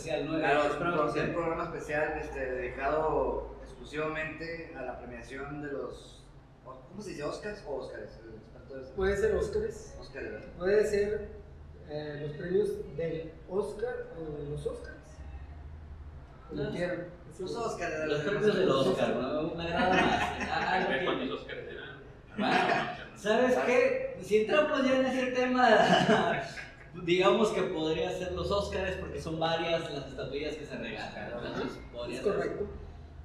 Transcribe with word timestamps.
especial, 0.00 0.26
¿no? 0.26 0.38
Claro, 0.38 0.62
Eh, 0.62 0.66
es 0.66 0.72
programa 0.74 1.04
un 1.04 1.32
programa 1.34 1.64
especial 1.64 2.18
este, 2.20 2.40
dedicado 2.52 3.56
exclusivamente 3.62 4.72
a 4.76 4.82
la 4.82 4.98
premiación 4.98 5.62
de 5.62 5.72
los. 5.72 6.22
¿Cómo 6.64 7.02
se 7.02 7.10
dice? 7.10 7.22
¿Oscars 7.24 7.62
o 7.66 7.76
Oscars? 7.76 8.18
Puede 8.94 9.16
ser 9.16 9.34
Óscares, 9.34 9.96
Oscar, 10.00 10.22
¿verdad? 10.22 10.40
puede 10.56 10.84
ser 10.86 11.28
eh, 11.88 12.18
los 12.22 12.32
premios 12.36 12.68
del 12.96 13.32
Oscar 13.48 13.94
o 14.16 14.38
de 14.42 14.50
los 14.50 14.64
Óscares. 14.66 15.00
Como 16.48 16.62
Los- 16.62 16.72
quieran. 16.74 17.06
Los 17.38 17.56
Oscars. 17.56 17.90
¿verdad? 17.92 18.06
Los 18.06 18.20
premios 18.22 18.56
del 18.56 18.70
Oscar, 18.70 19.16
¿no? 19.16 19.42
Me 19.54 19.64
agrada 19.64 19.88
más. 19.90 20.30
Ah, 20.52 20.86
cuántos 21.04 21.40
Oscars 21.40 21.60
eran. 21.68 22.00
Bueno, 22.36 23.16
¿sabes 23.16 23.56
qué? 23.66 24.16
Si 24.22 24.42
entramos 24.42 24.84
ya 24.84 25.00
en 25.00 25.06
ese 25.06 25.26
tema, 25.32 25.68
digamos 27.04 27.48
que 27.50 27.62
podría 27.62 28.10
ser 28.12 28.32
los 28.32 28.50
Óscares 28.50 28.96
porque 28.96 29.20
son 29.20 29.38
varias 29.40 29.92
las 29.92 30.06
estatuillas 30.08 30.54
que 30.56 30.64
se 30.66 30.76
regalan. 30.76 31.32
Entonces, 31.44 31.78
podría 31.92 32.18
Es 32.18 32.24
ser. 32.24 32.34
correcto. 32.34 32.66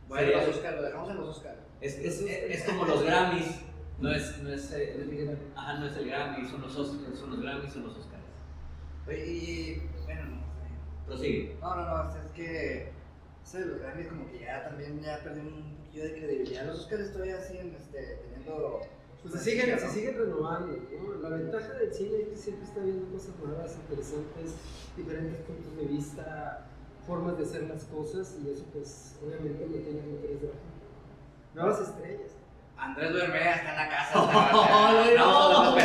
Bueno, 0.07 0.27
Sería- 0.27 0.47
los 0.47 0.55
Oscars, 0.57 0.75
lo 0.77 0.81
dejamos 0.83 1.09
en 1.09 1.17
los 1.17 1.29
Oscars. 1.37 1.57
Es, 1.81 1.97
es, 1.97 2.21
es 2.21 2.63
como 2.63 2.85
los 2.85 3.03
Grammys, 3.03 3.59
no 3.99 4.11
es, 4.11 4.37
no 4.39 4.49
es, 4.51 4.71
eh, 4.73 5.37
ajá, 5.55 5.79
no 5.79 5.87
es 5.87 5.97
el 5.97 6.07
Grammy, 6.07 6.47
son 6.47 6.61
los, 6.61 6.75
Os- 6.77 6.97
son 7.19 7.29
los 7.31 7.41
Grammys, 7.41 7.73
son 7.73 7.83
los 7.83 7.97
Oscars. 7.97 8.23
Oye, 9.07 9.25
y. 9.27 9.81
Bueno, 10.05 10.23
no. 10.25 10.41
Prosigue. 11.07 11.55
No, 11.61 11.75
no, 11.75 12.03
no, 12.03 12.09
es 12.09 12.31
que. 12.33 12.91
Eso 13.43 13.57
de 13.59 13.65
los 13.65 13.79
Grammys, 13.79 14.07
como 14.07 14.31
que 14.31 14.39
ya 14.39 14.63
también 14.63 14.99
ya 15.01 15.19
perdí 15.23 15.39
un 15.41 15.75
poquillo 15.85 16.03
de 16.05 16.13
credibilidad. 16.13 16.65
Los 16.65 16.79
Oscars 16.79 17.13
todavía 17.13 17.39
siguen 17.41 17.75
este, 17.79 18.19
teniendo. 18.23 18.81
Pues 19.27 19.41
se 19.41 19.51
siguen, 19.51 19.79
se 19.79 19.89
siguen 19.89 20.17
renovando. 20.17 20.77
¿no? 20.77 21.29
La 21.29 21.35
ventaja 21.35 21.73
del 21.73 21.91
cine 21.93 22.21
es 22.21 22.27
que 22.29 22.37
siempre 22.37 22.65
está 22.65 22.81
viendo 22.81 23.11
cosas 23.11 23.33
nuevas, 23.43 23.75
interesantes, 23.75 24.53
diferentes 24.95 25.41
puntos 25.41 25.75
de 25.77 25.85
vista, 25.85 26.67
formas 27.07 27.37
de 27.37 27.43
hacer 27.43 27.63
las 27.63 27.85
cosas 27.85 28.35
y 28.43 28.51
eso 28.51 28.65
pues 28.71 29.15
obviamente 29.25 29.65
no 29.65 29.73
tiene 29.77 29.99
interés 29.99 30.41
de 30.41 30.47
la 30.47 30.53
gente. 30.53 30.85
Nuevas 31.55 31.81
estrellas. 31.81 32.31
Andrés 32.77 33.13
Duermea 33.13 33.55
está 33.55 33.69
en 33.71 33.77
la 33.77 33.89
casa. 33.89 34.11
¡Oh, 34.15 34.31
no 35.17 35.75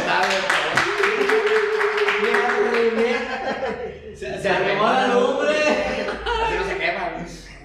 Se, 4.17 4.43
se 4.43 4.49
arrimó 4.51 4.85
la 4.85 5.15
lumbre. 5.15 5.57
Así 5.63 6.57
no 6.59 6.65
se 6.65 6.77
quema. 6.77 7.11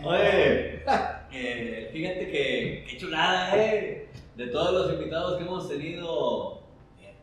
¿no? 0.01 0.07
Oye, 0.09 0.83
eh, 1.31 1.89
fíjate 1.91 2.31
que 2.31 2.85
qué 2.87 2.97
chulada, 2.97 3.57
eh. 3.57 4.07
De 4.35 4.47
todos 4.47 4.73
los 4.73 4.93
invitados 4.93 5.37
que 5.37 5.43
hemos 5.45 5.69
tenido, 5.69 6.61
eh, 6.99 7.13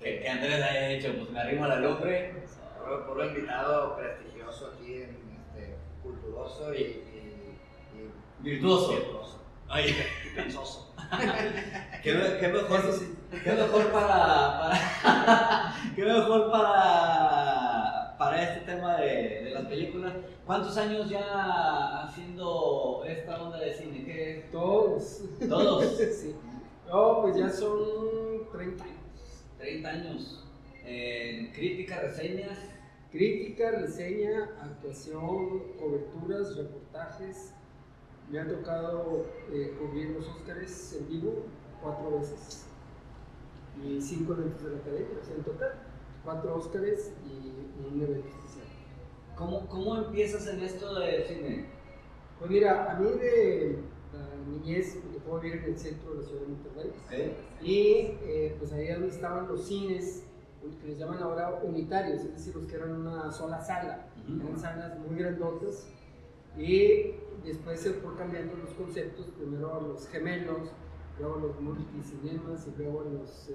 que, 0.00 0.20
que 0.20 0.28
Andrés 0.28 0.60
haya 0.62 0.90
hecho, 0.90 1.14
pues 1.16 1.30
me 1.30 1.40
arrimo 1.40 1.64
a 1.64 1.68
la 1.68 1.76
lumbre. 1.76 2.34
Por, 2.84 3.06
por 3.06 3.18
un 3.18 3.29
invitado 3.40 3.96
prestigioso 3.96 4.72
aquí, 4.74 4.94
en, 4.94 5.40
este, 5.40 5.76
culturoso 6.02 6.74
y, 6.74 6.78
y, 6.78 7.58
y 7.94 8.10
Virtuoso. 8.40 8.92
virtuoso. 8.92 9.38
Oye, 9.72 9.94
Y 10.26 10.34
pensoso. 10.36 10.94
qué, 12.02 12.12
me- 12.14 12.38
qué 12.38 12.48
mejor, 12.48 12.82
qué 13.42 13.52
mejor 13.52 13.86
para, 13.92 14.58
para 15.02 15.74
qué 15.96 16.04
mejor 16.04 16.50
para, 16.50 18.16
para 18.18 18.42
este 18.42 18.60
tema 18.66 18.96
de, 18.96 19.42
de 19.44 19.50
las 19.50 19.64
películas. 19.66 20.12
¿Cuántos 20.46 20.76
años 20.76 21.08
ya 21.08 22.02
haciendo 22.04 23.04
esta 23.06 23.40
onda 23.42 23.58
de 23.58 23.72
cine? 23.72 24.04
¿Qué? 24.04 24.48
Todos. 24.52 25.22
Todos. 25.48 25.84
sí. 26.20 26.34
No, 26.88 27.22
pues 27.22 27.36
ya 27.36 27.48
son 27.50 27.78
30 28.52 28.84
años. 28.84 29.44
30 29.58 29.88
años. 29.88 30.44
En 30.84 31.52
crítica, 31.52 32.00
reseñas. 32.00 32.58
Crítica, 33.10 33.72
reseña, 33.72 34.50
actuación, 34.62 35.72
coberturas, 35.80 36.56
reportajes. 36.56 37.52
Me 38.30 38.38
ha 38.38 38.46
tocado 38.46 39.26
eh, 39.52 39.74
cubrir 39.78 40.10
los 40.10 40.28
Óscares 40.28 40.96
en 40.96 41.08
vivo 41.08 41.44
cuatro 41.82 42.18
veces. 42.18 42.66
Y 43.84 44.00
cinco 44.00 44.34
eventos 44.34 44.62
de 44.62 44.70
la 44.70 44.78
academia, 44.78 45.18
o 45.20 45.24
sea, 45.24 45.34
en 45.34 45.42
total. 45.42 45.72
Cuatro 46.24 46.54
Óscares 46.54 47.12
y 47.26 47.92
un 47.92 48.00
evento 48.00 48.28
especial. 48.28 48.66
¿Cómo, 49.36 49.66
¿Cómo 49.66 49.96
empiezas 49.96 50.46
en 50.46 50.60
esto 50.60 50.94
de 51.00 51.24
cine? 51.26 51.64
Pues 52.38 52.48
mira, 52.48 52.92
a 52.92 53.00
mí 53.00 53.10
de 53.18 53.78
la 54.12 54.52
niñez 54.52 54.96
me 55.04 55.18
tocó 55.18 55.40
vivir 55.40 55.64
en 55.64 55.72
el 55.72 55.78
centro 55.78 56.12
de 56.12 56.20
la 56.20 56.28
ciudad 56.28 56.42
de 56.42 56.46
Monterrey. 56.46 57.36
Y 57.60 58.18
eh, 58.22 58.54
pues 58.58 58.72
ahí 58.72 58.86
donde 58.86 59.08
estaban 59.08 59.48
los 59.48 59.66
cines, 59.66 60.22
que 60.80 60.88
les 60.88 60.98
llaman 60.98 61.22
ahora 61.22 61.60
unitarios, 61.62 62.22
es 62.22 62.32
decir, 62.32 62.54
los 62.54 62.66
que 62.66 62.76
eran 62.76 62.92
una 62.92 63.32
sola 63.32 63.60
sala. 63.60 64.06
Eran 64.28 64.58
salas 64.58 64.98
muy 64.98 65.18
grandotas. 65.18 65.86
Y 66.56 67.14
después 67.44 67.80
se 67.80 67.92
fue 67.94 68.14
cambiando 68.16 68.54
los 68.56 68.74
conceptos, 68.74 69.26
primero 69.38 69.74
a 69.74 69.80
los 69.80 70.06
gemelos, 70.08 70.70
luego 71.18 71.36
a 71.36 71.38
los 71.38 71.60
multicinemas 71.60 72.66
y 72.66 72.82
luego 72.82 73.00
a 73.02 73.04
los, 73.04 73.48
eh, 73.48 73.54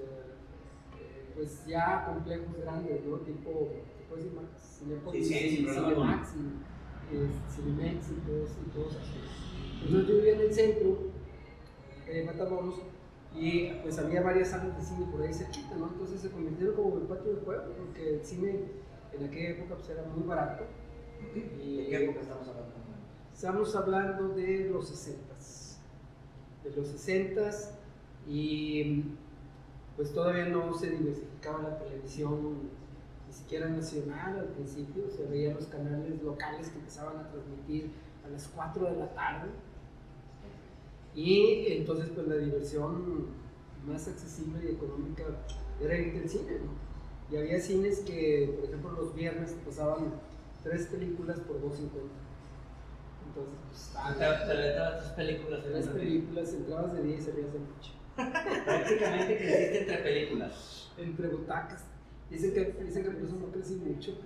eh, 0.99 1.31
pues 1.35 1.65
ya 1.65 2.05
complejos 2.05 2.57
grandes, 2.61 3.03
¿no? 3.05 3.17
Tipo, 3.17 3.69
Sí, 5.11 5.23
sí, 5.23 5.67
Cinemax 5.67 6.35
y 6.35 7.15
eh, 7.15 7.27
Cinemex 7.49 8.09
y 8.11 8.13
todos, 8.27 8.49
y 8.65 8.69
todos 8.69 8.95
así. 8.95 9.19
Entonces 9.83 10.07
yo 10.07 10.15
vivía 10.15 10.33
en 10.33 10.41
el 10.41 10.53
centro, 10.53 10.97
en 12.07 12.25
Matamoros, 12.25 12.75
y 13.35 13.73
pues 13.83 13.99
había 13.99 14.21
varias 14.21 14.49
salas 14.49 14.77
de 14.77 14.83
cine 14.83 15.05
por 15.11 15.21
ahí 15.21 15.33
cerquita, 15.33 15.75
¿no? 15.75 15.87
Entonces 15.87 16.21
se 16.21 16.29
convirtieron 16.29 16.75
como 16.75 16.97
el 16.97 17.03
patio 17.03 17.33
del 17.33 17.41
pueblo, 17.41 17.73
porque 17.77 18.15
el 18.15 18.25
cine 18.25 18.63
en 19.13 19.25
aquella 19.25 19.49
época 19.49 19.75
pues 19.75 19.89
era 19.89 20.03
muy 20.03 20.25
barato. 20.25 20.63
Y 21.61 21.77
¿De 21.77 21.87
qué 21.87 22.05
época 22.05 22.21
estamos 22.21 22.47
hablando? 22.47 22.73
Estamos 23.33 23.75
hablando 23.75 24.29
de 24.29 24.69
los 24.69 24.87
60 24.87 25.35
de 26.65 26.75
los 26.75 26.87
60 26.87 27.51
y 28.27 29.03
pues 29.95 30.11
todavía 30.13 30.45
no 30.45 30.73
se 30.73 30.89
diversificaba 30.89 31.61
la 31.61 31.77
televisión 31.77 32.69
ni 33.27 33.33
siquiera 33.33 33.69
nacional 33.69 34.39
al 34.39 34.47
principio, 34.47 35.09
se 35.09 35.25
veían 35.25 35.55
los 35.55 35.67
canales 35.67 36.21
locales 36.21 36.69
que 36.69 36.79
empezaban 36.79 37.17
a 37.17 37.29
transmitir 37.29 37.91
a 38.25 38.29
las 38.29 38.47
4 38.47 38.85
de 38.85 38.95
la 38.97 39.13
tarde 39.13 39.49
y 41.15 41.67
entonces 41.71 42.09
pues 42.13 42.27
la 42.27 42.35
diversión 42.35 43.27
más 43.87 44.07
accesible 44.07 44.59
y 44.65 44.73
económica 44.73 45.23
era 45.81 45.97
irte 45.97 46.19
al 46.23 46.29
cine, 46.29 46.51
¿no? 46.63 46.85
Y 47.31 47.37
había 47.39 47.59
cines 47.59 47.99
que, 48.01 48.53
por 48.55 48.65
ejemplo, 48.65 48.91
los 48.91 49.15
viernes 49.15 49.51
te 49.55 49.65
pasaban 49.65 50.13
tres 50.63 50.87
películas 50.87 51.39
por 51.39 51.57
2.50. 51.61 51.89
Entonces, 53.27 53.55
pues, 53.69 53.91
Ah, 53.95 54.13
Te, 54.13 54.19
te 54.19 54.25
aventabas 54.25 55.03
tus 55.03 55.11
películas 55.13 55.65
en 55.65 55.71
tres 55.71 55.87
películas, 55.87 56.53
entrabas 56.53 56.93
de 56.93 57.03
día 57.03 57.17
y 57.17 57.21
salías 57.21 57.53
de 57.53 57.59
noche. 57.59 57.91
Prácticamente 58.65 59.37
creciste 59.37 59.79
entre 59.79 59.97
películas. 59.97 60.91
Entre 60.97 61.27
butacas. 61.27 61.83
Dicen 62.29 62.53
que, 62.53 62.83
dicen 62.83 63.03
que 63.03 63.09
por 63.11 63.23
eso 63.23 63.35
no 63.35 63.51
crecí 63.51 63.75
mucho. 63.75 64.17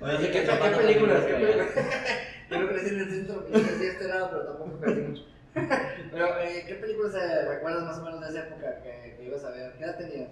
Bueno, 0.00 0.18
¿Qué, 0.20 0.26
películas? 0.28 1.24
tenía 1.24 1.26
¿Qué 1.26 1.26
que 1.26 1.44
ver. 1.44 1.74
películas? 1.74 2.33
Yo 2.50 2.60
no 2.60 2.68
crecí 2.68 2.94
en 2.94 3.00
el 3.00 3.10
centro, 3.10 3.48
yo 3.48 3.52
crecí 3.52 3.86
a 3.86 3.92
este 3.92 4.08
lado, 4.08 4.28
pero 4.30 4.46
tampoco 4.46 4.80
crecí 4.80 5.00
mucho. 5.00 5.22
Pero, 6.10 6.40
eh, 6.40 6.64
¿qué 6.66 6.74
películas 6.74 7.14
eh, 7.14 7.48
recuerdas 7.48 7.84
más 7.84 7.98
o 7.98 8.04
menos 8.04 8.20
de 8.20 8.28
esa 8.28 8.48
época 8.48 8.82
que, 8.82 9.14
que 9.16 9.24
ibas 9.24 9.44
a 9.44 9.50
ver? 9.50 9.72
¿Qué 9.78 9.84
edad 9.84 9.96
tenías? 9.96 10.30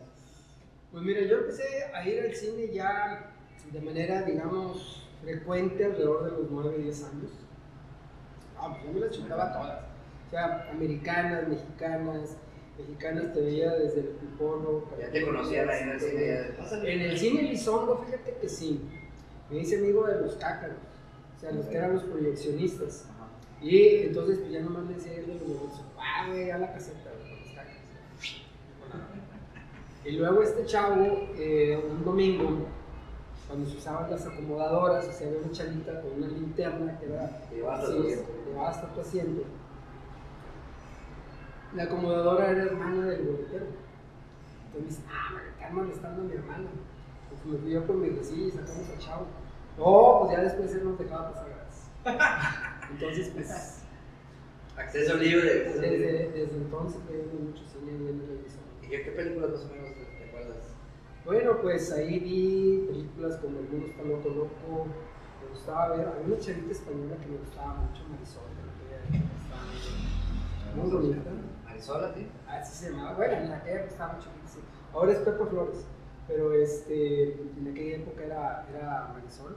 Pues 0.90 1.04
mira, 1.04 1.20
yo 1.22 1.38
empecé 1.38 1.62
a 1.94 2.08
ir 2.08 2.20
al 2.20 2.34
cine 2.34 2.72
ya 2.72 3.32
de 3.72 3.80
manera, 3.80 4.22
digamos, 4.22 5.08
frecuente 5.22 5.84
alrededor 5.84 6.24
de 6.24 6.30
los 6.32 6.50
9, 6.50 6.78
10 6.78 7.04
años. 7.04 7.30
Ah, 8.58 8.68
pues 8.70 8.84
yo 8.84 8.92
me 8.92 9.00
las 9.00 9.10
chutaba 9.10 9.52
todas. 9.52 9.84
O 10.26 10.30
sea, 10.30 10.68
americanas, 10.70 11.48
mexicanas, 11.48 12.36
mexicanas 12.78 13.32
te 13.32 13.40
veía 13.40 13.70
desde 13.72 14.00
el 14.00 14.06
pipolo. 14.08 14.88
Ya 15.00 15.10
te 15.10 15.24
conocían 15.24 15.68
ahí 15.68 15.82
en 15.82 15.90
el 15.90 16.00
cine. 16.00 16.92
En 16.92 17.00
el 17.00 17.18
cine 17.18 17.40
Elizondo, 17.40 18.04
fíjate 18.04 18.36
que 18.40 18.48
sí. 18.48 18.80
Me 19.50 19.58
hice 19.58 19.78
amigo 19.78 20.06
de 20.06 20.20
los 20.20 20.36
cácaros, 20.36 20.76
sea, 21.42 21.52
los 21.52 21.66
que 21.66 21.76
eran 21.76 21.94
los 21.94 22.04
proyeccionistas. 22.04 23.06
Ajá. 23.10 23.28
Y 23.60 24.06
entonces, 24.06 24.38
pues 24.38 24.50
ya 24.50 24.60
nomás 24.60 24.86
le 24.86 24.94
decía 24.94 25.12
a 25.12 25.14
él 25.16 25.26
de 25.26 25.34
los 25.34 25.48
negocios, 25.48 25.82
ah, 25.98 26.26
güey, 26.28 26.50
a 26.50 26.58
la 26.58 26.72
caseta, 26.72 27.10
güey, 27.10 27.32
con. 27.54 29.02
Y 30.04 30.16
luego 30.16 30.42
este 30.42 30.66
chavo, 30.66 31.28
eh, 31.36 31.80
un 31.88 32.04
domingo, 32.04 32.66
cuando 33.46 33.70
se 33.70 33.76
usaban 33.76 34.10
las 34.10 34.26
acomodadoras, 34.26 35.06
o 35.06 35.12
sea, 35.12 35.28
había 35.28 35.40
una 35.40 35.52
chalita 35.52 36.00
con 36.00 36.12
una 36.14 36.26
linterna 36.26 36.98
que 36.98 37.06
era 37.06 37.40
llevaba 37.52 38.68
hasta 38.68 38.92
tu 38.92 39.00
asiento. 39.00 39.42
La 41.76 41.84
acomodadora 41.84 42.50
era 42.50 42.64
hermana 42.64 43.06
del 43.06 43.22
boletero. 43.22 43.66
Entonces 44.66 44.80
me 44.80 44.88
dice, 44.88 45.02
ah, 45.08 45.34
me 45.34 45.50
están 45.50 45.74
molestando 45.74 46.22
a 46.22 46.24
mi 46.24 46.34
hermana. 46.34 46.68
Pues 47.28 47.44
me 47.46 47.58
fui 47.58 47.70
yo 47.70 47.86
con 47.86 48.00
mi 48.00 48.08
y 48.08 48.50
sacamos 48.50 48.90
al 48.90 48.98
chavo. 48.98 49.26
No, 49.84 50.18
pues 50.20 50.32
ya 50.32 50.42
después 50.44 50.74
él 50.74 50.84
nos 50.84 50.98
dejaba 50.98 51.32
pasar 51.32 51.48
gratis. 51.48 51.90
Entonces, 52.90 53.30
pues, 53.34 53.78
Acceso 54.76 55.16
libre. 55.16 55.66
acceso 55.66 55.82
libre. 55.82 56.12
desde, 56.12 56.30
desde 56.32 56.56
entonces 56.56 57.00
veíamos 57.08 57.34
mucho 57.34 57.62
cine 57.66 57.92
y 57.92 57.96
en 57.96 58.06
el 58.08 58.20
televisor. 58.20 58.62
¿Y 58.82 58.88
qué 58.88 59.10
películas 59.12 59.50
más 59.50 59.64
o 59.64 59.68
menos 59.74 59.94
te 59.94 60.04
te 60.04 60.24
acuerdas? 60.28 60.56
Bueno, 61.26 61.60
pues 61.60 61.92
ahí 61.92 62.18
vi 62.18 62.86
películas 62.88 63.36
como 63.36 63.58
El 63.58 63.68
mundo 63.68 63.86
está 63.86 64.02
loco, 64.02 64.28
loco. 64.28 64.86
Me 65.42 65.48
gustaba 65.50 65.96
ver, 65.96 66.08
había 66.08 66.26
una 66.26 66.38
chavita 66.38 66.72
española 66.72 67.16
que 67.20 67.26
me 67.26 67.36
gustaba 67.38 67.74
mucho, 67.74 68.02
Marisol, 68.08 68.42
que 69.10 69.16
estaba 69.18 69.62
muy 70.76 70.90
bonita. 70.90 71.30
Marisola, 71.64 72.14
sí. 72.14 72.28
Así 72.48 72.84
se 72.84 72.90
llamaba, 72.90 73.14
bueno, 73.14 73.32
en 73.34 73.52
aquella 73.52 73.74
época 73.76 73.90
estaba 73.92 74.12
mucho 74.14 74.28
sí. 74.46 74.60
Ahora 74.94 75.12
es 75.12 75.18
Pepe 75.18 75.44
Flores, 75.46 75.84
pero 76.28 76.52
este, 76.54 77.32
en 77.34 77.68
aquella 77.70 77.96
época 77.96 78.24
era, 78.24 78.66
era 78.70 79.10
Marisol, 79.12 79.56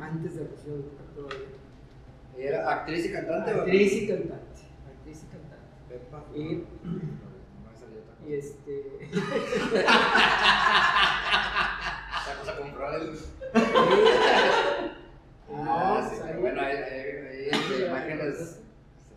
antes 0.00 0.36
de 0.36 0.46
Rocío 0.46 0.74
Dúrcal 0.76 1.06
todavía. 1.14 1.48
¿Y 2.38 2.42
era 2.42 2.70
actriz 2.72 3.06
y 3.06 3.12
cantante? 3.12 3.50
Actriz 3.50 3.92
y 3.92 4.06
cantante, 4.08 4.60
actriz 4.86 5.22
y 5.22 5.26
cantante. 5.26 5.66
Pepa. 5.88 6.24
Y- 6.34 6.64
este. 8.28 8.98
Esa 12.22 12.38
cosa 12.40 12.56
compró 12.58 12.94
el. 12.96 13.18
No, 15.52 15.64
Ah, 15.98 16.08
sí, 16.10 16.16
pero 16.24 16.40
bueno, 16.40 16.60
hay, 16.62 16.76
hay, 16.76 17.00
hay, 17.00 17.48
este, 17.50 17.86
imágenes. 17.86 18.60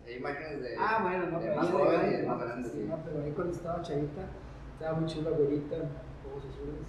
Hay 0.06 0.14
imágenes 0.16 0.60
de. 0.62 0.76
Ah, 0.78 0.98
bueno, 1.02 1.26
no, 1.30 1.38
de 1.40 1.46
pero 1.46 1.56
más 1.56 1.70
joven 1.70 2.00
y 2.12 2.16
de 2.16 2.22
más 2.24 2.38
grande. 2.40 2.68
Sí, 2.68 2.84
no, 2.86 2.98
pero 3.04 3.22
ahí 3.24 3.32
cuando 3.32 3.54
estaba 3.54 3.80
chavita, 3.82 4.22
estaba 4.74 4.98
muy 4.98 5.08
chula, 5.08 5.30
güerita, 5.30 5.76
ojos 5.76 6.44
azules. 6.50 6.88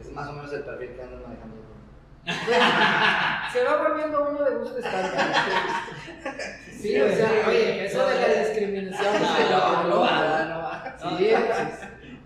Es 0.00 0.10
más 0.12 0.28
o 0.28 0.32
menos 0.32 0.50
el 0.54 0.62
perfil 0.64 0.90
que 0.94 1.02
andan 1.02 1.22
manejando. 1.22 1.56
Se 3.52 3.62
va 3.62 3.88
volviendo 3.88 4.28
uno 4.28 4.42
de 4.44 4.56
gusto 4.56 4.78
estándar. 4.78 5.32
Sí, 6.72 7.00
o 7.00 7.08
sea, 7.08 7.44
oye, 7.46 7.86
eso 7.86 8.04
de 8.06 8.20
la 8.20 8.28
discriminación. 8.44 9.22
No, 9.22 9.28
sí, 9.36 9.42
no, 9.48 9.84
no 9.84 10.00
va. 10.00 10.10
va, 10.10 10.44
no 10.44 10.58
va. 10.58 10.96
No, 11.04 11.18
Sí, 11.18 11.30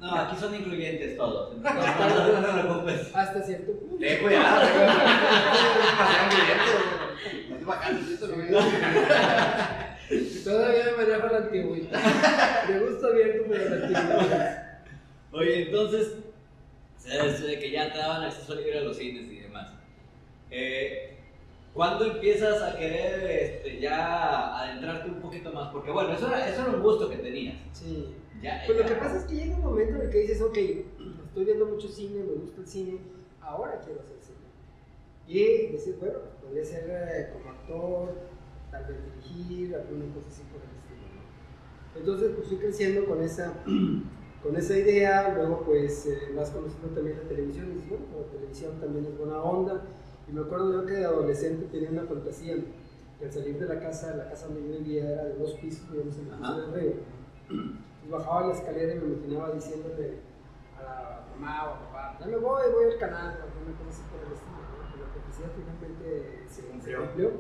No, 0.01 0.15
aquí 0.15 0.37
son 0.41 0.55
incluyentes 0.55 1.17
todos. 1.19 1.57
No, 1.63 2.41
no 2.41 2.47
te 2.47 2.63
preocupes. 2.63 3.15
hasta 3.15 3.43
cierto 3.43 3.73
punto. 3.73 3.99
Ten 3.99 4.23
cuidado. 4.23 4.61
No 7.61 7.67
no 7.67 8.61
Todavía 10.45 10.85
me 10.87 10.93
manejo 11.05 11.27
la 11.27 11.39
antigüedad. 11.39 12.65
De 12.67 12.79
gusto 12.81 13.07
abierto, 13.07 13.45
pero 13.51 13.69
la 13.69 13.77
antigüedad. 13.77 14.79
Oye, 15.33 15.63
entonces, 15.67 16.15
de 17.05 17.59
que 17.59 17.71
ya 17.71 17.93
te 17.93 17.99
daban 17.99 18.23
acceso 18.25 18.55
libre 18.55 18.79
a 18.79 18.83
los 18.83 18.97
cines. 18.97 19.40
Eh, 20.51 21.17
¿Cuándo 21.73 22.05
empiezas 22.05 22.61
a 22.63 22.77
querer 22.77 23.31
este, 23.31 23.79
ya 23.81 24.59
adentrarte 24.59 25.09
un 25.09 25.21
poquito 25.21 25.53
más? 25.53 25.69
Porque 25.73 25.91
bueno, 25.93 26.13
eso 26.13 26.27
era, 26.27 26.49
eso 26.49 26.63
era 26.63 26.71
un 26.73 26.83
gusto 26.83 27.09
que 27.09 27.17
tenías. 27.17 27.57
Sí. 27.73 28.15
Ya, 28.43 28.63
Pues 28.67 28.79
lo 28.79 28.85
ya. 28.85 28.89
que 28.91 29.01
pasa 29.01 29.19
es 29.19 29.25
que 29.25 29.35
llega 29.37 29.55
un 29.57 29.63
momento 29.63 29.97
en 29.97 30.03
el 30.03 30.11
que 30.11 30.19
dices, 30.19 30.41
ok, 30.41 30.57
estoy 30.57 31.45
viendo 31.45 31.67
mucho 31.67 31.87
cine, 31.89 32.25
me 32.25 32.33
gusta 32.35 32.61
el 32.63 32.67
cine, 32.67 32.99
ahora 33.41 33.79
quiero 33.85 34.01
hacer 34.01 34.17
cine. 34.21 34.39
Y 35.29 35.67
dices, 35.73 36.01
bueno, 36.01 36.19
podría 36.43 36.65
ser 36.65 36.85
eh, 36.89 37.31
como 37.33 37.51
actor, 37.51 38.15
tal 38.71 38.85
vez 38.87 38.97
dirigir, 39.23 39.75
alguna 39.77 40.13
cosa 40.15 40.27
así 40.29 40.43
por 40.51 40.61
el 40.63 40.75
estilo. 40.75 41.07
¿no? 41.15 42.01
Entonces, 42.01 42.33
pues 42.35 42.49
fui 42.49 42.57
creciendo 42.57 43.05
con 43.05 43.23
esa, 43.23 43.63
con 44.43 44.57
esa 44.57 44.77
idea, 44.77 45.35
luego 45.37 45.63
pues 45.65 46.07
eh, 46.07 46.33
vas 46.35 46.51
conociendo 46.51 46.89
también 46.89 47.19
la 47.23 47.29
televisión 47.29 47.71
y 47.71 47.75
dices, 47.75 47.91
bueno, 47.91 48.07
la 48.27 48.33
televisión 48.33 48.81
también 48.81 49.05
es 49.07 49.17
buena 49.19 49.41
onda. 49.41 49.83
Y 50.31 50.33
me 50.33 50.43
acuerdo 50.43 50.73
yo 50.73 50.87
que 50.87 50.93
de 50.93 51.05
adolescente 51.05 51.67
tenía 51.67 51.91
una 51.91 52.05
fantasía, 52.05 52.55
que 53.19 53.25
al 53.25 53.33
salir 53.33 53.59
de 53.59 53.67
la 53.67 53.81
casa, 53.81 54.15
la 54.15 54.31
casa 54.31 54.47
donde 54.47 54.63
yo 54.63 54.79
vivía 54.79 55.11
era 55.11 55.25
de 55.25 55.35
dos 55.35 55.55
pisos, 55.55 55.91
vivíamos 55.91 56.17
en 56.19 56.29
el 56.29 56.39
piso 56.39 56.61
del 56.61 56.75
río. 56.75 56.93
Y 58.07 58.09
bajaba 58.09 58.47
la 58.47 58.55
escalera 58.55 58.95
y 58.95 58.99
me 59.01 59.07
imaginaba 59.15 59.51
diciéndole 59.53 60.19
a 60.79 60.83
la 60.83 61.27
mamá 61.35 61.65
o 61.65 61.75
al 61.75 61.81
papá, 61.81 62.17
ya 62.21 62.27
me 62.27 62.37
voy, 62.37 62.63
voy 62.73 62.93
al 62.93 62.99
canal, 62.99 63.39
o 63.41 63.43
alguna 63.43 63.77
cosa 63.77 63.91
así 63.91 64.03
por 64.07 64.25
el 64.25 64.33
estilo. 64.33 64.61
Pero 64.93 65.05
la 65.05 65.13
profecía 65.13 65.47
finalmente 65.57 66.45
se 66.49 66.63
Cumplió. 66.97 67.31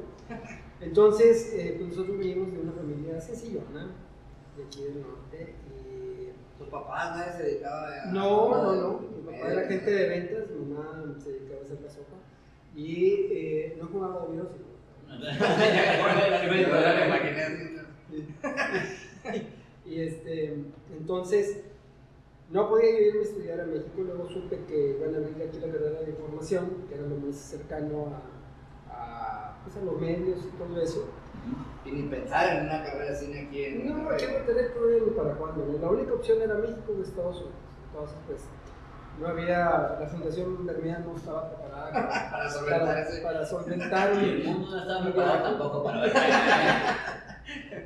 Entonces, 0.80 1.52
eh, 1.54 1.74
pues 1.78 1.90
nosotros 1.90 2.18
venimos 2.18 2.52
de 2.52 2.58
una 2.58 2.72
familia 2.72 3.20
sencillona, 3.20 3.90
de 4.56 4.64
aquí 4.64 4.82
del 4.82 5.02
norte, 5.02 5.54
y 5.68 6.32
Tus 6.58 6.68
papás, 6.68 7.16
nadie 7.16 7.32
se 7.32 7.42
dedicaba 7.44 7.86
a. 7.86 8.06
no, 8.06 8.50
no, 8.50 8.74
no. 8.74 9.00
Mi 9.00 9.22
papá 9.32 9.52
era 9.52 9.60
agente 9.62 9.90
de 9.90 10.08
ventas, 10.08 10.50
mi 10.50 10.74
mamá 10.74 11.14
se 11.18 11.30
dedicaba 11.30 11.60
a 11.60 11.64
hacer 11.64 11.80
la 11.80 11.90
sopa. 11.90 12.16
Y 12.74 13.26
eh, 13.30 13.76
no 13.80 13.88
jugaba 13.88 14.20
dominó, 14.20 14.44
así. 14.44 14.58
Y 19.90 20.00
este, 20.02 20.56
entonces, 20.96 21.62
no 22.50 22.68
podía 22.68 22.92
yo 22.92 23.06
irme 23.06 23.20
a 23.20 23.22
estudiar 23.22 23.60
a 23.60 23.66
México. 23.66 24.02
Luego 24.02 24.28
supe 24.28 24.64
que 24.68 24.96
iban 24.96 25.14
a 25.14 25.18
abrir 25.18 25.48
aquí 25.48 25.58
la 25.58 25.72
carrera 25.72 26.00
de 26.02 26.10
información, 26.10 26.84
que 26.88 26.94
era 26.94 27.06
lo 27.06 27.16
más 27.16 27.36
cercano 27.36 28.06
a, 28.88 28.92
a, 28.92 29.62
pues, 29.64 29.76
a 29.76 29.80
los 29.80 30.00
medios 30.00 30.38
y 30.44 30.56
todo 30.56 30.80
eso. 30.80 31.08
Y 31.84 31.90
ni 31.90 32.02
pensar 32.08 32.56
en 32.56 32.66
una 32.66 32.84
carrera 32.84 33.14
cine 33.16 33.46
aquí 33.48 33.64
en. 33.64 33.88
No, 33.88 34.10
aquí 34.10 34.26
no 34.26 34.44
tener 34.44 34.72
problema 34.74 35.16
para 35.16 35.34
cuándo. 35.34 35.66
¿no? 35.66 35.78
La 35.78 35.88
única 35.88 36.12
opción 36.12 36.40
era 36.40 36.54
México 36.54 36.94
o 36.96 37.02
Estados 37.02 37.36
Unidos. 37.36 37.54
Entonces, 37.88 38.16
pues, 38.26 38.42
no 39.20 39.28
había, 39.28 39.98
la 40.00 40.06
Fundación 40.06 40.66
Bermea 40.66 40.98
no 41.06 41.16
estaba 41.16 41.50
preparada 41.50 41.92
para, 41.92 42.30
Para 42.30 42.50
solventar 42.50 42.80
para, 42.82 43.22
para 43.22 43.46
solventar 43.46 44.14
Y 44.14 44.24
el 44.24 44.44
mundo 44.44 44.70
no 44.70 44.80
estaba 44.80 45.02
preparado 45.04 45.42
tampoco 45.42 45.84
para 45.84 46.00
ver. 46.02 46.12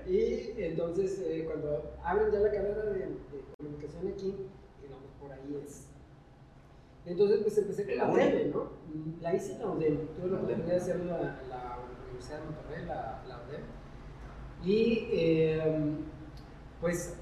Y 0.07 0.53
entonces, 0.63 1.23
eh, 1.27 1.45
cuando 1.47 1.95
abren 2.05 2.31
ya 2.31 2.39
la 2.41 2.51
carrera 2.51 2.83
de, 2.83 2.99
de 2.99 3.45
comunicación 3.57 4.09
aquí, 4.09 4.35
pues 4.79 4.93
por 5.19 5.33
ahí 5.33 5.63
es. 5.65 5.87
Entonces, 7.07 7.41
pues 7.43 7.59
empecé 7.59 7.87
con 7.87 7.97
La. 7.97 8.11
UDEM, 8.11 8.51
¿no? 8.53 8.69
La 9.21 9.35
hice 9.35 9.53
en 9.53 9.59
la 9.61 9.67
UDEM. 9.69 10.07
Tuve 10.17 10.31
la 10.31 10.37
oportunidad 10.37 10.67
de 10.67 10.77
hacer 10.77 10.97
la, 11.01 11.19
la 11.49 11.79
Universidad 12.05 12.41
de 12.41 12.45
Monterrey, 12.45 12.87
la, 12.87 13.23
la 13.27 13.41
UDEM. 13.49 13.63
Y, 14.63 15.09
eh, 15.13 15.97
pues, 16.81 17.17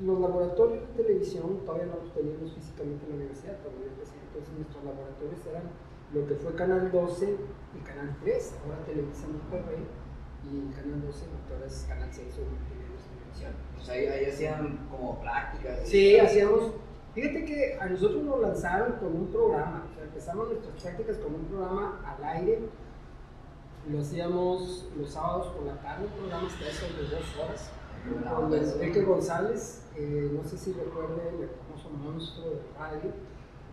los 0.00 0.20
laboratorios 0.20 0.80
de 0.88 1.02
televisión 1.02 1.60
todavía 1.64 1.86
no 1.86 2.02
los 2.02 2.12
teníamos 2.12 2.52
físicamente 2.52 3.04
en 3.04 3.10
la 3.10 3.16
universidad, 3.16 3.58
todavía. 3.58 3.94
Entonces, 3.94 4.54
nuestros 4.58 4.84
laboratorios 4.84 5.46
eran 5.46 5.70
lo 6.12 6.26
que 6.26 6.34
fue 6.34 6.54
Canal 6.54 6.90
12 6.90 7.36
y 7.74 7.78
Canal 7.86 8.16
3, 8.22 8.54
ahora 8.64 8.84
Televisa 8.84 9.26
Monterrey, 9.28 9.86
y 10.42 10.74
Canal 10.74 11.02
12, 11.02 11.26
que 11.46 11.54
ahora 11.54 11.66
es 11.66 11.86
Canal 11.88 12.08
6 12.10 12.26
o 12.34 12.42
Televisión. 12.66 13.52
Pues 13.74 13.88
ahí, 13.88 14.06
ahí 14.06 14.24
hacían 14.26 14.86
como 14.90 15.20
prácticas. 15.20 15.80
Sí, 15.84 16.18
hacíamos. 16.18 16.72
Fíjate 17.14 17.44
que 17.44 17.78
a 17.80 17.86
nosotros 17.86 18.24
nos 18.24 18.40
lanzaron 18.40 18.92
con 18.94 19.14
un 19.14 19.28
programa. 19.28 19.86
O 19.88 19.94
sea, 19.94 20.04
empezamos 20.04 20.48
nuestras 20.48 20.82
prácticas 20.82 21.16
con 21.18 21.34
un 21.34 21.44
programa 21.44 22.00
al 22.04 22.24
aire. 22.24 22.68
Lo 23.88 24.00
hacíamos 24.00 24.88
los 24.96 25.10
sábados 25.10 25.48
por 25.48 25.66
la 25.66 25.74
tarde, 25.80 26.06
un 26.06 26.12
programa 26.12 26.48
hasta 26.48 26.66
eso 26.66 26.86
de 26.86 27.08
dos 27.08 27.36
horas. 27.38 27.70
Con 28.36 28.52
Enrique 28.52 29.02
González, 29.02 29.83
eh, 29.96 30.30
no 30.32 30.44
sé 30.44 30.58
si 30.58 30.72
recuerden 30.72 31.42
el 31.42 31.48
famoso 31.48 31.90
monstruo 31.90 32.50
de 32.50 32.60
radio, 32.78 33.12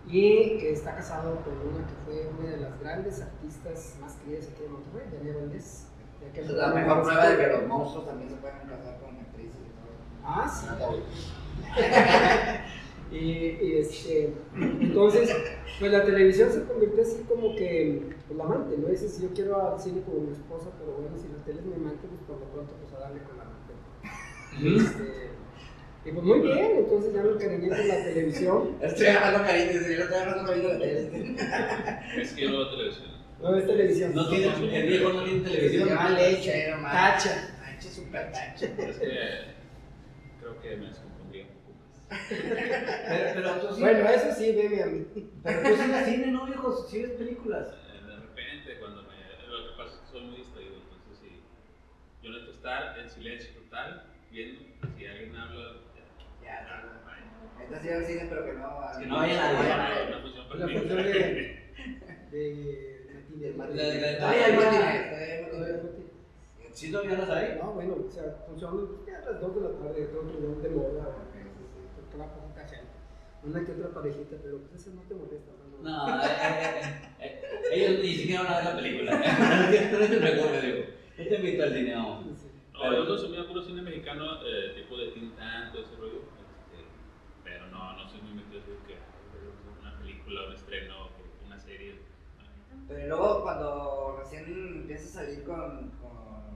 y 0.07 0.57
que 0.57 0.73
está 0.73 0.95
casado 0.95 1.37
con 1.43 1.53
una 1.53 1.85
que 1.85 1.93
fue 2.05 2.27
una 2.39 2.49
de 2.49 2.57
las 2.57 2.79
grandes 2.79 3.21
artistas 3.21 3.97
más 4.01 4.13
queridas 4.15 4.47
aquí 4.47 4.63
de 4.63 4.69
Monterrey, 4.69 5.07
Daniela 5.11 5.39
Valdés. 5.39 5.87
de 6.33 6.53
la 6.53 6.73
mejor 6.73 7.03
prueba 7.03 7.29
de 7.29 7.37
que 7.37 7.47
los 7.47 7.67
monstruos 7.67 8.07
también 8.07 8.29
se 8.29 8.35
pueden 8.37 8.59
casar 8.67 8.99
con 8.99 9.15
actrices 9.17 9.61
y 9.61 9.71
todo. 9.77 9.93
Ah, 10.23 10.49
sí. 10.49 10.67
y, 13.15 13.17
y, 13.17 13.77
este, 13.77 14.33
entonces, 14.55 15.35
pues 15.79 15.91
la 15.91 16.03
televisión 16.03 16.51
se 16.51 16.63
convirtió 16.63 17.03
así 17.03 17.23
como 17.27 17.55
que 17.55 18.15
pues, 18.27 18.37
la 18.37 18.43
amante, 18.45 18.77
¿no? 18.77 18.87
Dices, 18.87 19.21
yo 19.21 19.29
quiero 19.33 19.73
al 19.73 19.79
cine 19.79 20.01
como 20.01 20.21
mi 20.21 20.31
esposa, 20.31 20.69
pero 20.79 20.93
bueno, 20.93 21.17
si 21.17 21.27
la 21.27 21.43
tele 21.45 21.59
es 21.59 21.65
mi 21.65 21.75
amante, 21.75 22.07
pues 22.07 22.21
por 22.27 22.39
lo 22.39 22.45
pronto 22.51 22.73
pues 22.81 22.93
a 22.93 22.99
darle 22.99 23.21
con 23.23 23.37
la 23.37 23.43
amante. 23.43 23.73
Este, 24.61 25.30
y 26.03 26.11
pues 26.11 26.23
muy 26.23 26.39
bien, 26.39 26.77
entonces 26.77 27.13
ya 27.13 27.21
me 27.21 27.29
encariñé 27.31 27.69
con 27.69 27.87
la 27.87 28.03
televisión. 28.03 28.77
Estoy 28.81 29.05
agarrando 29.07 29.47
cariño, 29.47 29.71
sí, 29.71 29.95
yo 29.95 30.03
estoy 30.03 30.17
agarrando 30.17 30.45
cariño 30.49 30.67
de 30.69 30.73
la 30.73 30.79
tele. 30.79 31.35
Es 32.21 32.33
que 32.33 32.41
yo 32.41 32.49
no 32.49 32.57
veo 32.57 32.69
televisión. 32.71 33.11
No 33.41 33.55
es 33.55 33.65
televisión. 33.65 34.15
No 34.15 34.29
tiene, 34.29 34.77
el 34.79 34.87
viejo 34.87 35.13
no 35.13 35.23
tiene 35.23 35.39
televisión. 35.41 35.95
Mal 35.95 36.19
hecho. 36.19 36.51
Mal. 36.79 36.91
Tacha. 36.91 37.57
Tacha, 37.59 37.89
super 37.89 38.31
tacha. 38.31 38.65
Es 38.65 38.71
que 38.71 39.19
creo 40.39 40.61
que 40.61 40.75
me 40.75 40.85
desconfundí 40.87 41.41
un 41.41 41.47
poco 41.47 41.73
más. 41.79 42.11
Pero, 42.29 43.33
pero 43.35 43.55
tú 43.61 43.75
sí. 43.75 43.81
Bueno, 43.81 44.09
eso 44.09 44.35
sí, 44.35 44.51
veme 44.51 44.83
a 44.83 44.85
mí. 44.87 45.05
Pero 45.43 45.61
tú 45.69 45.75
sí 45.75 45.91
ves 45.91 46.05
cine, 46.05 46.27
¿no, 46.27 46.45
viejo? 46.45 46.87
Si 46.87 47.01
ves 47.01 47.11
películas. 47.11 47.67
Eh, 47.69 48.05
De 48.05 48.15
repente, 48.15 48.79
cuando 48.79 49.03
me. 49.03 49.17
Lo 49.49 49.71
que 49.71 49.77
pasa 49.77 49.95
es 49.95 50.01
que 50.01 50.11
soy 50.11 50.21
muy 50.21 50.35
distraído, 50.37 50.75
entonces 50.75 51.17
sí. 51.21 51.41
Yo 52.21 52.29
necesito 52.29 52.57
estar 52.57 52.99
en 52.99 53.09
silencio 53.09 53.51
total, 53.53 54.03
viendo. 54.31 54.61
Si 54.97 55.05
alguien 55.05 55.35
habla. 55.35 55.80
No, 56.67 57.75
no. 57.75 57.81
Sí 57.81 57.87
va 57.89 57.95
al 57.95 58.05
cine, 58.05 58.25
pero 58.29 58.45
que 58.45 58.53
no. 58.53 58.81
Que 58.99 59.05
no 59.05 59.17
nadie. 59.17 59.35
no, 59.35 60.15
no 60.17 60.21
funciona 60.21 60.47
para 60.49 60.59
La 60.59 60.67
función 60.67 60.97
de, 60.97 61.03
de 62.31 63.53
Martínez. 63.55 63.55
El 63.55 63.57
La 63.57 63.83
de- 63.83 64.01
la 64.01 64.07
de- 64.07 64.15
Todavía 64.17 64.45
hay 64.45 64.55
Martínez. 64.57 66.01
¿Sí 66.73 66.91
todavía 66.91 67.17
las 67.17 67.29
hay? 67.29 67.57
No, 67.61 67.73
bueno, 67.73 67.97
o 68.07 68.11
sea, 68.11 68.23
funcionan 68.47 68.87
ya 69.05 69.17
a 69.17 69.31
las 69.31 69.41
2 69.41 69.55
de 69.55 69.61
la 69.61 69.69
tarde, 69.77 70.07
otro 70.07 70.23
de 70.61 70.69
moda, 70.69 71.03
a 71.03 71.05
porque 71.15 72.17
va 72.17 72.25
poca 72.33 72.61
gente. 72.67 72.85
Una 73.43 73.65
que 73.65 73.71
otra 73.73 73.89
parejita, 73.89 74.35
pero 74.41 74.59
pues 74.59 74.81
eso 74.81 74.91
no 74.95 75.01
te 75.03 75.15
molesta. 75.15 75.51
No, 75.81 76.07
No, 76.07 76.23
eh, 76.23 76.27
eh, 77.19 77.41
eh, 77.41 77.41
ellos 77.73 77.99
ni 78.03 78.13
siquiera 78.15 78.43
van 78.43 78.53
a 78.53 78.55
ver 78.57 78.65
la 78.65 78.75
película. 78.75 79.11
Tú 79.89 79.95
eres 79.97 80.11
el 80.11 80.21
mejor, 80.21 80.51
me 80.51 80.61
digo. 80.61 80.85
Yo 81.17 81.27
te 81.27 81.35
invito 81.35 81.63
al 81.63 81.73
cine, 81.73 81.93
vamos. 81.95 82.25
Sí. 82.39 82.47
No, 82.73 82.93
yo 82.93 83.07
consumía 83.07 83.47
puro 83.47 83.61
cine 83.63 83.81
mexicano, 83.81 84.23
eh, 84.45 84.73
tipo 84.75 84.97
de 84.97 85.07
Tintán, 85.11 85.71
todo 85.73 85.81
ese 85.83 85.95
rollo. 85.97 86.21
Pero 87.51 87.67
no, 87.67 87.93
no 87.93 88.07
soy 88.09 88.21
muy 88.21 88.33
metido 88.33 88.61
en 88.61 88.85
que 88.87 88.97
una 89.81 89.97
película, 89.99 90.47
un 90.47 90.53
estreno, 90.53 91.09
una 91.45 91.59
serie. 91.59 91.95
Pero 92.87 93.07
luego 93.07 93.41
cuando 93.43 94.17
recién 94.19 94.45
empiezas 94.81 95.15
a 95.17 95.19
salir 95.23 95.43
con, 95.43 95.89
con, 96.01 96.55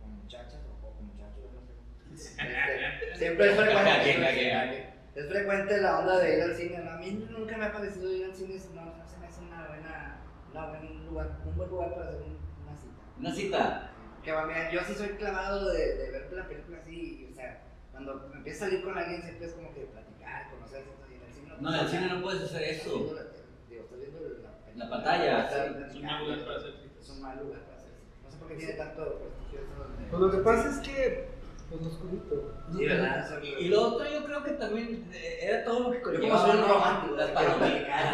con 0.00 0.10
muchachas 0.22 0.60
o 0.70 0.80
con 0.96 1.06
muchachos, 1.06 1.44
no 1.54 2.16
sé. 2.16 2.30
Este, 2.42 3.16
siempre 3.18 3.50
es 3.50 3.56
frecuente. 3.56 4.92
Es 5.14 5.28
frecuente 5.28 5.80
la 5.80 5.98
onda 6.00 6.18
de 6.18 6.36
ir 6.36 6.42
al 6.42 6.54
cine. 6.54 6.78
¿no? 6.78 6.90
A 6.90 6.96
mí 6.98 7.26
nunca 7.30 7.56
me 7.56 7.64
ha 7.66 7.72
parecido 7.72 8.12
ir 8.12 8.24
al 8.26 8.34
cine, 8.34 8.56
no, 8.74 8.84
no 8.84 9.08
se 9.08 9.16
me 9.18 9.26
hace 9.26 9.40
una 9.42 9.66
buena, 9.66 10.20
una 10.50 10.66
buen 10.66 11.06
lugar, 11.06 11.38
un 11.46 11.56
buen 11.56 11.70
lugar 11.70 11.94
para 11.94 12.08
hacer 12.08 12.20
un- 12.22 12.38
una 12.66 12.76
cita. 12.76 13.02
Una 13.18 13.32
cita. 13.32 13.90
Que 14.22 14.32
va, 14.32 14.44
mira, 14.46 14.70
yo 14.72 14.80
sí 14.84 14.92
soy 14.94 15.08
clavado 15.10 15.70
de, 15.72 15.94
de 15.96 16.10
ver 16.10 16.32
la 16.32 16.48
película 16.48 16.78
así, 16.78 17.28
o 17.30 17.34
sea, 17.34 17.62
cuando 17.96 18.30
empiezas 18.34 18.62
a 18.62 18.64
salir 18.66 18.84
con 18.84 18.98
alguien 18.98 19.22
siempre 19.22 19.46
es 19.46 19.52
como 19.54 19.72
que 19.74 19.80
platicar, 19.86 20.50
conocer, 20.50 20.84
y 21.10 21.14
en 21.16 21.22
el 21.22 21.32
cine 21.32 21.52
No, 21.60 21.74
en 21.74 21.80
el 21.80 21.88
cine 21.88 22.06
no 22.08 22.22
puedes 22.22 22.42
hacer 22.42 22.62
eso. 22.62 22.90
la 23.14 23.22
digo, 23.70 23.84
estás 23.84 23.98
viendo 23.98 24.20
la, 24.42 24.84
La 24.84 24.90
pantalla. 24.90 25.48
Es 25.88 25.94
un 25.96 26.02
mal 26.04 26.24
lugar 26.24 26.44
para 26.44 26.56
hacer. 26.58 26.74
Es 27.00 27.08
un 27.10 27.22
mal 27.22 27.38
lugar 27.38 27.60
para 27.62 27.76
hacer. 27.78 27.90
No 28.24 28.30
sé 28.30 28.36
por 28.38 28.48
qué 28.48 28.54
tiene 28.56 28.72
tanto 28.74 29.18
prestigio 29.18 29.60
eso 29.60 29.82
donde- 29.82 30.04
Pues 30.10 30.20
lo 30.20 30.30
que 30.30 30.38
pasa 30.38 30.68
es 30.70 30.78
que, 30.88 31.28
pues 31.70 31.80
lo 31.82 31.88
oscurito. 31.88 32.52
Sí, 32.76 32.84
¿verdad? 32.84 33.26
Eso- 33.26 33.60
Y, 33.60 33.68
lo 33.68 33.82
otro 33.82 34.06
yo 34.10 34.24
creo 34.24 34.44
que 34.44 34.50
también 34.52 35.10
eh, 35.14 35.38
era 35.42 35.64
todo 35.64 35.80
lo 35.80 35.90
que 35.90 35.98
Yo 35.98 36.04
como 36.04 36.14
conllevaba, 36.20 36.46
soy 36.46 36.56
un 36.60 36.60
¿no? 36.68 36.74
romántico, 36.74 37.16
Las 37.16 37.30
palomitas. 37.30 38.12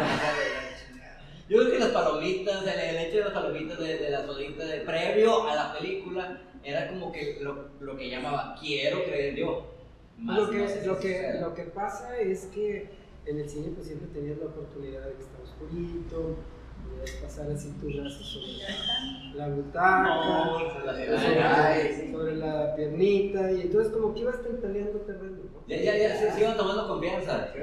Yo 1.49 1.59
creo 1.59 1.71
que 1.71 1.79
las 1.79 1.89
palomitas, 1.89 2.61
el, 2.63 2.79
el 2.79 2.97
hecho 3.05 3.17
de 3.17 3.23
las 3.25 3.33
palomitas, 3.33 3.77
de, 3.77 3.97
de 3.97 4.09
las 4.09 4.25
solitas, 4.25 4.67
de 4.69 4.79
previo 4.79 5.47
a 5.47 5.53
la 5.55 5.73
película, 5.77 6.41
era 6.63 6.87
como 6.87 7.11
que 7.11 7.37
lo, 7.41 7.67
lo 7.81 7.97
que 7.97 8.09
llamaba 8.09 8.55
quiero 8.59 9.03
creer 9.03 9.35
yo. 9.35 9.72
Más 10.17 10.37
Lo 10.37 10.49
que, 10.49 10.85
lo, 10.85 10.99
que, 10.99 11.37
lo 11.41 11.53
que 11.53 11.63
pasa 11.63 12.17
es 12.19 12.45
que 12.45 12.89
en 13.25 13.39
el 13.39 13.49
cine 13.49 13.71
pues 13.73 13.87
siempre 13.87 14.07
tenías 14.09 14.37
la 14.37 14.45
oportunidad 14.45 15.05
de 15.05 15.13
que 15.13 15.23
estaba 15.23 15.43
oscurito, 15.43 16.35
podías 16.83 17.11
pasar 17.21 17.51
así 17.51 17.71
tus 17.81 17.95
brazos 17.95 18.25
sobre 18.25 19.37
la 19.37 19.47
butaca, 19.49 20.03
No, 20.03 20.59
sobre, 20.59 22.35
la 22.35 22.75
piernita, 22.75 23.51
y 23.51 23.61
entonces 23.61 23.93
como 23.93 24.13
que 24.13 24.19
ibas 24.21 24.41
tentaleando 24.41 24.99
terreno, 24.99 25.37
¿no? 25.51 25.67
Ya, 25.67 25.77
ya, 25.81 25.97
ya 25.97 26.17
se, 26.17 26.31
se 26.31 26.41
iban 26.41 26.57
tomando 26.57 26.87
confianza. 26.87 27.53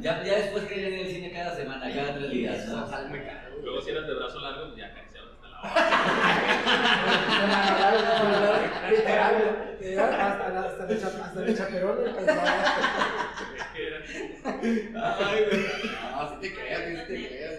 Ya, 0.00 0.22
ya 0.24 0.36
después 0.36 0.64
que 0.64 0.86
en 0.86 1.06
el 1.06 1.06
cine 1.08 1.32
cada 1.32 1.56
semana, 1.56 1.92
cada 1.92 2.14
tres 2.14 2.30
días. 2.30 2.68
¿no? 2.68 2.86
Luego 3.62 3.80
si 3.80 3.90
eras 3.90 4.06
de 4.06 4.14
brazo 4.14 4.40
largo, 4.40 4.66
pues 4.66 4.76
ya 4.76 4.88
la 4.88 5.00
Literal, 8.90 9.76
literal, 9.80 10.12
hasta, 10.20 10.60
hasta, 10.60 10.82
el 10.92 11.04
hasta 11.04 11.42
el 11.42 11.56
chaperón 11.56 12.04
le. 12.04 12.10
Ay, 14.44 15.44
güey. 15.50 15.62
No, 16.12 16.28
sí 16.28 16.34
te 16.40 16.48
creo, 16.54 16.78
sí 16.80 16.94
te 17.06 17.28
creo. 17.28 17.54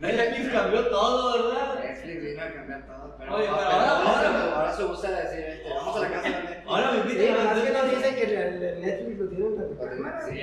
Netflix 0.00 0.52
cambió 0.52 0.86
todo, 0.88 1.50
¿verdad? 1.50 1.74
Netflix 1.82 2.22
vino 2.22 2.42
a 2.42 2.48
cambiar 2.52 2.86
todo, 2.86 3.16
pero, 3.18 3.34
Oye, 3.34 3.44
pero 3.46 3.56
ahora- 3.56 3.90
ahora, 3.90 4.28
ahora- 4.28 4.54
ahora 4.56 4.72
se 4.72 4.84
usa 4.84 5.10
decir, 5.10 5.40
este, 5.40 5.68
vamos 5.74 5.96
a 5.96 6.00
la 6.00 6.08
casa 6.10 6.22
de 6.28 6.34
Netflix. 6.34 6.62
Ahora 6.68 6.92
me 6.92 6.96
Sí, 7.02 7.08
invitan 7.08 7.34
a 7.40 7.44
más 7.44 7.58
que 7.58 7.70
no 7.70 7.82
Netflix. 7.82 7.96
dicen 7.98 8.14
que 8.14 8.22
el, 8.24 8.62
el 8.62 8.80
Netflix 8.80 9.18
lo 9.18 9.28
tienen 9.28 9.46
en 9.48 9.54
la 9.78 9.88
cámara. 9.90 10.20
Sí, 10.28 10.40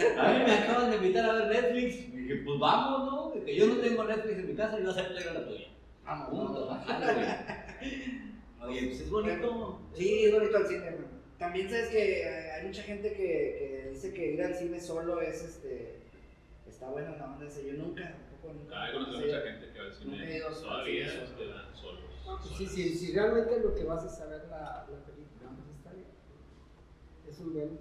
A 0.18 0.28
mí 0.32 0.38
me 0.46 0.52
acaban 0.54 0.90
de 0.90 0.96
invitar 0.96 1.24
a 1.24 1.32
ver 1.32 1.46
Netflix. 1.48 2.15
Y 2.26 2.28
dije, 2.28 2.42
pues 2.44 2.58
vamos, 2.58 3.06
¿no? 3.06 3.30
De 3.30 3.44
Que 3.44 3.54
yo 3.54 3.68
no 3.68 3.76
tengo 3.76 4.02
Netflix 4.02 4.36
en 4.38 4.48
mi 4.48 4.54
casa, 4.56 4.78
acepto 4.90 5.20
ir 5.20 5.28
a 5.28 5.32
la 5.34 5.46
tuya. 5.46 5.68
vamos, 6.04 6.30
güey. 6.30 6.52
Oye, 8.68 8.86
pues 8.88 9.00
es 9.00 9.10
bonito. 9.10 9.78
Sí, 9.94 10.24
es 10.24 10.32
bonito 10.34 10.56
el 10.56 10.66
cine. 10.66 10.90
güey. 10.90 11.06
También 11.38 11.70
sabes 11.70 11.88
que 11.88 12.22
eh, 12.22 12.50
hay 12.52 12.66
mucha 12.66 12.82
gente 12.82 13.12
que, 13.12 13.16
que 13.84 13.90
dice 13.92 14.12
que 14.12 14.32
ir 14.32 14.42
al 14.42 14.54
cine 14.56 14.80
solo 14.80 15.20
es 15.20 15.40
este. 15.40 16.00
Está 16.68 16.88
bueno 16.88 17.14
la 17.16 17.26
onda 17.26 17.46
esa. 17.46 17.60
Yo 17.60 17.74
nunca, 17.74 18.02
tampoco 18.02 18.54
nunca. 18.54 18.82
Ay, 18.82 18.92
conozco 18.94 19.18
sí. 19.18 19.24
mucha 19.26 19.40
gente 19.42 19.66
que 19.72 19.78
va 19.78 19.84
al 19.84 19.90
Nunca 19.92 20.16
he 20.16 20.26
cine 20.26 20.36
ido 20.36 20.48
al 20.48 20.54
todavía. 20.54 21.06
Pues 22.24 22.58
sí, 22.58 22.66
sí, 22.66 22.94
si 22.96 23.12
realmente 23.12 23.60
lo 23.60 23.72
que 23.72 23.84
vas 23.84 24.02
a 24.04 24.08
saber 24.08 24.46
la, 24.50 24.84
la 24.90 24.98
película, 25.06 25.48
pues 25.54 25.76
está 25.78 25.92
bien. 25.92 26.08
Es 27.30 27.38
un 27.38 27.52
buen. 27.54 27.78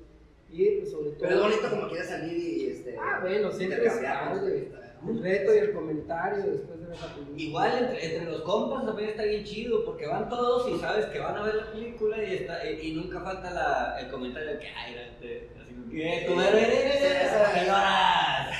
Y 0.52 0.70
pues, 0.78 0.92
sobre 0.92 1.10
todo. 1.10 1.20
Pero 1.22 1.36
es 1.36 1.42
bonito 1.42 1.70
como 1.72 1.88
quieras 1.90 2.10
salir 2.10 2.38
y 2.38 2.68
este. 2.70 2.95
Bueno, 3.30 3.52
siempre 3.52 3.78
intercambiar 3.78 4.16
es 4.16 4.30
puntos 4.30 4.44
de 4.46 4.50
padre. 4.52 4.62
vista, 4.62 4.78
¿no? 5.02 5.12
El 5.12 5.24
reto 5.24 5.54
y 5.54 5.58
el 5.60 5.74
comentario 5.74 6.44
después 6.52 6.80
de 6.80 6.86
ver 6.88 6.98
la 7.02 7.08
película. 7.14 7.38
Igual 7.42 7.78
entre, 7.80 8.06
entre 8.06 8.32
los 8.32 8.42
compas 8.42 8.86
también 8.86 9.10
está 9.10 9.24
bien 9.24 9.44
chido 9.44 9.86
porque 9.86 10.08
van 10.08 10.30
todos 10.30 10.70
y 10.70 10.80
sabes 10.80 11.06
que 11.08 11.20
van 11.20 11.38
a 11.38 11.44
ver 11.44 11.56
la 11.56 11.72
película 11.72 12.24
y, 12.24 12.34
está, 12.34 12.70
y, 12.70 12.80
y 12.88 12.94
nunca 12.96 13.20
falta 13.22 13.52
la, 13.52 14.00
el 14.00 14.10
comentario 14.10 14.50
de 14.52 14.60
que, 14.60 14.68
ay, 14.68 14.94
era 14.94 15.02
este, 15.08 15.50
así 15.62 15.74
como 15.74 15.90
que, 15.92 16.18
"Eh, 16.24 16.26
comer, 16.28 16.56
eh, 16.56 17.24
Esa- 17.26 17.54
señoras". 17.54 18.58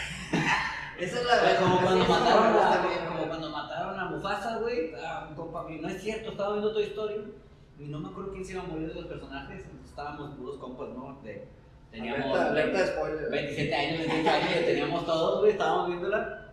Esa 1.00 1.20
es 1.20 1.26
la 1.26 1.60
Como 1.60 1.82
cuando 1.82 2.06
mataron 2.06 2.56
a, 2.56 3.08
como 3.10 3.28
cuando 3.28 3.50
mataron 3.50 4.00
a 4.00 4.06
Mufasa, 4.06 4.58
güey, 4.60 4.94
un 5.30 5.36
compa 5.36 5.64
mío, 5.68 5.80
no 5.82 5.90
es 5.90 6.02
cierto, 6.02 6.32
estaba 6.32 6.54
viendo 6.54 6.74
Toy 6.74 6.84
Story 6.84 7.16
y 7.80 7.84
no 7.90 8.00
me 8.00 8.08
acuerdo 8.10 8.32
quién 8.32 8.46
se 8.46 8.54
iba 8.54 8.62
a 8.64 8.66
morir 8.66 8.88
de 8.88 8.94
los 8.96 9.06
personajes, 9.08 9.66
estábamos 9.86 10.36
puros 10.38 10.58
compas, 10.58 10.90
¿no? 10.90 11.20
De, 11.24 11.48
teníamos 11.92 12.38
Alerta, 12.38 12.52
alerta 12.52 12.78
de 12.78 12.84
20 12.84 12.92
spoiler. 12.94 13.32
27 13.32 13.76
años, 13.76 14.00
28 14.00 14.30
años, 14.30 14.52
y 14.62 14.66
teníamos 14.66 15.06
todos, 15.06 15.40
güey, 15.40 15.52
estábamos 15.52 15.88
viéndola. 15.88 16.52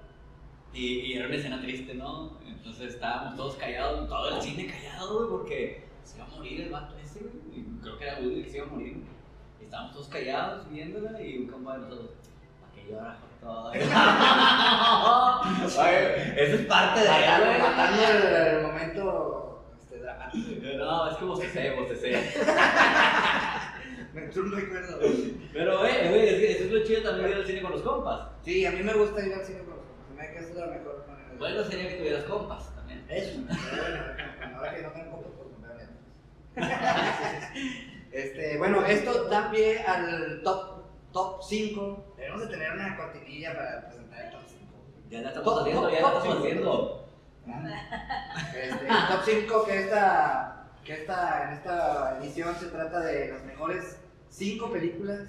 Y, 0.73 0.87
y 1.01 1.13
era 1.15 1.27
una 1.27 1.37
escena 1.37 1.61
triste, 1.61 1.95
¿no? 1.95 2.39
Entonces 2.47 2.95
estábamos 2.95 3.37
todos 3.37 3.57
callados, 3.57 4.09
todo 4.09 4.37
el 4.37 4.43
cine 4.43 4.67
callado, 4.67 5.19
güey, 5.19 5.31
porque 5.31 5.85
se 6.05 6.17
iba 6.17 6.27
a 6.27 6.31
morir 6.31 6.61
el 6.63 6.71
vato 6.71 6.97
ese, 6.99 7.21
güey. 7.21 7.35
Y 7.53 7.65
creo 7.83 7.99
que 7.99 8.05
era 8.05 8.19
Woody 8.19 8.43
que 8.43 8.51
se 8.51 8.57
iba 8.59 8.67
a 8.67 8.71
morir. 8.71 9.05
Y 9.61 9.65
estábamos 9.65 9.93
todos 9.93 10.09
callados 10.09 10.71
viéndola 10.71 11.21
y 11.21 11.39
un 11.39 11.49
compa 11.49 11.75
de 11.75 11.79
nosotros, 11.81 12.11
¿para 12.61 12.73
qué 12.73 12.91
llora 12.91 13.19
todo? 13.41 13.73
Eso 15.67 16.57
es 16.57 16.67
parte 16.67 17.01
de 17.01 17.09
matando 17.09 18.03
el, 18.03 18.63
momento 18.63 19.65
este, 19.81 19.99
dramático. 19.99 20.67
No, 20.79 21.11
es 21.11 21.17
como 21.17 21.37
se 21.37 21.51
sé, 21.51 21.71
bostecé. 21.73 22.11
Me 22.13 22.19
entró 24.21 24.43
un 24.43 24.53
recuerdo. 24.53 24.99
Pero, 25.53 25.79
güey, 25.79 26.09
güey, 26.09 26.29
es 26.29 26.35
que 26.41 26.53
eso 26.53 26.65
es 26.65 26.71
lo 26.73 26.85
chido 26.85 27.03
también 27.03 27.31
ir 27.31 27.37
al 27.37 27.47
cine 27.47 27.63
con 27.63 27.73
los 27.73 27.83
compas. 27.83 28.29
Sí, 28.45 28.67
a 28.67 28.71
mí 28.73 28.83
me 28.83 28.95
gusta 28.95 29.25
ir 29.27 29.33
al 29.35 29.45
cine 29.45 29.59
con 29.61 29.71
los 29.77 29.79
compas. 29.85 30.07
Se 30.09 30.15
me 30.15 30.23
hace 30.23 30.33
que 30.33 30.39
es 30.41 30.55
la 30.57 30.67
mejor 30.67 31.05
manera. 31.09 31.31
de- 31.31 31.37
Bueno 31.39 31.65
sería 31.65 31.89
que 31.89 31.95
tuvieras 31.97 32.25
compas 32.25 32.75
también. 32.75 33.05
Eso, 33.09 33.41
bueno, 33.41 34.57
ahora 34.59 34.75
que 34.75 34.83
no 34.83 34.89
tengo 34.91 35.11
compas, 35.13 35.33
pues 35.37 35.59
me 36.57 36.67
Netflix. 36.67 38.03
Este, 38.13 38.59
bueno, 38.59 38.85
esto 38.85 39.25
da 39.29 39.51
pie 39.51 39.81
al 39.83 40.43
top, 40.43 40.83
top 41.13 41.43
5. 41.43 42.15
Debemos 42.17 42.41
de 42.43 42.47
tener 42.49 42.73
una 42.73 42.97
cortinilla 42.97 43.55
para 43.55 43.87
presentar 43.87 44.25
el 44.27 44.31
top 44.33 44.41
5. 44.47 44.61
Ya 45.09 45.21
la 45.23 45.29
estamos 45.29 45.45
Top- 45.55 45.61
haciendo, 45.63 45.83
top- 45.83 45.91
ya 45.93 46.01
la 46.01 46.07
estamos 46.09 46.23
cinco. 46.25 46.39
haciendo. 46.39 47.03
Este, 48.55 48.87
top 48.87 49.23
5 49.25 49.65
que 49.65 49.81
esta, 49.81 50.67
que 50.85 50.93
esta, 50.93 51.45
en 51.49 51.53
esta 51.55 52.19
edición 52.21 52.55
se 52.57 52.67
trata 52.67 53.01
de 53.01 53.29
las 53.33 53.43
mejores 53.45 53.99
5 54.33 54.71
películas 54.71 55.29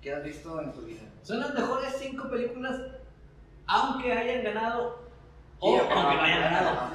que 0.00 0.12
has 0.12 0.24
visto 0.24 0.60
en 0.60 0.72
tu 0.72 0.80
vida. 0.82 1.02
Son 1.22 1.40
las 1.40 1.54
mejores 1.54 1.94
cinco 1.98 2.28
películas, 2.28 2.80
aunque 3.66 4.12
hayan 4.12 4.44
ganado 4.44 4.98
o 5.58 5.78
aunque 5.78 5.94
no 5.94 6.20
hayan 6.20 6.40
ganado. 6.40 6.90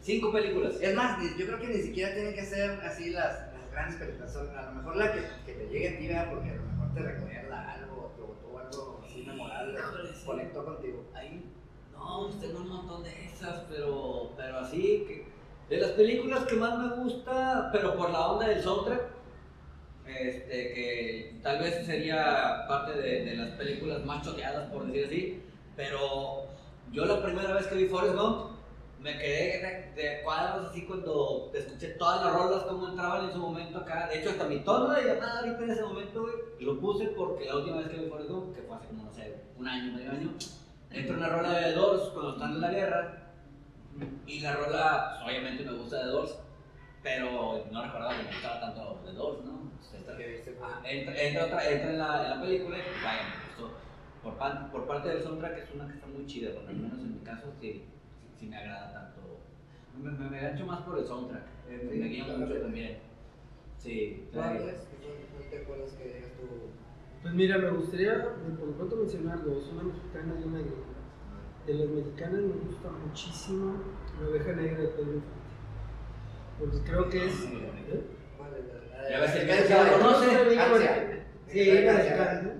Cinco 0.00 0.32
películas. 0.32 0.74
Es 0.80 0.94
más, 0.94 1.18
yo 1.38 1.46
creo 1.46 1.58
que 1.58 1.68
ni 1.68 1.82
siquiera 1.82 2.14
tienen 2.14 2.34
que 2.34 2.44
ser 2.44 2.80
así 2.80 3.10
las, 3.10 3.52
las 3.52 3.70
grandes 3.70 3.96
películas. 3.96 4.32
Son 4.32 4.48
a 4.56 4.62
lo 4.62 4.72
mejor 4.72 4.96
la 4.96 5.12
que, 5.12 5.20
que 5.44 5.52
te 5.52 5.68
llegue 5.68 5.88
a 5.88 5.98
ti, 5.98 6.08
¿verdad? 6.08 6.30
porque 6.30 6.50
a 6.50 6.54
lo 6.54 6.62
mejor 6.62 6.94
te 6.94 7.00
recuerda 7.00 7.72
algo, 7.72 8.12
te 8.16 8.22
botó 8.22 8.58
algo 8.58 9.02
así 9.04 9.22
memorable, 9.22 9.78
sí. 10.14 10.26
conectó 10.26 10.64
contigo. 10.64 11.04
Ahí, 11.14 11.44
no, 11.92 12.28
tengo 12.40 12.60
un 12.60 12.68
montón 12.68 13.02
de 13.04 13.26
esas, 13.26 13.60
pero, 13.70 14.32
pero 14.36 14.58
así 14.58 15.04
que. 15.06 15.30
De 15.68 15.80
las 15.80 15.92
películas 15.92 16.44
que 16.46 16.56
más 16.56 16.78
me 16.78 16.96
gusta, 16.96 17.68
pero 17.70 17.96
por 17.96 18.10
la 18.10 18.32
onda 18.32 18.48
del 18.48 18.60
soundtrack, 18.60 19.19
este, 20.06 20.74
que 20.74 21.40
tal 21.42 21.58
vez 21.58 21.86
sería 21.86 22.64
parte 22.68 23.00
de, 23.00 23.24
de 23.24 23.36
las 23.36 23.50
películas 23.50 24.04
más 24.04 24.24
choteadas, 24.24 24.70
por 24.70 24.86
decir 24.86 25.06
así, 25.06 25.42
pero 25.76 26.46
yo 26.92 27.04
la 27.04 27.22
primera 27.22 27.52
vez 27.54 27.66
que 27.66 27.76
vi 27.76 27.86
Forrest 27.86 28.16
Gump, 28.16 28.50
me 29.00 29.16
quedé 29.16 29.92
de, 29.96 30.02
de 30.02 30.22
cuadros 30.22 30.70
así 30.70 30.84
cuando 30.84 31.50
escuché 31.54 31.88
todas 31.94 32.22
las 32.22 32.34
rolas 32.34 32.64
como 32.64 32.88
entraban 32.88 33.24
en 33.24 33.32
su 33.32 33.38
momento 33.38 33.78
acá. 33.78 34.08
De 34.08 34.20
hecho, 34.20 34.30
hasta 34.30 34.44
mi 34.44 34.58
tono 34.60 34.92
de 34.92 35.06
llamada 35.06 35.40
ahorita 35.40 35.64
en 35.64 35.70
ese 35.70 35.82
momento, 35.82 36.22
güey, 36.22 36.34
lo 36.60 36.78
puse 36.78 37.06
porque 37.16 37.46
la 37.46 37.56
última 37.56 37.78
vez 37.78 37.88
que 37.88 37.96
vi 37.96 38.08
Forrest 38.08 38.30
Gump, 38.30 38.54
que 38.54 38.62
fue 38.62 38.76
hace 38.76 38.88
como, 38.88 39.04
no 39.04 39.12
sé, 39.12 39.34
un 39.56 39.66
año, 39.66 39.92
medio 39.92 40.10
año, 40.10 40.34
entra 40.90 41.16
una 41.16 41.28
rola 41.28 41.52
de 41.52 41.72
Doors 41.72 42.02
cuando 42.10 42.32
están 42.32 42.52
en 42.52 42.60
la 42.60 42.70
guerra. 42.70 43.16
Y 44.26 44.40
la 44.40 44.54
rola, 44.54 45.18
pues, 45.22 45.34
obviamente 45.34 45.64
me 45.64 45.78
gusta 45.78 46.00
The 46.00 46.06
Doors, 46.06 46.38
pero 47.02 47.64
no 47.70 47.82
recordaba 47.82 48.16
que 48.16 48.22
me 48.24 48.32
gustaba 48.32 48.60
tanto 48.60 49.00
The 49.04 49.12
Doors, 49.12 49.44
¿no? 49.44 49.59
Pues, 49.80 49.94
esta- 50.00 50.16
¿Qué 50.16 50.26
viste, 50.28 50.52
güey? 50.52 50.70
Ah, 50.70 50.80
entra, 50.84 51.14
entra, 51.22 51.44
otra, 51.46 51.70
entra 51.70 51.90
en, 51.90 51.98
la, 51.98 52.24
en 52.24 52.30
la 52.30 52.40
película 52.40 52.78
y 52.78 52.82
pues, 52.82 53.02
vaya, 53.02 53.22
me 53.24 53.46
gustó. 53.48 53.76
Por, 54.22 54.36
pan- 54.38 54.70
por 54.70 54.86
parte 54.86 55.08
del 55.08 55.22
soundtrack 55.22 55.58
es 55.58 55.74
una 55.74 55.86
que 55.86 55.94
está 55.94 56.06
muy 56.06 56.26
chida, 56.26 56.52
porque 56.54 56.70
al 56.70 56.76
menos 56.76 56.98
en 57.00 57.12
mi 57.14 57.20
caso 57.20 57.46
sí, 57.60 57.72
sí, 58.20 58.28
sí 58.38 58.46
me 58.46 58.56
agrada 58.56 58.92
tanto. 58.92 59.20
Me, 59.98 60.10
me, 60.12 60.30
me 60.30 60.40
gancho 60.40 60.66
más 60.66 60.82
por 60.82 60.98
el 60.98 61.04
soundtrack, 61.04 61.44
eh, 61.68 61.82
me, 61.84 61.92
Sí, 61.92 61.98
me 61.98 62.06
guía 62.08 62.24
claro. 62.24 62.40
mucho 62.40 62.60
también. 62.60 62.98
Sí, 63.78 64.24
¿Tú, 64.26 64.32
claro. 64.38 64.58
Andrés? 64.60 64.88
¿Tú- 64.90 65.38
tú 65.42 65.50
te 65.50 65.58
acuerdas 65.62 65.92
que 65.92 66.04
digas 66.04 66.30
tú? 66.38 66.46
Pues 67.22 67.34
mira, 67.34 67.58
me 67.58 67.70
gustaría 67.70 68.22
por 68.58 68.74
pronto 68.76 68.96
mencionar 68.96 69.44
dos, 69.44 69.68
una 69.72 69.82
mexicana 69.84 70.34
y 70.40 70.44
una 70.48 70.58
gringa. 70.58 71.00
De 71.66 71.74
las 71.74 71.88
mexicanas 71.88 72.40
me 72.40 72.54
gusta 72.54 72.90
muchísimo 72.90 73.74
La 74.20 74.28
oveja 74.28 74.52
negra 74.52 74.78
de 74.80 74.88
Pedro 74.88 75.12
Infante. 75.14 75.50
Porque 76.58 76.78
creo 76.84 77.08
que 77.10 77.26
es. 77.26 77.44
¿eh? 77.44 78.04
¿Cuál 78.38 78.54
es 78.54 78.66
la- 79.02 79.10
Ya 79.10 79.20
ves, 79.20 79.34
el 79.36 79.46
la- 79.48 79.56
que 79.56 79.68
la- 79.68 79.92
conoce. 79.98 81.22
Sí, 81.48 81.82
la. 81.82 82.52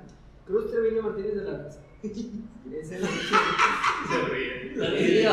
Cruz 0.46 0.70
Treviño 0.70 1.02
Martínez 1.02 1.34
de 1.36 1.44
la 1.44 1.58
Raza. 1.58 1.80
Esa 2.02 2.94
es 2.96 3.00
la 3.02 3.08
Se 4.78 4.90
ríe. 4.90 5.28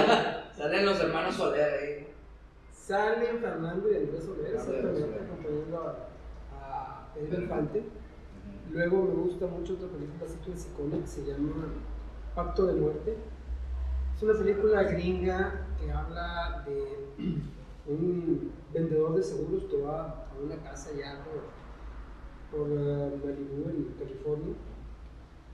Salen 0.56 0.86
los 0.86 1.00
hermanos 1.00 1.36
Soler 1.36 1.74
ahí. 1.80 2.08
Salen 2.72 3.40
Fernando 3.40 3.92
y 3.92 3.96
Andrés 3.96 4.24
Soler, 4.24 4.54
exactamente, 4.56 5.20
acompañando 5.22 5.78
a, 6.54 6.58
a 6.60 7.14
Pedro 7.14 7.42
Infante. 7.42 7.84
Luego 8.72 9.04
me 9.04 9.14
gusta 9.24 9.48
mucho 9.48 9.74
otra 9.74 9.88
película 9.88 10.26
así 10.26 10.38
clasicona 10.46 10.98
que 11.00 11.08
se 11.08 11.26
llama 11.26 11.66
Pacto 12.36 12.66
de 12.68 12.74
Muerte. 12.74 13.18
Es 14.16 14.24
una 14.24 14.34
película 14.34 14.84
gringa 14.84 15.66
que 15.80 15.92
habla 15.92 16.64
de 16.66 17.08
un 17.88 18.52
vendedor 18.74 19.16
de 19.16 19.24
seguros 19.24 19.64
que 19.66 19.82
va 19.82 20.28
a 20.30 20.38
una 20.44 20.58
casa 20.62 20.92
ya 20.98 21.24
por, 21.24 22.60
por 22.60 22.70
eh, 22.72 23.20
Malibu, 23.24 23.70
en 23.70 23.96
California. 23.98 24.56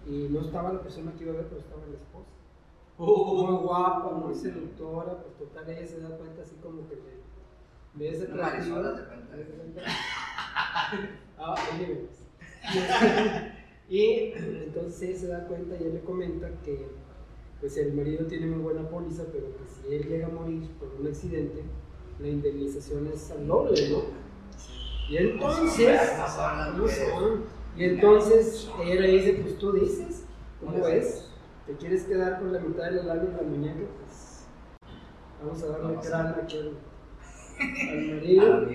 Y 0.06 0.28
no 0.30 0.42
estaba 0.42 0.74
la 0.74 0.82
persona 0.82 1.14
que 1.14 1.24
iba 1.24 1.34
a 1.34 1.38
ver, 1.38 1.48
pero 1.48 1.62
estaba 1.62 1.82
la 1.86 1.96
esposa. 1.96 2.30
Muy 2.98 3.56
guapa, 3.64 4.12
muy 4.12 4.36
seductora, 4.36 5.18
pues 5.24 5.38
total 5.38 5.70
ella 5.70 5.88
se 5.88 6.02
da 6.02 6.10
cuenta 6.18 6.42
así 6.42 6.56
como 6.62 6.88
que 6.88 6.96
le, 6.96 7.24
le 7.98 8.10
es. 8.10 8.28
Ah. 11.38 11.56
Y 13.90 14.34
entonces 14.36 15.02
ella 15.02 15.20
se 15.20 15.28
da 15.28 15.48
cuenta 15.48 15.76
y 15.76 15.84
él 15.84 15.94
le 15.94 16.02
comenta 16.02 16.50
que 16.64 16.88
pues 17.60 17.78
el 17.78 17.94
marido 17.94 18.26
tiene 18.26 18.48
muy 18.48 18.64
buena 18.64 18.90
póliza, 18.90 19.26
pero 19.32 19.56
que 19.56 19.66
si 19.68 19.94
él 19.94 20.08
llega 20.08 20.28
a 20.28 20.32
morir 20.32 20.70
por 20.80 20.90
un 21.00 21.08
accidente, 21.08 21.64
la 22.20 22.28
indemnización 22.28 23.08
es 23.14 23.32
al 23.32 23.48
doble, 23.48 23.90
¿no? 23.90 24.04
Y 25.10 25.18
entonces. 25.18 25.90
Y 27.76 27.86
entonces 27.86 28.70
ella 28.84 29.02
le 29.02 29.08
dice, 29.08 29.34
pues 29.42 29.58
tú 29.58 29.72
dices, 29.72 30.26
¿cómo 30.60 30.84
ves? 30.84 31.30
¿Te 31.66 31.74
quieres 31.76 32.04
quedar 32.04 32.40
con 32.40 32.54
la 32.54 32.60
mitad 32.60 32.84
de 32.84 33.04
la 33.04 33.16
lana 33.16 33.24
en 33.24 33.38
la 33.38 33.44
muñeca? 33.44 33.88
Pues 33.98 34.46
vamos 35.44 35.64
a 35.64 35.68
darle 35.68 35.98
cráneo 36.00 36.36
aquí 36.44 36.58
al, 36.58 36.78
al 37.90 38.16
marido. 38.16 38.68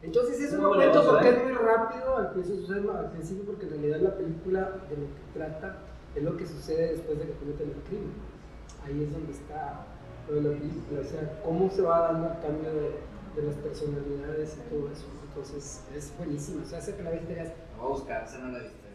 Entonces 0.00 0.40
es 0.40 0.52
un 0.52 0.62
momento 0.62 1.04
porque 1.04 1.28
es 1.28 1.42
muy 1.42 1.52
rápido 1.52 2.16
al 2.16 2.32
principio, 2.32 2.96
al 2.96 3.10
principio 3.10 3.44
porque 3.44 3.66
en 3.66 3.70
realidad 3.72 4.00
la 4.00 4.16
película 4.16 4.60
de 4.88 4.96
lo 4.96 5.06
que 5.06 5.38
trata 5.38 5.78
es 6.14 6.22
lo 6.22 6.36
que 6.36 6.46
sucede 6.46 6.92
después 6.92 7.18
de 7.18 7.26
que 7.26 7.32
cometen 7.32 7.70
el 7.70 7.82
crimen. 7.82 8.12
Ahí 8.86 9.02
es 9.02 9.12
donde 9.12 9.32
está 9.32 9.86
de 10.34 10.42
la 10.42 10.58
película, 10.58 11.00
o 11.00 11.04
sea, 11.04 11.40
cómo 11.44 11.70
se 11.70 11.82
va 11.82 12.12
dando 12.12 12.28
el 12.28 12.40
cambio 12.40 12.70
de, 12.72 12.90
de 13.36 13.42
las 13.46 13.54
personalidades 13.56 14.56
y 14.58 14.74
todo 14.74 14.90
eso. 14.90 15.06
Entonces 15.28 15.84
es 15.94 16.12
buenísimo, 16.16 16.62
o 16.62 16.66
sea, 16.66 16.78
hace 16.78 16.94
que 16.96 17.02
la 17.02 17.10
viste 17.12 17.34
ya. 17.34 17.44
Lo 17.44 17.82
voy 17.82 17.86
a 17.86 17.94
buscar, 17.94 18.24
esa 18.24 18.38
no 18.38 18.52
la 18.52 18.58
viste. 18.64 18.88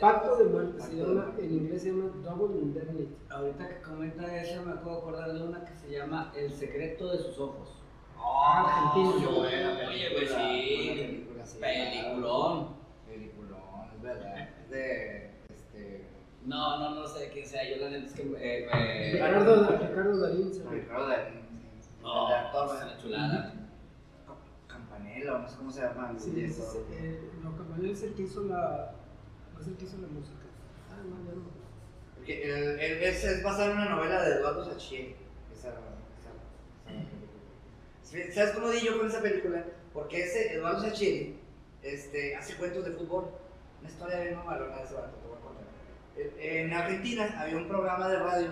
Pacto 0.00 0.36
de 0.36 0.44
muerte, 0.44 0.80
se 0.80 0.96
llama, 0.96 1.34
en 1.38 1.52
inglés 1.52 1.82
se 1.82 1.90
llama 1.90 2.10
Double 2.22 2.58
Indemnity. 2.58 3.14
Ahorita 3.28 3.68
que 3.68 3.82
comenta 3.82 4.36
eso, 4.40 4.62
me 4.64 4.72
acabo 4.72 4.92
de 4.92 4.96
acordar 4.98 5.32
de 5.34 5.42
una 5.42 5.64
que 5.66 5.74
se 5.76 5.90
llama 5.90 6.32
El 6.34 6.50
secreto 6.50 7.10
de 7.12 7.18
sus 7.18 7.38
ojos. 7.38 7.82
Ah, 8.18 8.88
argentino. 8.94 9.32
buena 9.36 9.72
Oye, 9.72 9.86
película, 9.86 10.16
pues 10.16 10.30
sí. 10.30 10.94
película, 10.96 11.46
sí, 11.46 11.58
Peliculón. 11.60 12.68
Peliculón, 13.06 13.60
es 13.94 14.02
verdad. 14.02 14.48
Es 14.62 14.70
de. 14.70 15.25
No, 16.46 16.78
no, 16.78 16.94
no 16.94 17.06
sé 17.08 17.20
de 17.20 17.28
quién 17.30 17.46
sea. 17.46 17.68
Yo 17.68 17.76
la 17.82 17.90
neta 17.90 18.06
es 18.06 18.12
que 18.12 18.22
eh, 18.22 18.68
me. 18.72 19.12
Ricardo, 19.12 19.68
Ricardo 19.78 20.18
Darín. 20.20 20.52
Ricardo 20.70 21.08
Darín. 21.08 21.40
sí. 21.80 21.88
No, 22.02 22.28
el 22.28 22.34
actor, 22.34 22.76
es 22.76 22.82
una 22.84 22.98
chulada. 22.98 23.52
Campanella, 24.68 25.38
no 25.38 25.48
sé 25.48 25.56
cómo 25.56 25.70
se 25.72 25.80
llama. 25.82 26.10
el 26.12 26.20
Sí, 26.20 26.30
director. 26.30 26.64
es, 26.66 26.76
eh, 27.02 27.20
no, 27.42 27.56
Campanella 27.56 27.92
es 27.92 28.02
el 28.02 28.14
que 28.14 28.22
hizo 28.22 28.42
la, 28.44 28.92
es 29.60 29.66
el 29.66 29.76
que 29.76 29.84
hizo 29.84 29.96
la 29.98 30.06
música. 30.08 30.36
Ah, 30.90 31.02
no, 31.04 31.16
ya 31.24 31.34
no. 31.36 31.42
Porque 32.14 32.42
el, 32.44 32.80
el- 32.80 33.02
es, 33.02 33.24
es 33.24 33.42
basado 33.42 33.72
en 33.72 33.78
una 33.78 33.88
novela 33.90 34.22
de 34.22 34.34
Eduardo 34.36 34.64
Sachier. 34.64 35.16
Esa, 35.52 35.68
esa, 35.70 35.74
esa 36.20 36.30
película. 36.86 37.10
Sí, 38.02 38.32
¿Sabes 38.32 38.52
cómo 38.52 38.70
di 38.70 38.80
yo 38.80 38.98
con 38.98 39.08
esa 39.08 39.20
película? 39.20 39.64
Porque 39.92 40.22
ese 40.24 40.52
Eduardo 40.54 40.80
Sachier 40.82 41.34
este, 41.82 42.36
hace 42.36 42.54
cuentos 42.56 42.84
de 42.84 42.92
fútbol. 42.92 43.30
Una 43.80 43.90
historia 43.90 44.20
bien 44.20 44.36
mamalona 44.36 44.76
de 44.78 44.84
ese 44.84 44.94
vato, 44.94 45.16
te 45.16 45.26
voy 45.28 45.36
a 45.36 45.40
contar. 45.40 45.64
En- 46.16 46.66
En 46.66 46.72
Argentina 46.72 47.34
había 47.38 47.56
un 47.56 47.68
programa 47.68 48.08
de 48.08 48.18
radio, 48.18 48.48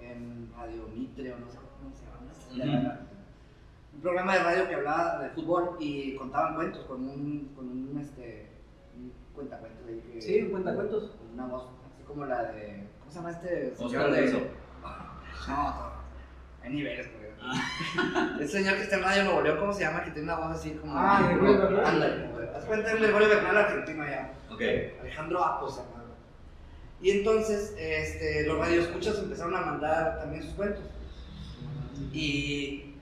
en 0.00 0.52
Radio 0.56 0.88
Mitre 0.94 1.32
o 1.32 1.38
no 1.38 1.50
sé 1.50 1.58
cómo 1.58 1.94
se 1.94 2.56
llama. 2.56 3.00
Un 3.94 4.00
programa 4.00 4.34
de 4.34 4.42
radio 4.42 4.68
que 4.68 4.74
hablaba 4.76 5.18
de 5.22 5.30
fútbol 5.30 5.76
y 5.80 6.14
contaban 6.16 6.54
cuentos 6.54 6.84
con 6.86 7.02
un, 7.08 7.52
con 7.56 7.68
un, 7.68 7.98
este, 8.00 8.48
un 8.96 9.12
cuentacuentos 9.34 9.86
ahí 9.86 10.00
que- 10.12 10.20
Sí, 10.22 10.42
un 10.42 10.50
cuentacuentos. 10.50 11.10
con 11.18 11.30
una 11.34 11.46
voz 11.46 11.68
así 11.92 12.02
como 12.04 12.24
la 12.26 12.42
de. 12.44 12.86
¿Cómo 13.00 13.10
se 13.10 13.16
llama 13.18 13.30
este 13.32 13.74
señor 13.76 13.86
Oscar 13.86 14.10
de.? 14.12 14.20
Rizzo. 14.22 14.38
No, 15.48 15.74
hay 16.62 16.70
niveles, 16.72 17.08
güey. 17.12 17.30
El 18.40 18.48
señor 18.48 18.74
que 18.76 18.82
está 18.82 18.96
en 18.96 19.02
Radio 19.02 19.24
Nuevo 19.24 19.40
León, 19.42 19.58
¿cómo 19.58 19.72
se 19.72 19.80
llama? 19.82 20.04
Que 20.04 20.10
tiene 20.10 20.24
una 20.32 20.36
voz 20.46 20.56
así 20.58 20.70
como. 20.72 20.92
Ah, 20.96 21.22
Gregorio 21.26 21.58
Bernal. 21.58 21.84
Ándale. 21.86 22.50
Haz 22.54 22.64
cuenta 22.66 22.88
de 22.94 23.00
Gregorio 23.00 23.28
Bernal 23.28 23.56
argentino 23.56 24.02
allá. 24.04 24.32
Ok. 24.50 24.60
Alejandro 25.00 25.44
Apos 25.44 25.76
llama. 25.78 26.04
Y 27.02 27.10
entonces, 27.12 27.74
este, 27.78 28.46
los 28.46 28.58
radioescuchas 28.58 29.18
empezaron 29.18 29.54
a 29.56 29.60
mandar 29.62 30.18
también 30.20 30.42
sus 30.42 30.52
cuentos. 30.52 30.82
Y 32.12 32.94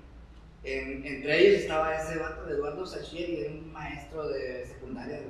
en- 0.65 1.05
entre 1.05 1.39
ellos 1.41 1.61
estaba 1.63 1.97
ese 1.97 2.19
vato 2.19 2.45
de 2.47 2.55
Eduardo 2.55 2.87
Sachieri, 2.87 3.41
era 3.41 3.51
un 3.53 3.73
maestro 3.73 4.29
de 4.29 4.67
secundaria, 4.67 5.17
de 5.21 5.27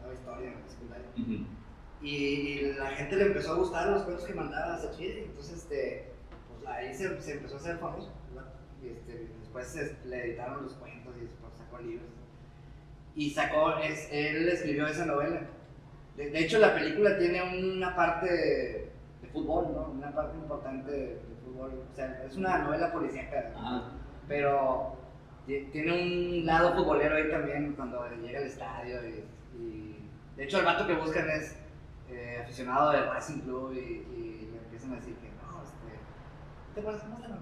daba 0.00 0.14
historia 0.14 0.52
en 0.52 0.70
secundaria. 0.70 1.46
Y, 2.02 2.14
y 2.14 2.72
la 2.78 2.90
gente 2.90 3.16
le 3.16 3.24
empezó 3.26 3.52
a 3.52 3.56
gustar 3.56 3.88
los 3.90 4.02
cuentos 4.02 4.24
que 4.26 4.34
mandaba 4.34 4.78
Sachieri, 4.78 5.24
entonces 5.24 5.58
este, 5.58 6.04
pues 6.48 6.66
ahí 6.70 6.94
se, 6.94 7.20
se 7.20 7.32
empezó 7.32 7.56
a 7.56 7.58
hacer 7.58 7.78
famoso. 7.78 8.12
Y 8.82 8.88
este, 8.88 9.28
después 9.40 9.66
se- 9.66 9.96
le 10.06 10.24
editaron 10.26 10.62
los 10.64 10.74
cuentos 10.74 11.14
y 11.18 11.22
después 11.22 11.52
sacó 11.58 11.78
libros. 11.82 12.08
Y 13.14 13.30
sacó, 13.30 13.78
es, 13.78 14.08
él 14.12 14.48
escribió 14.48 14.86
esa 14.86 15.06
novela. 15.06 15.40
De, 16.16 16.30
de 16.30 16.38
hecho, 16.40 16.58
la 16.58 16.74
película 16.74 17.18
tiene 17.18 17.42
una 17.76 17.94
parte 17.94 18.26
de, 18.26 18.90
de 19.22 19.28
fútbol, 19.32 19.66
¿no? 19.74 19.90
Una 19.90 20.14
parte 20.14 20.36
importante 20.36 20.90
de, 20.90 21.06
de 21.08 21.36
fútbol. 21.44 21.82
O 21.92 21.94
sea, 21.94 22.22
es 22.26 22.36
una 22.36 22.58
novela 22.58 22.90
policíaca, 22.92 23.52
Ajá. 23.54 23.82
pero 24.26 24.96
ti- 25.46 25.68
tiene 25.72 25.92
un 26.40 26.46
lado 26.46 26.74
futbolero 26.74 27.16
ahí 27.16 27.30
también 27.30 27.74
cuando 27.74 28.06
llega 28.22 28.38
al 28.40 28.46
estadio. 28.46 29.06
Y, 29.06 29.24
y- 29.58 30.10
de 30.36 30.44
hecho, 30.44 30.58
el 30.58 30.64
vato 30.64 30.86
que 30.86 30.94
buscan 30.94 31.28
es 31.30 31.56
eh, 32.08 32.38
aficionado 32.42 32.90
del 32.92 33.06
Racing 33.08 33.40
Club 33.40 33.72
y, 33.72 33.78
y 33.78 34.48
le 34.52 34.58
empiezan 34.58 34.92
a 34.92 34.96
decir 34.96 35.14
que 35.16 35.28
no, 35.30 35.62
este. 35.62 35.98
¿Te 36.74 36.80
acuerdas 36.80 37.02
cómo 37.02 37.16
se 37.16 37.22
llama? 37.22 37.40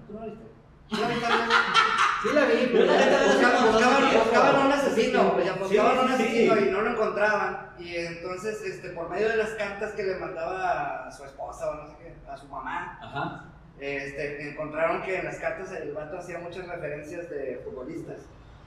Sí 0.89 2.29
la 2.33 2.45
vi, 2.45 2.55
sé 2.55 2.67
Buscaban, 2.71 3.71
buscaban, 3.71 4.13
buscaban 4.13 4.65
un 4.67 4.71
asesino, 4.71 5.31
buscaban 5.59 5.99
un 5.99 6.11
asesino 6.11 6.57
y 6.59 6.71
no 6.71 6.81
lo 6.81 6.91
encontraban. 6.91 7.71
Y 7.79 7.95
entonces, 7.95 8.61
este, 8.61 8.89
por 8.89 9.09
medio 9.09 9.29
de 9.29 9.37
las 9.37 9.49
cartas 9.51 9.93
que 9.93 10.03
le 10.03 10.15
mandaba 10.17 11.07
a 11.07 11.11
su 11.11 11.23
esposa 11.23 11.69
o 11.69 11.75
no 11.75 11.87
sé 11.87 11.93
qué, 11.99 12.13
a 12.29 12.37
su 12.37 12.47
mamá, 12.47 12.99
Ajá. 13.01 13.45
este, 13.79 14.49
encontraron 14.49 15.01
que 15.03 15.19
en 15.19 15.25
las 15.25 15.37
cartas 15.37 15.71
el 15.71 15.93
vato 15.93 16.17
hacía 16.17 16.39
muchas 16.39 16.67
referencias 16.67 17.29
de 17.29 17.61
futbolistas. 17.63 18.19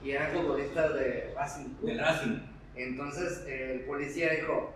Y 0.03 0.13
eran 0.13 0.31
futbolistas 0.33 0.95
de 0.95 1.33
Racing. 1.37 1.75
Del 1.83 1.99
Racing. 1.99 2.39
Entonces 2.77 3.45
el 3.49 3.81
policía 3.81 4.31
dijo, 4.35 4.73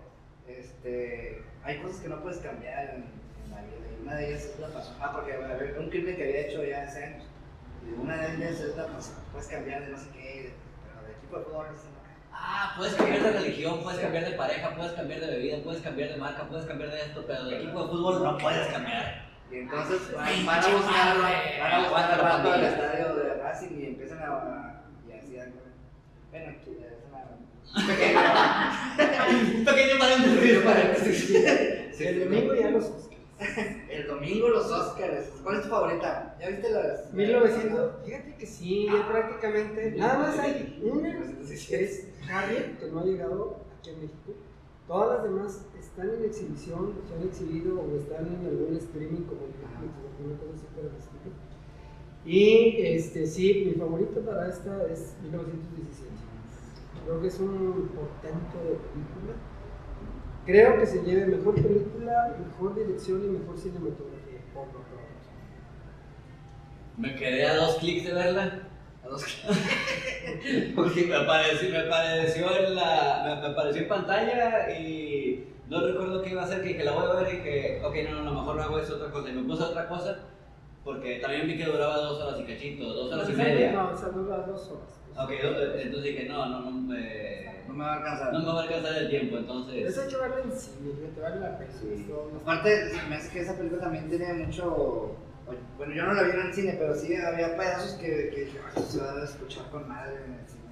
este, 0.48 1.42
hay 1.62 1.78
cosas 1.78 2.00
que 2.00 2.08
no 2.08 2.20
puedes 2.20 2.38
cambiar 2.38 2.94
en, 2.96 3.04
en 3.44 3.50
la 3.50 3.60
vida. 3.62 3.76
Y 3.96 4.02
una 4.02 4.14
de 4.16 4.28
ellas 4.28 4.44
es 4.44 4.58
la 4.58 4.68
pasión. 4.68 4.96
Ah, 5.00 5.12
porque 5.12 5.34
había 5.34 5.78
un 5.78 5.90
crimen 5.90 6.16
que 6.16 6.22
había 6.24 6.40
hecho 6.40 6.64
ya 6.64 6.82
hace 6.82 7.04
años. 7.04 7.24
Y 7.86 7.92
una 8.00 8.16
de 8.16 8.34
ellas 8.36 8.60
es 8.60 8.76
la. 8.76 8.86
Puedes 9.32 9.48
cambiar 9.48 9.82
de 9.84 9.90
no 9.90 9.98
sé 9.98 10.06
qué, 10.14 10.54
pero 10.84 11.02
de 11.06 11.12
equipo 11.12 11.38
de 11.38 11.44
fútbol 11.44 11.66
qué. 11.66 11.88
Ah, 12.32 12.72
puedes 12.76 12.94
cambiar 12.94 13.22
de 13.22 13.32
religión, 13.32 13.82
puedes 13.82 14.00
cambiar 14.00 14.24
de 14.24 14.30
pareja, 14.32 14.74
puedes 14.74 14.92
cambiar 14.92 15.20
de 15.20 15.26
bebida, 15.26 15.62
puedes 15.62 15.82
cambiar 15.82 16.08
de 16.10 16.16
marca, 16.16 16.48
puedes 16.48 16.64
cambiar 16.66 16.90
de 16.90 17.00
esto, 17.02 17.24
pero 17.26 17.44
de 17.44 17.56
equipo 17.56 17.82
de 17.82 17.88
fútbol 17.88 18.22
no 18.24 18.38
puedes 18.38 18.66
cambiar. 18.68 19.26
Y 19.50 19.56
entonces 19.56 20.00
van, 20.14 20.46
van 20.46 20.64
a 20.64 20.68
buscar, 20.68 21.18
van 21.18 21.72
a 21.72 21.78
buscar 21.80 22.10
al 22.12 22.20
rato 22.20 22.52
al 22.52 22.64
estadio 22.64 23.14
de 23.16 23.34
Racing 23.34 23.78
y 23.78 23.86
empiezan 23.86 24.18
a. 24.22 24.82
Y 25.06 25.12
así 25.12 25.36
dan 25.36 25.52
Bueno, 26.30 26.50
aquí 26.50 26.70
ya 26.80 26.86
es 26.86 27.04
una. 27.10 27.22
Un 27.76 27.86
pequeño. 27.86 28.18
Un 29.58 29.64
pequeño. 29.64 29.92
Sí, 31.92 32.04
El 32.06 32.20
domingo 32.24 32.54
ya 32.54 32.70
los. 32.70 32.90
El 33.90 34.06
domingo 34.06 34.48
los 34.48 34.70
Oscars. 34.70 35.26
¿Cuál 35.42 35.56
es 35.56 35.62
tu 35.62 35.68
favorita? 35.68 36.36
¿Ya 36.40 36.48
viste 36.48 36.70
las? 36.70 37.12
1900. 37.12 38.04
Fíjate 38.04 38.34
que 38.36 38.46
sí, 38.46 38.86
ya 38.86 39.08
prácticamente. 39.08 39.92
Nada 39.92 40.18
más 40.18 40.38
hay 40.38 40.80
una 40.82 41.12
que 41.12 41.84
es 41.84 42.08
Harriet, 42.28 42.78
que 42.78 42.86
no 42.86 43.00
ha 43.00 43.04
llegado 43.04 43.56
aquí 43.78 43.90
a 43.90 43.94
México. 43.94 44.32
Todas 44.86 45.16
las 45.16 45.24
demás 45.24 45.66
están 45.78 46.10
en 46.10 46.24
exhibición, 46.24 46.94
se 47.08 47.14
han 47.14 47.22
exhibido 47.22 47.80
o 47.80 47.96
están 47.96 48.26
en 48.26 48.46
algún 48.46 48.76
streaming 48.76 49.22
como 49.22 49.42
Netflix 49.46 49.92
o 49.96 50.08
alguna 50.10 50.38
cosa 50.38 50.52
así 50.54 50.66
el 50.80 50.86
estilo. 50.98 51.52
Y 52.24 52.82
este, 52.82 53.26
sí, 53.26 53.64
mi 53.66 53.72
favorito 53.72 54.20
para 54.20 54.48
esta 54.48 54.86
es 54.86 55.14
1917. 55.22 56.10
Creo 57.04 57.20
que 57.20 57.26
es 57.26 57.40
un 57.40 57.90
portento 57.94 58.58
de 58.58 58.76
película. 58.78 59.34
Creo 60.44 60.78
que 60.78 60.86
se 60.86 61.02
lleve 61.02 61.26
mejor 61.26 61.54
película, 61.54 62.36
mejor 62.44 62.74
dirección 62.74 63.24
y 63.24 63.28
mejor 63.28 63.56
cinematografía. 63.58 64.40
Por 64.52 64.66
lo 64.66 64.72
pronto. 64.72 64.92
Me 66.98 67.14
quedé 67.14 67.46
a 67.46 67.56
dos 67.56 67.76
clics 67.76 68.04
de 68.06 68.12
verla. 68.12 68.68
A 69.04 69.08
dos- 69.08 69.24
Porque 70.74 71.06
me 71.06 71.16
apareció, 71.16 71.70
me 71.70 71.78
apareció 71.78 72.56
en 72.56 72.74
la, 72.74 73.22
me, 73.24 73.40
me 73.40 73.52
apareció 73.52 73.82
en 73.82 73.88
pantalla 73.88 74.70
y 74.78 75.48
no 75.68 75.80
recuerdo 75.86 76.22
qué 76.22 76.30
iba 76.30 76.42
a 76.42 76.44
hacer, 76.44 76.62
que 76.62 76.68
dije 76.68 76.84
la 76.84 76.92
voy 76.92 77.06
a 77.10 77.20
ver 77.20 77.34
y 77.34 77.38
que, 77.42 77.80
ok, 77.84 77.94
no, 78.10 78.16
no, 78.22 78.24
lo 78.30 78.32
mejor 78.40 78.56
no 78.56 78.62
hago 78.62 78.78
eso, 78.78 78.96
otra 78.96 79.10
cosa. 79.10 79.30
Y 79.30 79.32
me 79.32 79.42
puse 79.42 79.62
a 79.62 79.66
otra 79.68 79.88
cosa 79.88 80.18
porque 80.84 81.18
también 81.20 81.46
vi 81.46 81.56
que 81.56 81.64
duraba 81.66 81.96
dos 81.96 82.20
horas 82.20 82.40
y 82.40 82.44
cachito, 82.44 82.84
dos 82.92 83.12
horas 83.12 83.28
y 83.30 83.32
media. 83.32 83.72
No, 83.72 83.94
esa 83.94 84.08
dura 84.10 84.38
dos 84.38 84.68
horas. 84.70 84.98
Ok, 85.16 85.30
do- 85.42 85.74
entonces 85.78 86.02
dije, 86.02 86.28
no, 86.28 86.46
no, 86.48 86.60
no 86.62 86.70
me, 86.70 87.62
No 87.68 87.74
me 87.74 87.84
va 87.84 87.92
a 87.94 87.96
alcanzar. 87.98 88.32
no 88.32 88.38
me 88.40 88.46
va 88.46 88.60
a 88.60 88.62
alcanzar 88.62 88.94
el 88.96 89.10
tiempo, 89.10 89.36
entonces. 89.38 89.86
Eso 89.86 90.02
hay 90.02 90.08
que 90.08 90.16
verla 90.16 90.36
en 90.44 90.52
cine, 90.52 90.92
fíjate, 90.98 91.20
vale 91.20 91.40
la 91.40 91.58
pena. 91.58 91.70
más- 92.32 92.42
Aparte, 92.42 92.92
me 93.08 93.16
hace 93.16 93.30
que 93.30 93.40
esa 93.40 93.56
película 93.56 93.82
también 93.82 94.08
tiene 94.08 94.32
mucho. 94.34 95.16
Bueno, 95.76 95.94
yo 95.94 96.06
no 96.06 96.14
la 96.14 96.22
vi 96.22 96.30
en 96.30 96.46
el 96.46 96.54
cine, 96.54 96.76
pero 96.78 96.94
sí 96.94 97.14
había 97.14 97.56
pedazos 97.56 97.94
que, 97.94 98.30
que 98.34 98.44
dije, 98.44 98.58
"Ay, 98.74 98.82
se 98.88 99.00
va 99.00 99.12
a 99.20 99.24
escuchar 99.24 99.68
con 99.70 99.86
madre 99.88 100.16
en 100.24 100.32
el 100.34 100.46
cine. 100.46 100.62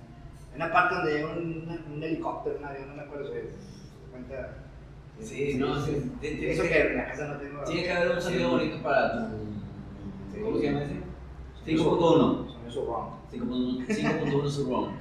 Una 0.57 0.72
parte 0.72 0.94
donde 0.94 1.16
hay 1.18 1.24
un, 1.24 1.85
un 1.94 2.03
helicóptero, 2.03 2.57
un 2.59 2.64
avión, 2.64 2.88
no 2.88 2.94
me 2.96 3.03
acuerdo. 3.03 3.26
Se 3.26 3.42
cuenta. 4.11 4.57
Sí, 5.20 5.55
no, 5.59 5.79
sí, 5.85 6.11
tiene 6.20 6.53
Eso 6.53 6.62
que- 6.62 6.68
que 6.70 6.81
en 6.81 6.96
la 6.96 7.07
casa 7.09 7.29
no 7.29 7.37
tengo. 7.38 7.62
Tiene 7.64 7.83
que 7.83 7.92
haber 7.92 8.11
un 8.16 8.22
sonido 8.22 8.50
bonito 8.50 8.83
para 8.83 9.12
tu. 9.12 9.37
Sí. 10.33 10.40
¿Cómo 10.40 10.59
se 10.59 10.64
llama 10.64 10.83
ese? 10.85 10.94
5.1. 11.66 12.46
Eso 12.70 12.85
wrong. 12.85 13.14
5.1 13.33 13.87
5.1 13.87 14.48
surround. 14.48 14.96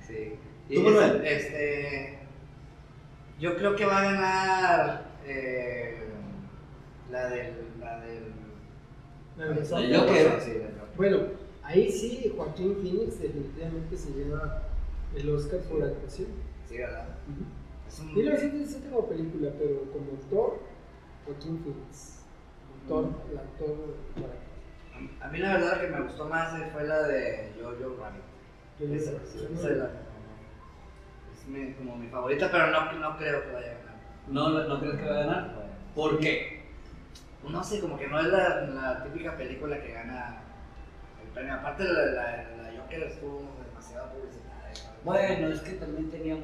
Sí. 0.00 0.32
¿Tú, 0.68 0.80
Y 0.80 1.26
este. 1.26 2.18
Yo 3.38 3.56
creo 3.56 3.76
que 3.76 3.84
va 3.84 3.98
a 3.98 4.04
ganar. 4.04 5.04
eh, 5.26 6.04
la 7.10 7.28
del. 7.28 7.54
La 7.80 8.00
del. 8.00 8.32
La 9.36 9.44
de 9.46 9.60
El 9.60 9.66
Joker. 9.66 9.98
Joker. 9.98 10.40
Sí, 10.40 10.50
la 10.52 10.66
del 10.66 10.78
Joker. 10.78 10.96
Bueno, 10.96 11.18
ahí 11.62 11.90
sí, 11.90 12.32
Joaquín 12.34 12.76
Phoenix 12.80 13.20
definitivamente 13.20 13.96
se 13.96 14.12
lleva 14.12 14.62
el 15.14 15.28
Oscar 15.30 15.60
por 15.60 15.82
actuación. 15.82 16.28
Sí, 16.66 16.78
¿verdad? 16.78 17.08
Es 17.86 18.00
un. 18.00 18.14
1917 18.14 18.88
como 18.88 19.06
película, 19.06 19.50
pero 19.58 19.82
como 19.92 20.12
actor, 20.12 20.60
Joaquín 21.26 21.60
Phoenix. 21.62 22.20
Como 22.88 23.00
actor, 23.08 23.20
el 23.30 23.38
actor 23.38 23.68
por 23.68 24.24
actuar. 24.24 24.43
A 25.20 25.28
mí 25.28 25.38
la 25.38 25.54
verdad 25.54 25.80
que 25.80 25.88
me 25.88 26.00
gustó 26.00 26.26
más 26.26 26.54
eh, 26.54 26.68
fue 26.72 26.84
la 26.84 27.02
de 27.02 27.50
Jojo 27.58 27.96
Rabbit. 28.00 28.94
Esa, 28.94 29.10
esa 29.10 29.70
es 29.70 29.76
la- 29.76 29.90
es 31.32 31.46
mi- 31.48 31.72
como 31.72 31.96
mi 31.96 32.06
favorita, 32.08 32.50
pero 32.50 32.70
no, 32.70 32.92
no 32.92 33.16
creo 33.16 33.44
que 33.44 33.52
vaya 33.52 33.70
a 33.72 33.74
ganar. 33.74 33.94
¿No, 34.26 34.48
¿No 34.68 34.80
crees 34.80 34.96
que 34.96 35.04
va 35.06 35.12
a 35.12 35.18
ganar? 35.24 35.48
¿Por 35.94 36.18
qué? 36.20 36.54
No 37.42 37.62
sé, 37.62 37.80
como 37.80 37.98
que 37.98 38.06
no 38.06 38.18
es 38.18 38.26
la, 38.26 38.60
la 38.62 39.02
típica 39.02 39.36
película 39.36 39.78
que 39.80 39.92
gana 39.92 40.36
el 41.22 41.28
premio. 41.28 41.54
Aparte, 41.54 41.84
la, 41.84 42.04
la, 42.06 42.48
la 42.72 42.80
Joker 42.80 43.02
estuvo 43.02 43.42
demasiado 43.68 44.08
publicitada. 44.10 44.54
Bueno, 45.04 45.48
es 45.48 45.60
que 45.60 45.72
también 45.72 46.08
tenía, 46.10 46.38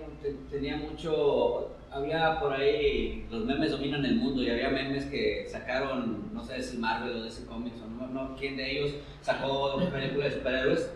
tenía 0.51 0.77
mucho. 0.77 1.71
Había 1.91 2.39
por 2.39 2.53
ahí. 2.53 3.27
Los 3.31 3.45
memes 3.45 3.73
dominan 3.73 4.05
el 4.05 4.17
mundo 4.17 4.43
y 4.43 4.51
había 4.51 4.71
memes 4.71 5.07
que 5.07 5.47
sacaron, 5.49 6.33
no 6.33 6.45
sé 6.45 6.63
si 6.63 6.77
Marvel 6.77 7.17
o 7.17 7.23
DC 7.25 7.47
Comics 7.47 7.81
o 7.83 8.07
no, 8.07 8.37
quién 8.37 8.57
de 8.57 8.71
ellos 8.71 8.95
sacó 9.21 9.77
película 9.91 10.27
de 10.27 10.33
superhéroes. 10.33 10.91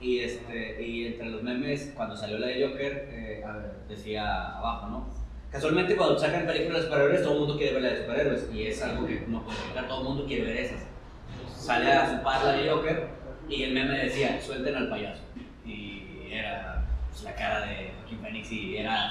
Y, 0.00 0.18
este, 0.18 0.82
y 0.82 1.06
entre 1.06 1.30
los 1.30 1.42
memes, 1.42 1.92
cuando 1.96 2.14
salió 2.14 2.38
la 2.38 2.48
de 2.48 2.66
Joker, 2.66 3.08
eh, 3.10 3.44
decía 3.88 4.58
abajo, 4.58 4.88
¿no? 4.88 5.06
Casualmente, 5.50 5.96
cuando 5.96 6.18
sacan 6.18 6.46
películas 6.46 6.82
de 6.82 6.88
superhéroes, 6.88 7.22
todo 7.22 7.32
el 7.32 7.38
mundo 7.40 7.56
quiere 7.56 7.72
ver 7.72 7.82
la 7.82 7.88
de 7.90 8.02
superhéroes. 8.02 8.50
Y 8.52 8.66
es 8.66 8.82
algo 8.82 9.06
que 9.06 9.24
no 9.26 9.42
puede 9.42 9.58
evitar, 9.64 9.88
todo 9.88 10.00
el 10.00 10.04
mundo 10.04 10.26
quiere 10.26 10.44
ver 10.44 10.56
esas. 10.58 10.86
Sale 11.48 11.90
a 11.90 12.18
su 12.18 12.22
par 12.22 12.44
la 12.44 12.52
de 12.52 12.68
Joker 12.68 13.08
y 13.48 13.62
el 13.62 13.72
meme 13.72 13.98
decía: 13.98 14.38
suelten 14.40 14.76
al 14.76 14.90
payaso. 14.90 15.22
Y 15.64 16.28
era 16.30 16.84
pues, 17.10 17.22
la 17.22 17.34
cara 17.34 17.66
de 17.66 17.92
Joaquin 17.98 18.18
Phoenix 18.20 18.52
y 18.52 18.76
era: 18.76 19.10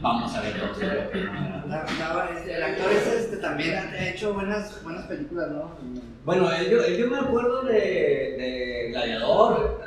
vamos 0.00 0.34
a 0.34 0.40
ver 0.42 0.58
todos 0.60 0.80
el 0.82 2.62
actor 2.62 2.92
ese 2.92 3.18
este, 3.18 3.36
también 3.38 3.74
ha 3.76 4.08
hecho 4.08 4.34
buenas, 4.34 4.82
buenas 4.82 5.06
películas, 5.06 5.50
¿no? 5.50 5.72
Bueno, 6.24 6.50
él, 6.52 6.70
yo, 6.70 6.86
yo 6.88 7.08
me 7.10 7.18
acuerdo 7.18 7.62
de, 7.62 7.72
de 7.74 8.88
Gladiador. 8.90 9.80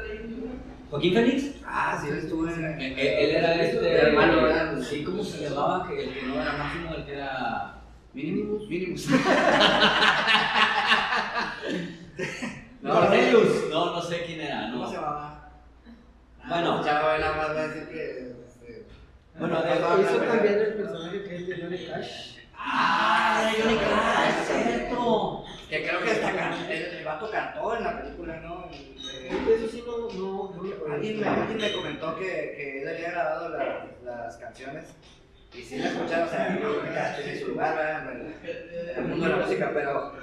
Joaquín 0.89 1.13
Phoenix. 1.13 1.45
Ah, 1.65 1.99
sí, 2.01 2.09
él 2.09 2.17
estuvo 2.17 2.47
en. 2.47 2.63
Él, 2.65 2.97
él 2.97 3.29
era 3.35 3.53
este. 3.55 3.91
Era 3.93 4.11
malo, 4.13 4.43
¿verdad? 4.43 4.81
Sí, 4.81 5.03
¿cómo 5.03 5.23
se 5.23 5.47
llamaba? 5.47 5.87
Que 5.87 6.03
el 6.03 6.13
que 6.13 6.23
no 6.23 6.41
era 6.41 6.53
máximo, 6.53 6.95
el 6.95 7.05
que 7.05 7.13
era. 7.13 7.75
Minimus, 8.13 8.67
Minimus. 8.67 9.07
No, 12.81 12.93
Cornelius. 12.93 13.69
No, 13.69 13.91
no 13.93 14.01
sé 14.01 14.23
quién 14.25 14.41
era. 14.41 14.69
¿Cómo 14.71 14.83
No. 14.83 14.89
se 14.89 14.95
llamaba? 14.95 15.49
Bueno. 16.47 16.83
Ya 16.85 17.01
voy 17.01 17.19
nada 17.19 17.35
más 17.37 17.49
a 17.49 17.67
decir 17.67 17.87
que. 17.89 18.38
Este, 19.39 19.47
Bueno, 19.47 19.61
de- 19.61 20.01
Hizo 20.03 20.17
también 20.21 20.53
el 20.59 20.73
personaje 20.75 21.23
que 21.23 21.35
es 21.35 21.47
de 21.47 21.61
Johnny 21.61 21.85
Cash. 21.87 22.37
¡Ah! 22.57 23.51
Johnny 23.57 23.77
Cash, 23.77 24.63
cierto. 24.63 25.43
Que 25.69 25.83
creo 25.87 25.99
que 26.01 26.11
hasta 26.11 26.33
can- 26.35 26.65
el, 26.71 26.81
el 26.83 27.05
vato 27.05 27.29
cantó 27.31 27.77
en 27.77 27.83
la 27.83 28.01
película, 28.01 28.39
¿no? 28.41 28.69
El- 28.71 28.97
eh, 29.25 29.55
Eso 29.55 29.67
sí, 29.71 29.83
no, 29.85 29.97
no, 30.13 30.53
no. 30.55 30.93
Alguien 30.93 31.19
me, 31.21 31.27
alguien 31.27 31.57
me 31.57 31.73
comentó 31.73 32.15
que, 32.17 32.25
que 32.25 32.81
él 32.81 32.87
había 32.89 33.11
grabado 33.11 33.49
la- 33.49 33.85
las 34.03 34.37
canciones 34.37 34.85
y 35.53 35.61
sí 35.61 35.77
la 35.77 35.87
escuchaba, 35.89 36.25
o 36.25 36.29
sea, 36.29 36.57
quedaste 36.57 37.23
tiene 37.23 37.39
su 37.39 37.47
lugar 37.49 37.75
¿verdad? 37.75 38.13
en 38.13 38.97
el, 38.97 39.03
mundo 39.09 39.25
de 39.25 39.31
la 39.31 39.37
música, 39.37 39.71
pero, 39.73 40.13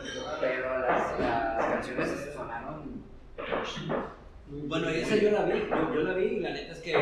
pero 0.41 0.79
las, 0.81 1.21
las 1.21 1.65
canciones 1.67 2.09
sí 2.11 2.31
sonaron. 2.35 3.03
Bueno, 4.49 4.89
esa 4.89 5.17
yo 5.17 5.31
la 5.33 5.43
vi, 5.43 5.61
yo, 5.69 5.95
yo 5.95 6.01
la 6.03 6.13
vi 6.15 6.25
y 6.25 6.41
la 6.41 6.51
neta 6.51 6.73
es 6.73 6.79
que 6.81 6.95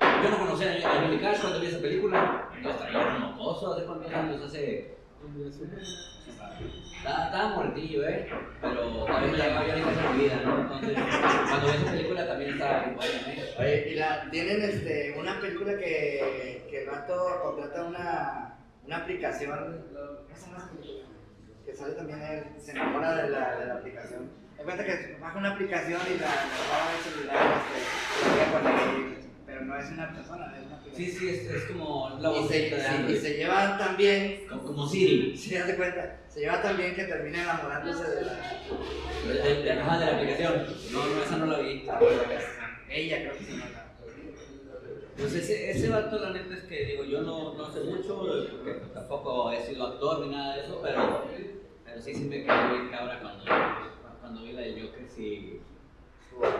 yo 0.00 0.30
no 0.30 0.38
conocía 0.38 0.72
a 0.72 1.00
Johnny 1.00 1.18
Cash 1.18 1.40
cuando 1.40 1.60
vi 1.60 1.66
esa 1.66 1.80
película. 1.80 2.48
Entonces 2.56 2.80
traía 2.80 3.16
un 3.16 3.20
mocoso, 3.20 3.72
¿hace 3.72 3.84
cuántos 3.84 4.12
años? 4.12 4.42
Hace... 4.42 4.96
Estaba, 6.98 7.54
muertillo, 7.54 8.06
¿eh? 8.08 8.28
Pero 8.60 9.04
también 9.04 9.32
me 9.32 9.38
llamaba 9.38 9.66
Johnny 9.66 9.82
Cash 9.82 10.04
en 10.04 10.16
mi 10.16 10.24
vida, 10.24 10.40
¿no? 10.44 10.60
Entonces, 10.60 10.98
cuando 11.48 11.66
vi 11.66 11.76
esa 11.76 11.90
película 11.90 12.26
también 12.26 12.50
estaba 12.52 12.82
muy 12.82 12.94
buena, 12.94 13.32
¿eh? 13.32 13.54
Oye, 13.58 13.88
y 13.90 13.94
la, 13.94 14.30
tienen 14.30 14.62
este, 14.62 15.14
una 15.18 15.40
película 15.40 15.76
que, 15.78 16.66
que 16.70 16.82
el 16.82 16.90
vato 16.90 17.40
contrata 17.42 17.84
una, 17.84 18.54
una 18.84 18.96
aplicación, 18.96 19.84
¿cómo 19.92 20.36
se 20.36 20.46
llama 20.46 20.58
esa 20.58 20.70
película? 20.70 21.08
Que 21.64 21.74
sale 21.74 21.94
también 21.94 22.22
él, 22.22 22.44
se 22.60 22.70
enamora 22.72 23.14
de 23.14 23.30
la, 23.30 23.56
de 23.58 23.66
la 23.66 23.74
aplicación. 23.74 24.30
Me 24.56 24.64
cuenta 24.64 24.84
que 24.84 25.16
baja 25.20 25.38
una 25.38 25.52
aplicación 25.52 26.00
y 26.08 26.18
la, 26.18 26.26
la 26.26 26.34
graba 26.66 26.90
en 26.90 26.96
el 26.96 27.04
celular, 27.04 27.36
este, 27.58 27.78
la 28.26 28.32
voy 28.34 28.40
a 28.40 28.58
poner 28.58 28.74
ahí, 28.74 29.27
pero 29.48 29.64
no 29.64 29.76
es 29.76 29.90
una 29.90 30.12
persona, 30.12 30.54
es 30.58 30.66
una 30.66 30.76
aplicación. 30.76 31.10
Sí, 31.10 31.10
sí, 31.18 31.28
es, 31.30 31.50
es 31.50 31.64
como 31.64 32.10
la 32.20 32.30
de 32.30 32.48
sí, 32.48 33.12
y 33.12 33.16
se 33.16 33.34
lleva 33.38 33.78
también, 33.78 34.46
Como, 34.48 34.62
como 34.62 34.86
Siri. 34.86 35.36
si 35.36 35.54
das 35.54 35.66
de 35.68 35.76
cuenta, 35.76 36.20
se 36.28 36.40
lleva 36.40 36.60
también 36.60 36.94
que 36.94 37.04
termina 37.04 37.42
enamorándose 37.44 38.10
de 38.10 38.22
la, 38.26 38.34
De, 39.26 39.32
de, 39.32 39.62
de- 39.62 39.72
ajá, 39.72 39.98
de 39.98 40.06
la 40.06 40.16
aplicación. 40.18 40.66
No, 40.92 41.06
no, 41.06 41.22
esa 41.22 41.36
no 41.38 41.46
la 41.46 41.58
vi. 41.60 41.86
ella, 42.90 43.20
creo 43.22 43.32
que 43.38 43.44
se 43.44 43.52
llama. 43.52 43.84
Pues 45.16 45.34
ese, 45.34 45.70
ese 45.70 45.88
vato, 45.88 46.18
la 46.18 46.30
neta 46.30 46.54
es 46.54 46.62
que 46.64 46.84
digo, 46.84 47.04
yo 47.04 47.22
no, 47.22 47.54
no 47.54 47.72
sé 47.72 47.80
mucho, 47.80 48.18
porque 48.18 48.80
tampoco 48.94 49.50
he 49.50 49.60
sido 49.66 49.86
actor 49.86 50.20
ni 50.26 50.32
nada 50.32 50.56
de 50.56 50.62
eso, 50.64 50.80
pero, 50.82 51.24
pero 51.84 52.00
sí, 52.02 52.14
sí 52.14 52.24
me 52.26 52.44
quedé 52.44 52.68
bien 52.70 52.88
cabra 52.90 53.18
cuando, 53.20 53.44
cuando 54.20 54.42
vi 54.44 54.52
la 54.52 54.60
de 54.60 54.80
Joker, 54.80 55.08
sí. 55.08 55.60
Bueno, 56.38 56.56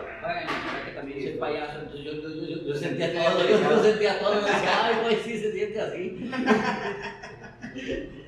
que 0.84 0.90
también 0.92 1.22
soy 1.22 1.32
payaso, 1.38 1.78
entonces 1.80 2.04
yo, 2.04 2.12
yo, 2.12 2.28
yo, 2.46 2.64
yo 2.66 2.74
sentía 2.74 3.12
todo, 3.12 3.48
yo, 3.48 3.60
yo 3.70 3.82
sentía 3.82 4.18
todo, 4.20 4.32
y 4.40 4.44
decía, 4.44 4.84
ay, 4.86 4.94
güey, 5.02 5.16
sí 5.22 5.38
se 5.40 5.52
siente 5.52 5.80
así. 5.80 6.30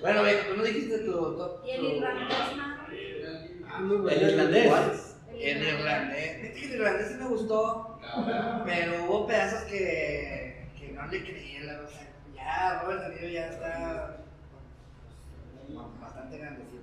Bueno, 0.00 0.22
viejo, 0.22 0.50
tú 0.50 0.56
no 0.58 0.62
dijiste 0.62 0.98
tu 1.00 1.12
top. 1.36 1.64
Y 1.66 1.70
el 1.72 1.84
irlandés. 1.84 2.36
Ah, 3.68 3.80
muy 3.80 3.96
bueno. 3.96 4.20
El 4.20 4.30
irlandés. 4.30 5.16
El 5.36 5.62
irlandés. 5.66 6.36
Fíjate 6.40 6.52
que 6.60 6.64
el 6.66 6.72
irlandés 6.74 7.08
sí 7.08 7.14
me 7.14 7.26
gustó, 7.26 7.98
pero 8.64 9.04
hubo 9.04 9.26
pedazos 9.26 9.62
que, 9.64 10.66
que 10.78 10.92
no 10.92 11.04
le 11.08 11.20
creí. 11.24 11.58
la- 11.64 11.80
O 11.80 11.88
sea, 11.88 12.06
ya 12.36 12.82
Robert 12.82 13.08
De 13.08 13.14
Niro 13.16 13.28
ya 13.28 13.46
está 13.48 14.16
pues, 15.66 15.78
bastante 16.00 16.38
grandecito. 16.38 16.78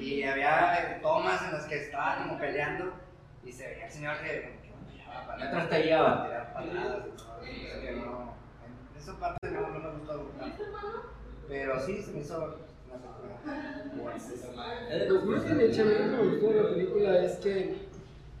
Y 0.00 0.22
había 0.24 0.98
tomas 1.00 1.40
en 1.44 1.52
las 1.52 1.66
que 1.66 1.76
estaba 1.76 2.16
como 2.18 2.36
peleando 2.36 2.92
y 3.48 3.52
se 3.52 3.66
veía 3.66 3.86
el 3.86 3.92
señor 3.92 4.16
que 4.18 4.58
como 4.68 5.38
que 5.38 5.54
batallaba 5.54 6.22
para 6.22 6.52
patadas 6.52 7.06
y 7.06 7.16
todo. 7.16 7.40
Que 7.40 7.92
no, 7.92 8.34
en 8.64 9.00
esa 9.00 9.18
parte 9.18 9.50
no, 9.50 9.68
no 9.68 9.78
me 9.80 9.88
gustó. 9.96 10.32
Pero 11.48 11.80
sí, 11.80 12.02
se 12.02 12.12
me 12.12 12.20
hizo 12.20 12.36
una 12.36 12.52
película 12.52 14.14
mí 15.84 15.92
lo 15.92 15.98
que 15.98 16.04
me 16.04 16.30
gustó 16.30 16.46
de 16.48 16.62
la 16.62 16.68
película 16.68 17.24
es 17.24 17.36
que 17.36 17.76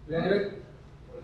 logra 0.08 0.50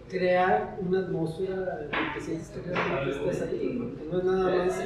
crear 0.08 0.78
una 0.80 1.00
atmósfera 1.00 1.88
en 1.92 2.14
que 2.14 2.20
sientes 2.20 2.48
que 2.48 2.60
realmente 2.62 3.30
estás 3.30 3.48
ahí, 3.48 3.94
que 3.98 4.04
no 4.10 4.18
es 4.18 4.24
nada 4.24 4.64
más 4.64 4.80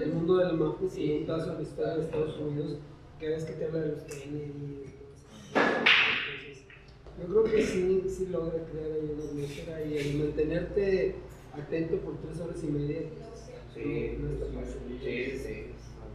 el 0.00 0.12
mundo 0.12 0.36
de 0.36 0.44
la 0.46 0.52
mafia, 0.52 0.88
sino 0.88 1.16
un 1.16 1.26
caso 1.26 1.50
de 1.50 1.56
la 1.56 1.62
historia 1.62 1.94
de 1.94 2.02
Estados 2.02 2.38
Unidos, 2.38 2.78
que 3.18 3.28
ves 3.28 3.44
que 3.44 3.52
te 3.54 3.64
habla 3.64 3.80
de 3.80 3.88
los 3.92 4.02
Kennedy 4.02 4.84
y 4.84 4.92
todo 4.98 5.10
eso. 5.14 5.26
Entonces, 5.54 6.64
yo 7.20 7.26
creo 7.28 7.44
que 7.44 7.62
sí, 7.62 8.02
sí 8.08 8.26
logra 8.30 8.58
crear 8.70 8.92
ahí 8.92 9.10
una 9.14 9.24
atmósfera 9.24 9.82
y 9.84 9.98
el 9.98 10.18
mantenerte 10.18 11.14
atento 11.52 11.96
por 11.98 12.16
tres 12.18 12.40
horas 12.40 12.62
y 12.62 12.66
media, 12.66 13.00
Sí, 13.74 14.18
no, 14.20 14.28
no 14.28 14.32
está 14.34 14.46
fácil. 14.46 15.00
sí, 15.02 15.38
sí. 15.38 15.66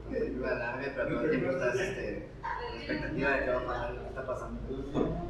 Película 0.09 0.55
larga, 0.55 0.93
pero 0.95 1.09
todo 1.09 1.21
el 1.25 1.29
tiempo 1.29 1.51
estás 1.51 1.75
este, 1.79 2.23
la 2.41 2.77
expectativa 2.77 3.31
de 3.31 3.45
qué 3.45 3.51
va 3.51 3.57
a 3.61 3.65
pasar, 3.65 3.93
qué 4.01 4.07
está 4.07 4.25
pasando. 4.25 4.59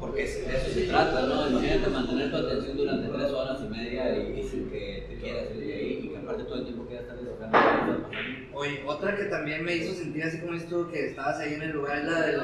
Porque 0.00 0.22
de 0.22 0.56
eso 0.56 0.70
se 0.72 0.86
trata, 0.86 1.26
¿no? 1.26 1.48
Imagínate 1.50 1.90
mantener 1.90 2.30
tu 2.30 2.36
atención 2.36 2.76
durante 2.78 3.08
tres 3.08 3.30
horas 3.32 3.58
y 3.62 3.68
media 3.68 4.16
y, 4.16 4.40
y 4.40 4.42
sin 4.48 4.70
que 4.70 5.04
te 5.08 5.16
quieras 5.18 5.50
ir 5.54 5.66
de 5.66 5.74
ahí 5.74 6.00
y 6.04 6.08
que 6.08 6.16
aparte 6.16 6.44
todo 6.44 6.54
el 6.54 6.64
tiempo 6.64 6.84
quieras 6.86 7.04
estar 7.04 7.18
desahogando. 7.20 8.08
Oye, 8.54 8.82
otra 8.86 9.16
que 9.16 9.24
también 9.24 9.64
me 9.64 9.76
hizo 9.76 9.92
sentir 9.92 10.22
así 10.24 10.40
como 10.40 10.58
tú, 10.60 10.88
que 10.90 11.08
estabas 11.08 11.38
ahí 11.40 11.54
en 11.54 11.62
el 11.62 11.72
lugar, 11.72 11.98
es 11.98 12.04
la 12.04 12.20
de 12.26 12.36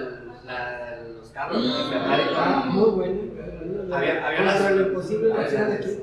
la 0.46 0.96
de 1.02 1.12
los 1.14 1.28
carros 1.30 1.62
de 1.62 1.98
Ferrari 1.98 2.22
Ah, 2.37 2.64
muy 2.66 2.90
bueno. 2.90 3.20
Había- 3.96 4.26
había 4.26 4.42
unas- 4.42 4.70
lo 4.72 4.87
imposible 4.88 5.32
hacían 5.32 5.68
ya. 5.70 5.74
aquí. 5.76 5.98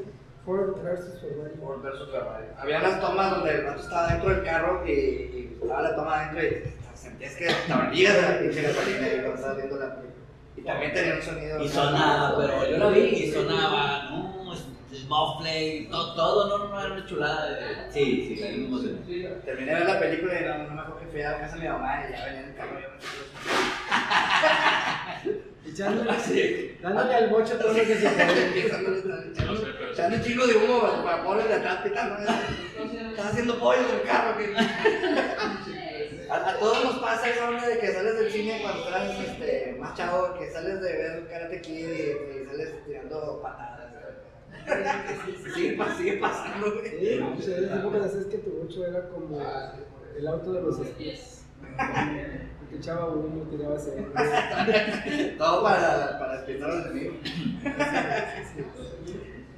Ford 0.45 0.75
versus 0.84 1.21
Ferrari. 1.21 1.56
Ford 1.60 1.82
versus 1.82 2.10
Ferrari. 2.12 2.45
Había 2.60 2.79
unas 2.79 2.99
tomas 3.01 3.32
donde 3.32 3.51
el 3.56 3.65
vato 3.65 3.82
estaba 3.82 4.08
dentro 4.08 4.29
del 4.29 4.43
carro 4.43 4.84
y, 4.86 4.91
y 4.91 5.58
estaba 5.62 5.82
la 5.82 5.95
toma 5.95 6.19
adentro 6.29 6.43
y 6.43 6.73
sentías 6.97 7.36
que 7.36 7.45
te 7.67 7.73
abrías 7.73 8.21
la 8.21 8.39
pinche 8.39 8.62
gasolina 8.62 9.08
y 9.08 9.12
cuando 9.19 9.36
estabas 9.36 9.58
viendo 9.58 9.77
la 9.77 9.95
película. 9.95 10.13
Y 10.58 10.62
también 10.62 10.93
tenía 10.93 11.15
un 11.15 11.21
sonido. 11.21 11.63
Y 11.63 11.69
sonaba, 11.69 12.38
pero 12.38 12.69
yo 12.69 12.77
la 12.77 12.88
vi 12.89 12.99
y 12.99 13.32
sonaba, 13.32 14.03
no, 14.10 14.33
el 15.07 15.89
todo, 15.89 16.15
todo, 16.15 16.57
no, 16.57 16.67
no, 16.69 16.79
era 16.79 16.93
una 16.93 17.05
chulada. 17.05 17.45
de- 17.49 17.91
Sí, 17.91 18.35
sí, 18.37 18.43
emocionante. 18.43 19.41
Terminé 19.45 19.71
de 19.73 19.79
ver 19.79 19.87
la 19.87 19.99
película 19.99 20.33
y 20.39 20.43
no, 20.45 20.57
no 20.69 20.73
me 20.73 20.81
acuerdo 20.81 20.99
que 20.99 21.07
fui 21.07 21.21
a 21.21 21.31
la 21.31 21.39
casa 21.39 21.55
de 21.55 21.61
mi 21.61 21.67
mamá 21.67 22.03
y 22.07 22.11
ya 22.13 22.25
venía 22.25 22.39
en 22.41 22.49
el 22.49 22.55
carro. 22.55 22.79
y 22.79 22.81
yo 22.83 22.89
Echándole, 25.65 26.19
Sí. 26.19 26.77
dándole 26.81 27.15
al 27.15 27.29
bocho 27.29 27.57
todo 27.57 27.69
lo 27.69 27.73
que 27.75 27.85
se 27.85 28.09
puede. 28.09 28.71
No 29.45 29.55
sé, 29.57 29.65
pero 29.77 29.91
Echando 29.91 30.17
un 30.17 30.23
chingo 30.23 30.47
de 30.47 30.55
humo 30.57 31.03
para 31.03 31.23
pobres 31.23 31.47
de 31.47 31.53
atrás 31.55 31.77
pitando. 31.83 32.15
Estás 32.21 33.25
haciendo 33.27 33.59
pollo 33.59 33.79
en 33.89 33.95
el 33.95 34.01
carro. 34.03 34.37
que- 34.37 34.53
A, 36.29 36.35
a 36.49 36.57
todos 36.57 36.83
nos 36.83 36.95
pasa 36.99 37.29
esa 37.29 37.49
onda 37.49 37.67
de 37.67 37.77
que 37.79 37.91
sales 37.93 38.17
del 38.17 38.31
cine 38.31 38.59
cuando 38.61 38.85
estás 38.85 39.19
este, 39.19 39.75
más 39.79 39.95
chavo, 39.95 40.33
que 40.39 40.49
sales 40.51 40.81
de 40.81 40.91
ver 40.93 41.27
Karate 41.29 41.61
Kid 41.61 41.87
y, 41.89 42.41
y 42.41 42.45
sales 42.45 42.83
tirando 42.85 43.39
patadas. 43.41 43.83
Sigue, 45.54 45.78
sigue 45.97 46.17
pasando, 46.17 46.73
güey. 46.73 46.89
Sí, 46.89 47.19
pues 47.36 47.47
esa 47.47 47.80
época 47.80 48.08
sabes 48.08 48.26
que 48.28 48.38
tu 48.39 48.52
bocho 48.52 48.86
era 48.86 49.10
como 49.10 49.39
el 50.17 50.28
auto 50.28 50.54
de 50.54 50.62
los 50.62 50.80
espías. 50.80 51.45
Te 52.69 52.78
echaba 52.78 53.08
uno, 53.10 53.43
tiraba 53.49 53.76
aceite. 53.76 55.36
Todo 55.38 55.63
para, 55.63 56.17
para 56.19 56.34
despistar 56.38 56.71
a 56.71 56.76
los 56.76 56.86
enemigos. 56.88 57.15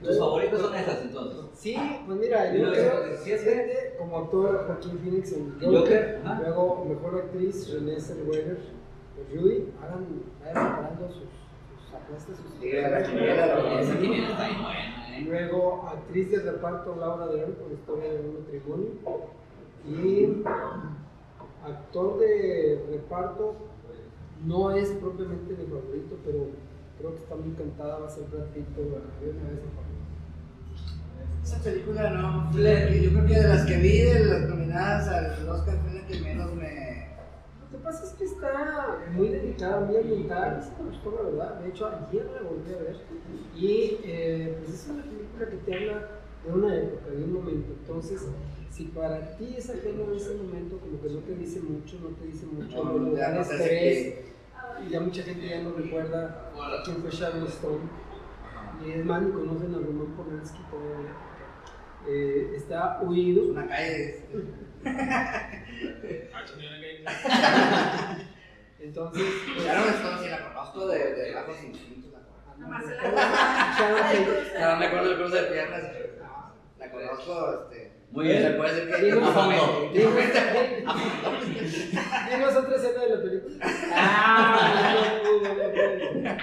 ¿Tus 0.03 0.19
favoritos 0.19 0.61
son 0.61 0.75
esas 0.75 1.01
entonces? 1.01 1.45
Sí, 1.53 1.75
pues 2.05 2.19
mira, 2.19 2.53
yo 2.53 2.65
No, 2.67 2.71
creo 2.73 3.05
es 3.05 3.93
como 3.97 4.17
actor 4.19 4.65
Joaquín 4.67 4.99
Phoenix 4.99 5.31
en 5.33 5.59
Joker, 5.59 6.21
luego 6.41 6.85
mejor 6.85 7.15
actriz 7.23 7.71
Renée 7.73 7.99
Zellweger, 7.99 8.57
pues 9.15 9.41
Rudy, 9.41 9.69
hagan, 9.81 10.05
vayan 10.41 10.53
preparando 10.53 11.07
sus, 11.09 11.23
sus 12.07 12.15
apuestas, 12.17 12.37
sus 12.37 12.59
Sí, 12.59 12.71
la 12.71 13.03
quiniela, 13.03 13.45
la 13.47 13.81
Esa 13.81 13.99
quiniela 13.99 14.29
está 14.29 14.47
bien 14.47 14.61
buena, 14.61 15.17
¿eh? 15.17 15.21
Luego, 15.27 15.87
actriz 15.87 16.31
de 16.31 16.39
reparto 16.39 16.95
Laura 16.95 17.27
Dern 17.27 17.53
por 17.53 17.71
Historia 17.71 18.13
de 18.13 18.19
un 18.19 18.39
matrimonio. 18.39 18.89
Y 19.87 20.43
actor 21.65 22.19
de 22.19 22.85
reparto 22.91 23.55
no 24.45 24.71
es 24.71 24.89
propiamente 24.89 25.53
mi 25.53 25.65
favorito, 25.65 26.17
pero 26.25 26.47
creo 26.97 27.11
que 27.15 27.23
está 27.23 27.35
muy 27.35 27.53
cantada, 27.55 27.99
va 27.99 28.07
a 28.07 28.09
ser 28.09 28.23
Brad 28.25 28.45
Pitt, 28.47 28.65
pero 28.75 28.87
una 28.87 28.97
vez 29.21 29.61
Esa 31.43 31.63
película 31.63 32.09
no, 32.09 32.51
yo 32.51 33.09
creo 33.11 33.25
que 33.25 33.39
de 33.39 33.47
las 33.47 33.65
que 33.65 33.77
vi, 33.77 34.01
de 34.01 34.25
las 34.25 34.49
nominadas 34.49 35.07
al 35.07 35.49
Oscar, 35.49 35.77
fue 35.83 35.99
la 35.99 36.07
que 36.07 36.19
menos 36.21 36.53
me. 36.55 36.84
Lo 37.71 37.77
que 37.77 37.83
pasa 37.83 38.03
es 38.03 38.11
que 38.13 38.25
está 38.25 38.99
muy 39.11 39.29
dedicada, 39.29 39.81
muy 39.81 39.97
ambientada, 39.97 40.61
sí 40.61 40.69
me 40.79 40.89
gustó 40.89 41.11
la 41.11 41.21
verdad, 41.29 41.59
de 41.61 41.69
hecho 41.69 41.87
ayer 41.87 42.25
la 42.25 42.47
volví 42.47 42.73
a 42.73 42.77
ver. 42.83 42.97
Y 43.55 43.97
eh, 44.03 44.57
pues 44.59 44.73
es 44.73 44.89
una 44.89 45.03
película 45.03 45.49
que 45.49 45.57
te 45.57 45.75
habla 45.75 46.07
de 46.45 46.53
una 46.53 46.75
época, 46.75 47.09
de 47.09 47.23
un 47.23 47.33
momento, 47.33 47.73
entonces 47.79 48.27
si 48.69 48.85
para 48.85 49.35
ti 49.37 49.55
es 49.57 49.69
ajeno 49.69 50.13
ese 50.13 50.35
momento, 50.35 50.77
como 50.79 51.01
que 51.01 51.09
no 51.09 51.19
te 51.19 51.35
dice 51.35 51.61
mucho, 51.61 51.97
no 52.01 52.09
te 52.09 52.27
dice 52.27 52.45
mucho, 52.45 52.83
No, 52.83 52.97
los 52.97 53.17
ya 53.17 53.31
no 53.31 53.47
que 53.47 54.35
y 54.85 54.89
ya 54.89 54.99
mucha 54.99 55.23
gente 55.23 55.47
ya 55.47 55.61
no 55.63 55.71
recuerda 55.73 56.51
quién 56.83 56.97
fue 56.97 57.09
Sharon 57.09 57.47
Stone, 57.47 57.79
y 58.85 58.91
es 58.91 59.05
más, 59.05 59.21
ni 59.21 59.31
conocen 59.31 59.73
a 59.73 59.77
Roman 59.77 60.15
Polanski 60.15 60.59
todavía, 60.69 61.13
Eh, 62.07 62.53
está 62.55 62.99
Es 63.01 63.07
huido, 63.07 63.51
una 63.51 63.67
calle. 63.67 64.25
Ah, 64.85 65.49
entonces... 68.79 69.23
pues, 69.53 69.65
Sharon 69.65 69.89
Stone 69.89 70.23
sí 70.23 70.29
la 70.29 70.47
conozco 70.47 70.87
de, 70.87 71.13
de 71.15 71.33
Bajos 71.33 71.63
Instintos. 71.63 72.11
la 72.13 72.19
conozco. 72.19 72.89
La 73.01 73.97
Tate. 73.97 74.59
No, 74.59 74.75
me 74.77 74.85
acuerdo 74.85 75.09
del 75.09 75.17
cruce 75.17 75.41
de 75.41 75.47
piernas. 75.51 75.83
La 76.79 76.91
conozco, 76.91 77.63
este. 77.71 77.91
Muy 78.11 78.27
bien. 78.27 78.41
Se 78.43 78.51
puede 78.51 78.73
decir 78.75 78.95
que. 78.95 79.01
Dinos- 79.11 79.29
A 79.29 79.33
fondo. 79.33 79.91
dinos- 79.93 80.15
Dinos 82.29 82.55
otra 82.55 82.75
escena 82.75 83.01
de 83.01 83.09
la 83.15 83.21
película. 83.21 83.55
Ah, 83.93 85.19
no 85.23 85.39
no. 85.41 86.37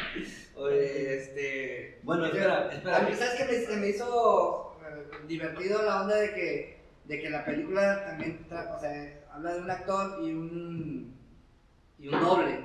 Oye, 0.62 1.14
este. 1.18 2.00
Bueno, 2.02 2.26
espera, 2.26 2.70
espera. 2.72 2.96
A 2.98 3.00
mí, 3.02 3.14
¿sabes 3.14 3.34
qué 3.34 3.44
me, 3.70 3.76
me 3.76 3.88
hizo 3.88 4.76
eh, 4.86 5.06
divertido 5.26 5.82
la 5.82 6.02
onda 6.02 6.16
de 6.16 6.34
que, 6.34 6.81
de 7.04 7.20
que 7.20 7.30
la 7.30 7.44
película 7.44 8.04
también 8.06 8.46
tra- 8.48 8.76
o 8.76 8.80
sea, 8.80 9.20
habla 9.32 9.54
de 9.54 9.60
un 9.60 9.70
actor 9.70 10.22
y 10.22 10.30
un, 10.32 11.14
y 11.98 12.08
un 12.08 12.20
doble? 12.20 12.58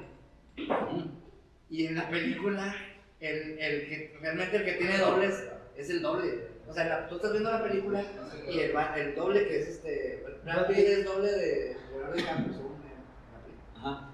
Y 1.70 1.86
en 1.88 1.96
la 1.96 2.10
película, 2.10 2.76
el, 3.20 3.60
el 3.60 3.88
que, 3.90 4.18
realmente 4.22 4.58
el 4.58 4.66
que 4.66 4.74
tiene 4.74 4.98
dobles 5.00 5.44
es 5.76 5.90
el 5.90 6.02
doble. 6.02 6.48
O 6.68 6.74
sea, 6.74 6.86
la- 6.86 7.08
tú 7.10 7.16
estás 7.16 7.32
viendo 7.32 7.52
la 7.52 7.64
película 7.64 8.04
y 8.50 8.60
el, 8.60 8.72
el 8.98 9.16
doble 9.16 9.48
que 9.48 9.60
es 9.62 9.68
este. 9.70 10.24
Brad 10.44 10.68
Pitt 10.68 10.78
es 10.78 11.06
doble 11.06 11.32
de 11.32 11.78
Leonardo 11.92 12.16
DiCaprio, 12.16 12.54
según. 12.54 12.78
Ajá. 13.76 14.10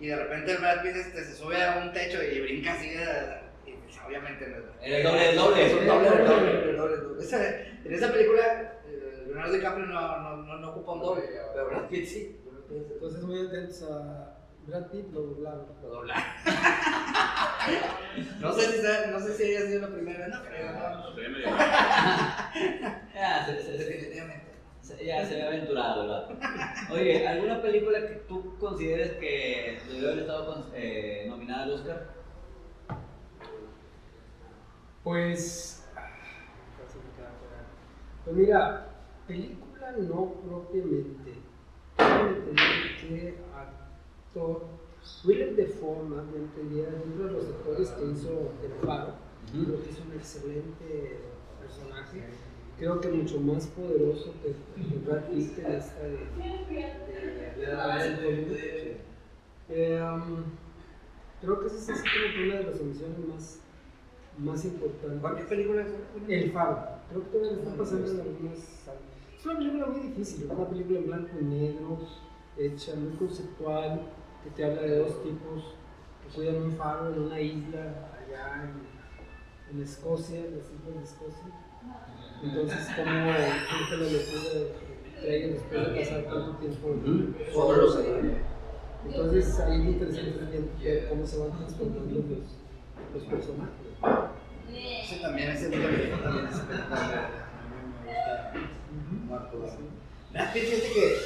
Y 0.00 0.06
de 0.08 0.16
repente 0.16 0.52
el 0.52 0.58
Brad 0.58 0.82
Pitt 0.82 0.96
este, 0.96 1.24
se 1.24 1.34
sube 1.34 1.62
a 1.62 1.78
un 1.78 1.92
techo 1.92 2.22
y 2.22 2.40
brinca 2.40 2.72
así. 2.74 2.90
y 3.66 3.72
pues, 3.72 3.98
obviamente 4.06 4.46
no 4.48 4.56
es 4.82 4.92
el 4.92 5.02
doble 5.02 5.20
del 5.26 5.36
doble. 5.36 5.66
es 5.66 5.72
un 5.74 5.86
doble, 5.86 6.10
del 6.10 6.26
doble, 6.26 6.76
doble, 6.76 7.72
en 7.84 7.94
esa 7.94 8.12
película, 8.12 8.42
eh, 8.62 8.68
Leonardo 9.32 9.54
DiCaprio 9.54 9.86
no, 9.86 10.18
no, 10.18 10.36
no, 10.36 10.58
no 10.58 10.70
ocupa 10.70 10.92
un 10.92 11.00
doble, 11.00 11.22
pero 11.54 11.66
Brad 11.68 11.88
Pitt 11.88 12.06
sí. 12.06 12.38
Entonces, 12.70 13.22
muy 13.22 13.46
atentos 13.46 13.82
a 13.90 14.38
Brad 14.66 14.86
Pitt, 14.90 15.12
lo 15.12 15.20
doblaron. 15.22 15.66
Lo 15.82 15.88
dobla. 15.88 16.14
no, 18.40 18.52
sé 18.52 18.72
si 18.72 18.78
sea- 18.80 19.06
no 19.10 19.20
sé 19.20 19.34
si 19.34 19.42
haya 19.44 19.66
sido 19.66 19.88
la 19.88 19.94
primera 19.94 20.26
vez, 20.26 20.28
no 20.28 20.42
creo, 20.44 20.72
no. 20.72 21.14
Medio- 21.14 21.48
Ya, 23.14 23.46
Definitivamente. 23.78 24.52
ya 25.04 25.26
se 25.26 25.34
ve 25.36 25.42
aventurado 25.46 26.08
vato. 26.08 26.36
Oye, 26.92 27.26
¿alguna 27.26 27.62
película 27.62 28.00
que 28.06 28.14
tú 28.28 28.56
consideres 28.58 29.12
que 29.12 29.78
debió 29.88 30.08
haber 30.08 30.18
estado 30.20 30.46
con- 30.46 30.70
eh, 30.74 31.26
nominada 31.28 31.64
al 31.64 31.72
Oscar? 31.72 32.08
Pues. 35.02 35.78
Pues 38.24 38.36
mira, 38.36 38.86
película 39.26 39.92
no 39.98 40.34
propiamente. 40.46 41.32
Que 41.96 43.34
actor, 43.54 44.62
Willem 45.24 45.56
Dafoe, 45.56 46.04
más 46.04 46.32
bien 46.32 46.48
te 46.54 46.62
diría, 46.62 46.90
dentro 46.90 47.26
de 47.26 47.32
los 47.32 47.46
actores 47.48 47.90
que 47.90 48.04
hizo 48.06 48.52
El 48.62 48.72
Faro, 48.86 49.14
creo 49.50 49.82
que 49.82 49.90
es 49.90 49.98
un 50.00 50.12
excelente 50.14 51.18
personaje. 51.60 52.22
Creo 52.78 53.00
que 53.00 53.08
mucho 53.08 53.40
más 53.40 53.66
poderoso 53.68 54.32
que, 54.42 54.54
Brad 55.04 55.24
Pitt 55.24 55.58
en 55.58 55.72
esta 55.72 56.02
de. 56.02 56.18
Eh, 59.68 60.02
um, 60.02 60.44
creo 61.40 61.60
que 61.60 61.66
esa 61.66 61.76
es 61.76 61.90
así 61.90 62.02
como 62.02 62.44
una 62.44 62.56
de 62.56 62.64
las 62.64 62.80
omisiones 62.80 63.18
más, 63.28 63.60
más 64.38 64.64
importantes. 64.64 65.20
¿Cuántas 65.20 65.46
películas? 65.46 65.86
El 66.28 66.50
Faro. 66.50 66.78
Creo 67.08 67.22
que 67.22 67.28
todavía 67.30 67.62
está 67.62 67.76
pasando 67.76 68.10
en 68.10 68.20
algunas 68.20 68.58
salas. 68.58 69.11
Es 69.42 69.46
una 69.46 69.58
película 69.58 69.86
muy 69.86 70.00
difícil, 70.02 70.44
es 70.44 70.50
una 70.52 70.68
película 70.68 71.00
en 71.00 71.06
blanco 71.08 71.30
y 71.40 71.44
negro, 71.44 71.98
hecha 72.56 72.94
muy 72.94 73.16
conceptual, 73.16 74.02
que 74.44 74.50
te 74.50 74.64
habla 74.64 74.82
de 74.82 74.98
dos 74.98 75.20
tipos 75.24 75.74
que 76.22 76.32
cuidan 76.32 76.62
un 76.62 76.76
faro 76.76 77.12
en 77.12 77.22
una 77.22 77.40
isla 77.40 78.08
allá 78.22 78.62
en, 78.62 79.74
en 79.74 79.82
Escocia, 79.82 80.38
en 80.38 80.58
las 80.58 80.66
islas 80.70 80.94
de 80.94 81.02
Escocia. 81.02 81.50
Entonces, 82.40 82.86
como 82.94 83.10
surge 83.66 83.96
la 83.96 84.06
locura 84.12 84.52
de 85.22 85.36
ellos 85.36 85.50
después 85.54 85.92
de 85.92 85.98
pasar 85.98 86.22
tanto 86.22 86.56
tiempo. 86.58 86.86
Entonces, 89.04 89.58
ahí 89.58 89.80
es 89.80 89.86
interesante 89.86 90.38
también 90.38 90.70
cómo 91.08 91.26
se 91.26 91.38
van 91.38 91.58
transformando 91.58 92.14
los, 92.14 92.46
los 93.12 93.24
personajes. 93.24 93.90
Ese 94.72 95.20
también, 95.20 95.50
ese 95.50 95.68
también, 95.68 96.46
ese 96.46 96.62
película 96.62 97.41
Marco, 99.32 99.58
Brad 100.32 100.52
Pitt, 100.52 100.64
fíjate 100.64 100.92
que 100.92 101.16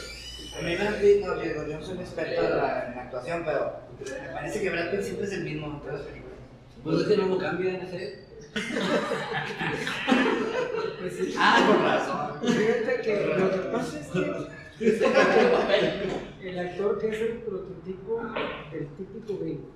a 0.57 0.63
mí 0.63 0.77
Pitt, 1.01 1.27
no, 1.27 1.35
digo, 1.35 1.67
yo 1.67 1.79
no 1.79 1.85
soy 1.85 1.97
un 1.97 2.01
experto 2.01 2.43
en 2.43 2.57
la, 2.57 2.87
en 2.87 2.95
la 2.97 3.03
actuación, 3.03 3.43
pero 3.45 3.81
me 3.99 4.29
parece 4.33 4.63
que 4.63 4.71
Brad 4.71 4.91
Pitt 4.91 5.03
siempre 5.03 5.27
es 5.27 5.33
el 5.33 5.45
mismo 5.45 5.67
en 5.67 5.81
todas 5.81 5.95
las 5.95 6.03
películas. 6.03 6.39
Pues 6.85 7.01
es 7.01 7.09
que 7.09 7.17
no 7.17 7.27
lo 7.27 7.39
cambia 7.39 7.75
en 7.75 7.83
ese. 7.83 8.25
Pues 11.01 11.17
sí. 11.17 11.35
Ah, 11.39 11.65
con 11.67 11.83
razón. 11.83 12.39
Fíjate 12.57 13.01
que 13.03 13.35
lo 13.37 13.51
que 13.51 13.59
pasa 13.69 14.01
es 14.01 14.07
que 14.09 14.21
el 16.49 16.59
actor 16.59 16.99
que 16.99 17.09
es 17.09 17.21
el 17.21 17.39
prototipo 17.39 18.23
del 18.73 18.89
típico 18.97 19.39
gringo. 19.39 19.71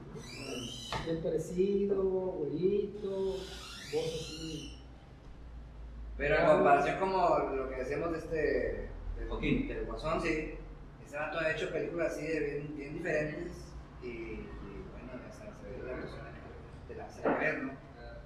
Bien 1.04 1.22
parecido, 1.22 2.02
güerito, 2.02 3.36
voz 3.92 3.92
así. 3.92 4.69
Pero 6.20 6.36
en 6.38 6.46
comparación 6.46 6.98
como 6.98 7.38
lo 7.56 7.70
que 7.70 7.76
decíamos 7.76 8.12
de 8.12 8.18
este. 8.18 8.36
del- 9.16 9.28
Joaquín. 9.28 9.66
Del 9.68 9.86
Guasón, 9.86 10.20
sí. 10.20 10.54
Ese 11.06 11.16
vato 11.16 11.38
ha 11.40 11.50
hecho 11.50 11.70
películas 11.70 12.12
así 12.12 12.26
de 12.26 12.40
bien, 12.40 12.76
bien 12.76 12.94
diferentes. 12.94 13.52
Y, 14.02 14.06
y 14.06 14.46
bueno, 14.92 15.12
hasta 15.28 15.46
se 15.46 15.80
ve 15.80 15.82
la 15.86 15.94
actuación 15.94 16.26
de 16.88 16.94
la 16.94 17.08
se 17.08 17.22
la 17.22 17.34
ve, 17.36 17.58
¿no? 17.62 17.72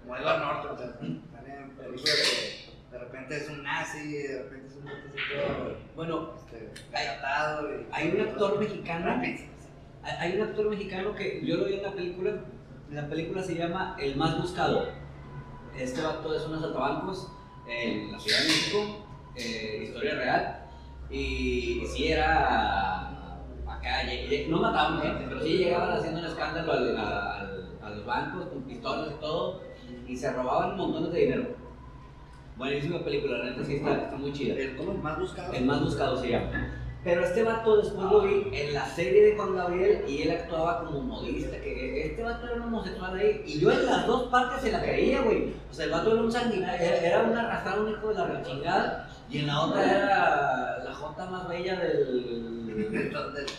Como 0.02 0.16
Edward 0.16 0.40
Norton, 0.40 0.74
o 0.74 0.76
sea, 0.76 0.86
sale 0.88 1.54
en 1.54 1.70
películas 1.70 2.04
que 2.04 2.90
de 2.90 2.98
repente 2.98 3.36
es 3.36 3.48
un 3.48 3.62
nazi, 3.62 4.12
de 4.18 4.42
repente 4.42 4.66
es 4.66 4.76
un 4.76 5.94
Bueno, 5.94 6.32
este, 6.36 6.70
gallatado. 6.90 7.70
Y, 7.80 7.86
hay 7.92 8.10
un 8.10 8.20
actor 8.22 8.58
mexicano. 8.58 9.04
Brad 9.04 9.20
Pitt. 9.20 9.40
Hay 10.02 10.32
hay 10.32 10.40
un 10.40 10.48
actor 10.48 10.68
mexicano 10.68 11.14
que 11.14 11.46
yo 11.46 11.56
lo 11.58 11.66
vi 11.66 11.74
en 11.74 11.82
la 11.84 11.92
película. 11.92 12.32
La 12.90 13.08
película 13.08 13.40
se 13.42 13.54
llama 13.54 13.96
El 14.00 14.16
Más 14.16 14.36
Buscado. 14.40 14.88
Este 15.78 16.02
vato 16.02 16.34
es 16.34 16.44
un 16.44 16.54
asaltabancos 16.54 17.30
en 17.66 18.12
la 18.12 18.18
Ciudad 18.20 18.38
de 18.40 18.44
México, 18.44 18.78
eh, 19.36 19.80
historia 19.84 20.14
real. 20.14 20.60
Y, 21.10 21.82
sí 21.86 22.08
era 22.08 23.38
acá, 23.66 24.02
no 24.48 24.60
mataban 24.60 25.00
gente, 25.02 25.24
pero 25.28 25.42
sí 25.42 25.58
llegaban 25.58 25.92
haciendo 25.92 26.20
un 26.20 26.26
escándalo 26.26 26.72
al- 26.72 26.96
al- 26.96 27.78
a 27.82 27.90
los 27.90 28.06
bancos 28.06 28.46
con 28.46 28.62
pistolas 28.62 29.12
y 29.16 29.20
todo. 29.20 29.60
Y 30.06 30.16
se 30.16 30.32
robaban 30.32 30.76
montones 30.76 31.12
de 31.12 31.20
dinero. 31.20 31.56
Buenísima 32.56 33.00
película, 33.04 33.38
la 33.38 33.44
neta 33.50 33.64
sí 33.64 33.76
está, 33.76 33.94
está 34.04 34.16
muy 34.16 34.32
chida. 34.32 34.54
El 34.54 34.76
como 34.76 34.92
el 34.92 34.98
más 34.98 35.18
buscado. 35.18 35.52
El 35.52 35.64
más 35.64 35.80
buscado 35.82 36.16
se 36.20 36.30
llama. 36.30 36.50
Pero 37.04 37.22
este 37.22 37.42
vato 37.42 37.76
después 37.76 38.10
lo 38.10 38.22
vi 38.22 38.48
en 38.52 38.72
la 38.72 38.86
serie 38.86 39.22
de 39.26 39.36
Juan 39.36 39.54
Gabriel 39.54 40.04
y 40.08 40.22
él 40.22 40.30
actuaba 40.30 40.84
como 40.84 41.02
modista, 41.02 41.58
que 41.60 42.06
este 42.06 42.22
vato 42.22 42.46
era 42.46 42.54
un 42.56 42.62
homosexual 42.62 43.14
ahí. 43.14 43.42
Y 43.46 43.60
yo 43.60 43.70
en 43.72 43.84
las 43.84 44.06
dos 44.06 44.22
partes 44.30 44.62
se 44.62 44.72
la 44.72 44.80
creía, 44.82 45.20
güey. 45.20 45.52
O 45.70 45.74
sea, 45.74 45.84
el 45.84 45.90
vato 45.90 46.12
era 46.12 46.22
un 46.22 46.32
sanguinario, 46.32 46.86
era, 46.86 47.22
un 47.24 47.36
arrastrado, 47.36 47.84
un 47.84 47.90
hijo 47.92 48.08
de 48.08 48.14
la 48.14 48.26
rechingada. 48.26 49.10
Y 49.30 49.38
en 49.40 49.46
la 49.48 49.60
otra 49.60 49.84
era 49.84 50.82
la 50.82 50.94
jota 50.94 51.26
más 51.26 51.46
bella 51.48 51.78
del... 51.78 52.64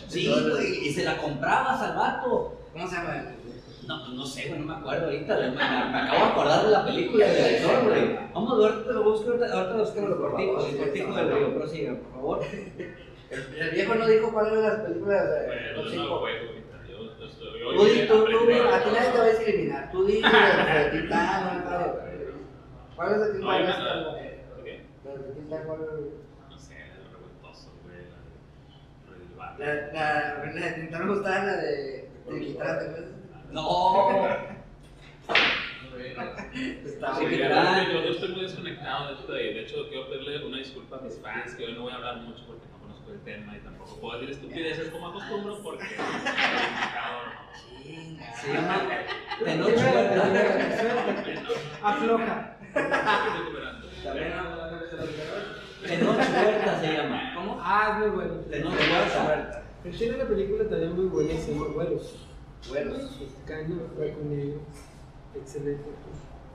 Sí, 0.08 0.30
el- 0.30 0.50
güey, 0.50 0.88
y 0.88 0.92
se 0.92 1.04
la 1.04 1.16
comprabas 1.16 1.80
al 1.82 1.96
vato. 1.96 2.58
¿Cómo 2.72 2.88
se 2.88 2.96
llama? 2.96 3.24
No, 3.86 4.00
pues 4.04 4.14
no 4.16 4.26
sé, 4.26 4.48
güey, 4.48 4.58
no 4.60 4.66
me 4.66 4.74
acuerdo 4.74 5.04
ahorita. 5.06 5.36
Me, 5.38 5.50
me 5.52 5.62
acabo 5.62 6.16
de 6.24 6.30
acordar 6.32 6.64
de 6.64 6.70
la 6.72 6.84
película 6.84 7.26
del 7.26 7.36
director, 7.36 7.84
güey. 7.84 8.18
Vamos, 8.34 8.52
ahorita 8.52 8.92
lo 8.92 9.02
busco, 9.04 9.28
ahorita, 9.30 9.52
ahorita 9.52 9.72
lo 9.76 9.78
busco 9.84 10.00
lo 10.00 10.18
cortico, 10.20 10.66
el 10.66 10.76
cortico 10.76 11.14
del 11.14 11.32
río, 11.32 11.54
prosiga, 11.54 11.94
por 11.94 12.12
favor. 12.12 12.40
El, 13.30 13.54
el 13.56 13.70
viejo 13.70 13.94
no 13.96 14.06
dijo 14.06 14.32
cuáles 14.32 14.52
eran 14.52 14.62
las 14.64 14.80
películas 14.80 15.30
de 15.30 15.46
Bueno, 15.46 15.72
los 15.76 15.84
no 15.84 15.90
cinco. 15.90 16.28
yo 16.28 17.74
Tú 17.74 17.84
di, 17.84 18.06
tú, 18.06 18.14
a 18.14 18.26
tú, 18.26 18.36
a 18.72 18.84
ti 18.84 18.90
nadie 18.92 19.10
te 19.10 19.18
va 19.18 19.24
a 19.24 19.28
discriminar. 19.28 19.90
Tú 19.90 20.06
di 20.06 20.20
la 20.20 20.74
de 20.90 21.00
Titán, 21.00 21.64
¿cuál 22.94 23.12
es 23.12 23.32
de 23.32 23.38
No, 23.40 23.50
hay 23.50 23.62
Titán? 23.66 24.04
Titán, 25.34 25.62
¿cuál 25.66 25.80
No 26.50 26.58
sé, 26.58 26.74
de 26.74 26.80
revoltoso, 27.12 27.72
güey. 27.82 28.06
La. 29.36 29.56
La, 29.58 29.74
la, 29.92 30.50
de 30.52 30.72
Tintán 30.72 31.06
me 31.08 31.14
gustaba 31.14 31.44
la 31.44 31.56
de 31.56 32.08
Titán. 32.28 32.78
No. 33.50 34.28
Estaba 36.84 37.16
Sí, 37.18 37.24
muy 37.26 37.36
Yo, 37.38 37.46
yo 38.04 38.10
estoy 38.12 38.28
muy 38.30 38.42
desconectado 38.42 39.08
de 39.08 39.14
esto 39.14 39.32
de, 39.32 39.42
de 39.54 39.60
hecho 39.62 39.88
quiero 39.88 40.08
pedirle 40.08 40.46
una 40.46 40.58
disculpa 40.58 40.96
a 40.96 41.00
mis 41.00 41.18
fans 41.20 41.54
que 41.54 41.64
hoy 41.66 41.72
no 41.74 41.82
voy 41.82 41.92
a 41.92 41.96
hablar 41.96 42.16
mucho 42.18 42.44
porque 42.46 42.64
no 42.65 42.65
conozco 43.06 43.12
el 43.12 43.20
tema 43.20 43.56
y 43.56 43.60
tampoco 43.60 44.00
puedo 44.00 44.18
decir 44.20 44.34
estupideces 44.34 44.88
como 44.90 45.08
acostumbro 45.08 45.62
porque. 45.62 45.84
Chinga. 47.82 48.34
Se 48.34 48.52
llama 48.52 48.80
Tenoch 49.44 49.74
Bueno, 49.74 51.40
Afloja. 51.82 52.56
Tenoch 55.86 56.16
Huerta 56.16 56.80
se 56.80 56.92
llama. 56.92 57.32
¿Cómo? 57.34 57.58
Ah, 57.60 57.90
es 57.92 57.98
muy 58.06 58.10
bueno. 58.16 58.34
Tenoch 58.50 58.72
Huerta. 58.74 59.62
Él 59.84 59.96
tiene 59.96 60.14
una 60.16 60.24
película 60.24 60.68
también 60.68 60.96
muy 60.96 61.06
buena, 61.06 61.38
se 61.40 61.52
llama 61.52 61.68
Vuelos. 61.68 62.16
Vuelos. 62.68 63.20
Mexicano, 63.20 63.76
fue 63.94 64.12
con 64.12 64.32
ellos. 64.32 64.60
Excelente. 65.34 65.84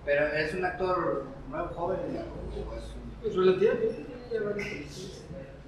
Pero 0.03 0.27
es 0.27 0.53
un 0.55 0.65
actor 0.65 1.25
nuevo, 1.49 1.67
joven, 1.69 1.99
es 2.15 2.23
un- 2.57 3.11
Pues 3.21 3.35
relativamente 3.35 3.87
tiene 3.87 4.21
ya 4.33 4.41
varias 4.49 4.67
películas. 4.67 5.20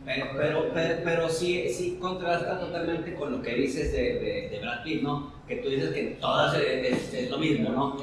Pero, 0.05 0.25
pero, 0.35 0.71
pero, 0.73 0.95
pero 1.03 1.29
sí, 1.29 1.69
sí 1.69 1.97
contrasta 2.01 2.59
totalmente 2.59 3.13
con 3.15 3.31
lo 3.31 3.41
que 3.41 3.53
dices 3.55 3.91
de, 3.93 4.19
de, 4.19 4.49
de 4.49 4.59
Brad 4.59 4.83
Pitt, 4.83 5.01
¿no? 5.01 5.31
Que 5.47 5.57
tú 5.57 5.69
dices 5.69 5.91
que 5.93 6.03
todas 6.19 6.53
es, 6.55 6.63
es, 6.91 7.13
es 7.13 7.29
lo 7.29 7.37
mismo, 7.37 7.69
¿no? 7.69 7.97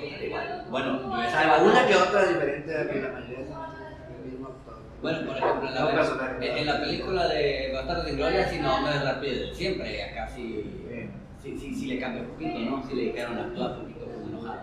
Bueno, 0.70 1.00
yo 1.02 1.08
O 1.10 1.18
este 1.20 1.30
sea, 1.30 1.48
vato- 1.58 1.64
una 1.64 1.86
que 1.86 1.96
otra 1.96 2.24
diferente 2.26 2.72
que 2.90 3.00
la 3.02 3.08
mayoría 3.10 3.38
el 3.38 4.30
mismo 4.30 4.48
actor. 4.48 4.74
Bueno, 5.02 5.18
por 5.26 5.36
ejemplo, 5.36 5.68
en 5.68 5.74
la, 5.74 5.90
personaje. 5.90 6.50
en, 6.52 6.58
en 6.58 6.66
la 6.66 6.80
película 6.80 7.28
de 7.28 7.70
Bastardos 7.74 8.06
sin 8.06 8.16
Gloria, 8.16 8.48
sí, 8.48 8.58
no, 8.60 8.80
no 8.80 8.88
es 8.90 9.00
Brad 9.02 9.20
Pitt, 9.20 9.52
siempre 9.54 10.02
acá 10.04 10.28
sí, 10.34 10.64
sí, 11.42 11.58
sí, 11.58 11.74
sí 11.74 11.86
le 11.86 11.98
cambia 12.00 12.22
un 12.22 12.28
poquito, 12.28 12.58
¿no? 12.60 12.82
Sí 12.88 12.94
le 12.96 13.02
dijeron 13.02 13.38
actúa 13.38 13.66
un 13.76 13.80
poquito 13.82 14.06
como 14.06 14.26
enojado. 14.28 14.60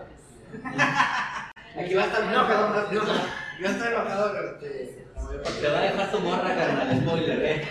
Aquí 1.78 1.94
va 1.94 2.02
a 2.02 2.06
estar 2.06 2.22
enojado, 2.24 2.68
no, 2.70 3.02
no, 3.04 3.12
yo 3.58 3.66
estoy 3.66 3.88
enojado, 3.88 4.32
pero 4.32 4.48
este, 4.52 5.06
la 5.14 5.42
Te 5.42 5.68
va 5.68 5.78
a 5.78 5.82
dejar 5.82 6.10
tu 6.10 6.20
morra, 6.20 6.54
carnal, 6.54 7.00
spoiler, 7.00 7.44
¿eh? 7.44 7.68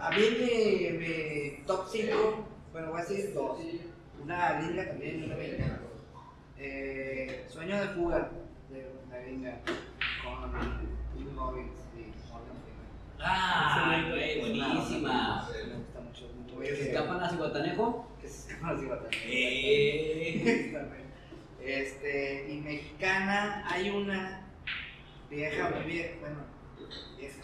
A 0.00 0.10
mí 0.10 0.22
mi, 0.38 0.98
mi 0.98 1.64
top 1.66 1.86
5, 1.90 2.46
bueno, 2.72 2.90
voy 2.90 3.00
a 3.00 3.04
decir 3.04 3.34
dos. 3.34 3.58
Una 4.22 4.52
gringa 4.54 4.88
también 4.88 5.20
y 5.20 5.24
una 5.26 5.36
mexicana. 5.36 5.80
Eh, 6.58 7.44
Sueño 7.48 7.78
de 7.78 7.88
fuga 7.88 8.30
de 8.70 8.90
una 9.06 9.18
gringa 9.18 9.60
con 10.22 10.50
Tim 11.14 11.36
Robbins 11.36 11.72
y 11.94 12.12
Morgan 12.32 12.56
Freeman. 12.64 12.88
¡Ay, 13.18 14.10
güey, 14.10 14.40
buenísima! 14.40 15.48
Me 15.50 15.74
gusta 15.74 16.00
mucho, 16.00 16.28
mucho. 16.38 16.54
¿Se 16.64 16.90
escapan 16.90 17.22
a 17.22 17.28
Cihuatanejo? 17.28 18.08
Que 18.20 18.28
se 18.28 18.52
escapan 18.52 18.76
así, 18.76 18.86
bastante. 18.86 19.16
¡Eh! 19.26 20.90
Este, 21.64 22.52
y 22.52 22.60
mexicana, 22.60 23.64
hay 23.70 23.88
una 23.90 24.40
vieja, 25.30 25.70
muy 25.70 25.84
vieja, 25.90 26.14
bueno, 26.20 26.36
vieja, 27.16 27.42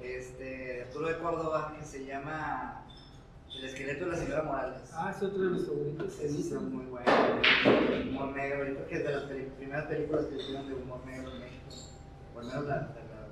este, 0.00 0.44
de 0.44 0.82
Arturo 0.82 1.06
de 1.08 1.18
Córdoba, 1.18 1.76
que 1.78 1.84
se 1.86 2.04
llama 2.04 2.82
El 3.56 3.64
esqueleto 3.64 4.06
de 4.06 4.10
la 4.10 4.16
señora 4.16 4.42
Morales. 4.42 4.90
Ah, 4.94 5.12
es 5.16 5.22
otro 5.22 5.42
de 5.44 5.50
mis 5.50 5.66
favoritos. 5.66 6.12
Ceniza. 6.16 6.54
está 6.56 6.60
muy 6.60 6.86
buena, 6.86 7.06
humor 8.10 8.28
negro, 8.36 8.64
yo 8.66 8.74
creo 8.74 8.86
que 8.88 8.94
es 8.96 9.04
de 9.04 9.12
las 9.12 9.22
primeras 9.22 9.84
películas 9.86 10.24
que 10.26 10.34
hicieron 10.42 10.66
de 10.68 10.74
humor 10.74 11.06
negro 11.06 11.30
en 11.32 11.38
México, 11.38 11.68
por 12.34 12.42
lo 12.44 12.48
menos 12.50 12.64
la, 12.66 12.74
de, 12.78 12.80
la- 12.80 13.28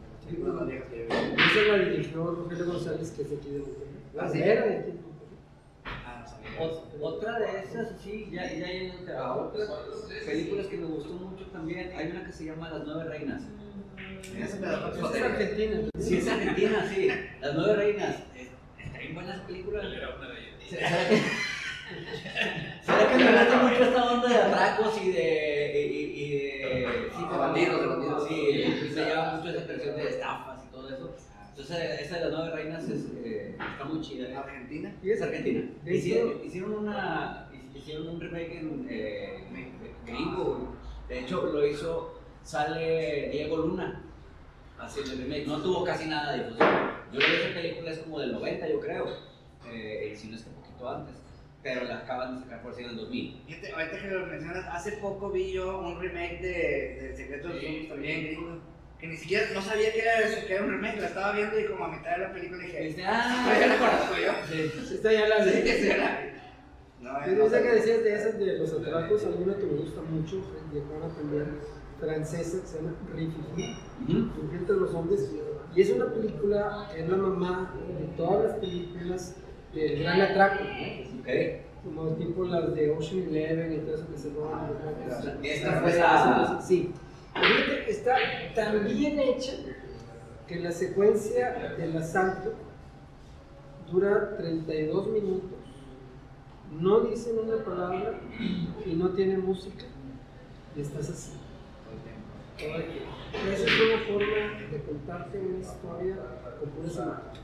de 0.00 0.08
las 0.10 0.24
películas 0.24 0.54
más 0.54 0.66
viejas 0.68 0.88
que 0.88 0.98
yo 1.00 1.04
vi. 1.36 1.42
Esa 1.42 1.60
la 1.76 1.84
dirigió 1.84 2.24
Rogelio 2.34 2.64
González, 2.66 3.10
que 3.10 3.22
es 3.22 3.30
de 3.30 3.36
aquí 3.36 3.50
de 3.50 3.58
Monterrey. 3.58 4.00
La 4.14 4.30
¿sí? 4.32 4.40
era 4.42 4.64
de? 4.64 4.94
Ah, 5.84 5.92
no 5.94 6.00
sabía. 6.06 6.15
Ot- 6.15 6.15
Otra 7.00 7.38
de 7.38 7.60
esas, 7.60 7.88
sí, 8.02 8.28
ya, 8.32 8.52
ya 8.52 8.66
yéndote 8.66 9.12
a 9.12 9.34
otras 9.34 9.70
películas 10.24 10.66
que 10.66 10.76
me 10.78 10.86
gustó 10.86 11.12
mucho 11.14 11.44
también, 11.46 11.92
hay 11.94 12.10
una 12.10 12.24
que 12.24 12.32
se 12.32 12.46
llama 12.46 12.70
Las 12.70 12.86
Nueve 12.86 13.04
Reinas. 13.10 13.42
Esa 14.38 14.56
es. 14.56 15.22
Argentina. 15.22 15.88
Sí, 15.98 16.18
es 16.18 16.28
argentina, 16.28 16.90
sí. 16.92 17.08
Las 17.40 17.54
Nueve 17.54 17.74
Reinas. 17.76 18.16
Está 18.78 18.98
bien 18.98 19.14
buenas 19.14 19.40
películas. 19.40 19.84
Era 19.84 20.16
una. 20.16 20.28
¿Será 22.82 23.08
que, 23.10 23.16
me 23.16 23.30
gusta 23.30 23.62
mucho 23.62 23.84
esta 23.84 24.12
onda 24.12 24.28
de 24.28 24.34
atracos 24.36 25.00
y 25.02 25.10
de. 25.12 25.88
y, 25.88 26.24
y 26.24 26.30
de. 26.30 27.10
Sí, 27.16 27.22
De 27.30 27.38
bandidos, 27.38 27.80
de 27.80 27.86
bandidos. 27.86 28.28
Sí, 28.28 28.92
me 28.94 29.04
llama 29.08 29.36
mucho 29.36 29.50
esa 29.50 29.62
atención 29.62 29.96
de 29.96 30.08
estafas 30.08 30.64
y 30.64 30.68
todo 30.72 30.88
eso. 30.88 31.14
Entonces, 31.50 32.00
esa 32.00 32.18
de 32.18 32.24
las 32.24 32.32
nueve 32.32 32.50
reinas 32.50 32.65
muy 33.88 34.00
chida. 34.00 34.28
¿eh? 34.28 34.36
Argentina. 34.36 34.94
Es 35.02 35.22
argentina. 35.22 35.70
Hicieron, 35.84 36.44
hicieron 36.44 36.72
una. 36.72 37.50
Hicieron 37.74 38.08
un 38.08 38.20
remake 38.20 38.58
en 38.58 38.86
eh, 38.88 39.44
gringo. 40.06 40.76
De 41.08 41.20
hecho, 41.20 41.46
lo 41.46 41.66
hizo. 41.66 42.12
Sale 42.42 43.28
Diego 43.32 43.56
Luna 43.56 44.02
haciendo 44.78 45.12
el 45.12 45.18
remake. 45.22 45.46
No 45.46 45.60
tuvo 45.60 45.84
casi 45.84 46.08
nada 46.08 46.32
de 46.32 46.44
difusión. 46.44 46.68
Yo 47.12 47.18
creo 47.18 47.30
que 47.30 47.44
esa 47.44 47.54
película 47.54 47.90
es 47.90 47.98
como 47.98 48.20
del 48.20 48.32
90, 48.32 48.68
yo 48.68 48.80
creo. 48.80 49.06
Eh, 49.68 50.14
si 50.16 50.28
no 50.28 50.36
es 50.36 50.42
que 50.42 50.50
un 50.50 50.56
poquito 50.56 50.88
antes. 50.88 51.14
Pero 51.62 51.84
la 51.84 51.98
acaban 51.98 52.36
de 52.36 52.42
sacar 52.44 52.62
por 52.62 52.74
si 52.74 52.84
en 52.84 52.90
el 52.90 52.96
2000. 52.96 53.42
Fíjate, 53.46 53.72
ahorita 53.72 54.00
que 54.00 54.08
lo 54.08 54.26
mencionas, 54.26 54.66
hace 54.68 54.92
poco 54.98 55.30
vi 55.30 55.52
yo 55.52 55.80
un 55.80 56.00
remake 56.00 56.40
de, 56.40 56.48
de 56.48 57.10
El 57.10 57.16
Secreto 57.16 57.48
de 57.48 57.60
Sueños 57.60 57.88
también 57.88 58.24
gringo. 58.24 58.60
Que 59.06 59.12
ni 59.12 59.18
siquiera 59.18 59.46
no 59.54 59.62
sabía 59.62 59.92
que 59.92 60.00
era, 60.00 60.18
eso, 60.18 60.46
que 60.48 60.54
era 60.54 60.64
un 60.64 60.70
remake, 60.72 61.00
la 61.00 61.06
estaba 61.06 61.32
viendo 61.32 61.60
y 61.60 61.66
como 61.66 61.84
a 61.84 61.88
mitad 61.92 62.10
de 62.10 62.18
la 62.18 62.32
película 62.32 62.62
dije, 62.64 62.80
Dice, 62.82 63.04
ah, 63.06 63.56
ya 63.60 63.66
la 63.68 63.76
conozco 63.78 64.14
yo. 64.16 64.32
Sí. 64.50 64.94
Esta 64.94 65.12
ya 65.12 65.28
la 65.28 65.44
Sí, 65.44 65.60
vi. 65.62 65.68
esa 65.70 65.94
era. 65.94 66.20
No, 67.00 67.10
que 67.20 67.36
sabía. 67.50 67.72
decías 67.74 68.02
de 68.02 68.14
esas 68.14 68.38
de 68.38 68.58
los 68.58 68.72
atracos, 68.72 69.24
a 69.24 69.28
mí 69.28 69.36
una 69.44 69.56
que 69.56 69.62
me 69.64 69.74
gusta 69.74 70.00
mucho, 70.02 70.36
de 70.72 70.80
una 70.80 71.14
también 71.14 71.58
francesa 72.00 72.60
que 72.62 72.66
se 72.66 72.76
llama 72.78 72.94
Rififi, 73.14 73.76
los 74.72 74.92
hombres, 74.94 75.30
y 75.74 75.80
es 75.82 75.90
una 75.90 76.06
película 76.12 76.88
que 76.92 77.02
es 77.02 77.08
la 77.08 77.16
mamá 77.16 77.74
de 77.96 78.06
todas 78.16 78.44
las 78.50 78.58
películas 78.58 79.36
del 79.72 80.02
gran 80.02 80.20
atraco, 80.20 80.64
¿no? 80.64 81.20
Ok. 81.20 81.28
como 81.84 82.08
tipo 82.16 82.44
las 82.44 82.74
de 82.74 82.90
Ocean 82.90 83.28
Eleven 83.28 83.72
y 83.72 83.76
todo 83.78 83.94
eso 83.94 84.08
que 84.10 84.18
se 84.18 84.30
roban. 84.30 84.66
¿no? 84.66 85.44
Esta 85.44 85.72
fue 85.80 85.94
la. 85.96 86.60
Sí. 86.60 86.92
Está 87.88 88.16
tan 88.54 88.84
bien 88.84 89.18
hecha 89.18 89.52
que 90.46 90.56
la 90.56 90.72
secuencia 90.72 91.74
del 91.76 91.96
asalto 91.96 92.54
dura 93.90 94.36
32 94.36 95.08
minutos, 95.08 95.58
no 96.80 97.00
dicen 97.00 97.38
una 97.38 97.64
palabra 97.64 98.20
y 98.84 98.94
no 98.94 99.10
tiene 99.10 99.38
música 99.38 99.84
y 100.76 100.80
estás 100.80 101.10
así. 101.10 101.32
Esa 102.58 103.64
es 103.64 103.80
una 103.80 103.98
forma 104.06 104.70
de 104.70 104.82
contarte 104.82 105.38
una 105.38 105.58
historia 105.58 106.16
con 106.58 106.70
pura 106.70 106.92
imagen. 106.92 107.42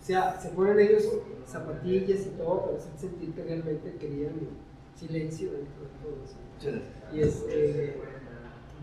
O 0.00 0.06
sea, 0.06 0.38
se 0.38 0.50
ponen 0.50 0.78
ellos 0.78 1.08
zapatillas 1.46 2.26
y 2.26 2.30
todo 2.36 2.66
para 2.66 2.76
hacer 2.76 2.92
sentir 2.96 3.32
que 3.32 3.42
realmente 3.42 3.96
querían 3.98 4.34
silencio 4.94 5.50
dentro 5.52 5.82
de 5.82 5.90
todo 6.02 6.24
eso. 6.24 6.82
Y 7.12 7.20
es 7.20 7.44
eh, 7.48 8.00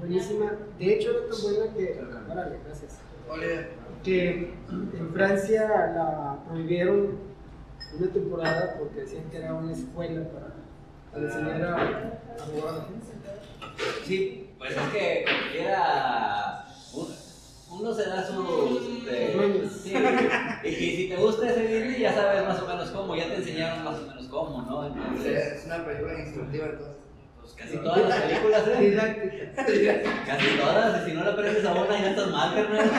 buenísima. 0.02 0.52
De 0.80 0.94
hecho, 0.94 1.10
era 1.12 1.30
tan 1.30 1.42
buena 1.42 1.74
que. 1.74 2.02
Órale, 2.32 2.60
gracias. 2.66 3.00
Que 4.04 4.54
en 4.70 5.12
Francia 5.14 5.62
la 5.96 6.40
prohibieron 6.48 7.20
una 8.00 8.08
temporada 8.12 8.76
porque 8.80 9.02
decían 9.02 9.30
que 9.30 9.38
era 9.38 9.54
una 9.54 9.72
escuela 9.74 10.24
para, 10.32 10.54
para 11.12 11.26
enseñar 11.26 11.62
a, 11.64 11.76
a 11.76 12.46
robar 12.52 12.74
a 12.74 12.78
la 12.78 12.84
gente. 12.86 14.06
Sí, 14.06 14.50
pues 14.58 14.72
es 14.72 14.78
que 14.92 15.26
quiera. 15.54 16.66
uno- 16.94 17.94
se 17.94 18.10
da 18.10 18.24
sus. 18.26 18.82
este, 19.06 19.34
Sueños. 19.34 19.72
sí, 19.72 19.94
y, 20.64 20.68
y 20.68 20.96
si 20.98 21.10
te 21.10 21.16
gusta 21.18 21.50
ese 21.52 21.68
Disney, 21.68 22.02
ya 22.02 22.14
sabes 22.14 22.46
más 22.48 22.62
o 22.62 22.68
menos 22.68 22.90
cómo, 22.90 23.16
ya 23.16 23.28
te 23.28 23.36
enseñaron 23.38 23.84
más 23.86 23.98
o 24.00 24.08
menos 24.08 24.26
cómo, 24.28 24.62
¿no? 24.64 24.88
Entonces, 24.88 25.54
es 25.60 25.66
una 25.66 25.86
película 25.86 26.20
instructiva 26.20 26.66
entonces. 26.66 26.98
Pues 27.42 27.54
casi 27.54 27.78
todas 27.78 28.08
las 28.08 28.22
películas, 28.22 28.68
¿eh? 28.68 28.78
Didáctica. 28.80 30.26
Casi 30.26 30.58
todas, 30.58 31.02
y 31.02 31.06
si 31.10 31.16
no 31.16 31.24
le 31.24 31.32
aprendes 31.32 31.66
a 31.66 31.74
una, 31.74 32.00
ya 32.00 32.10
estás 32.12 32.28
mal, 32.30 32.56
carnal. 32.56 32.92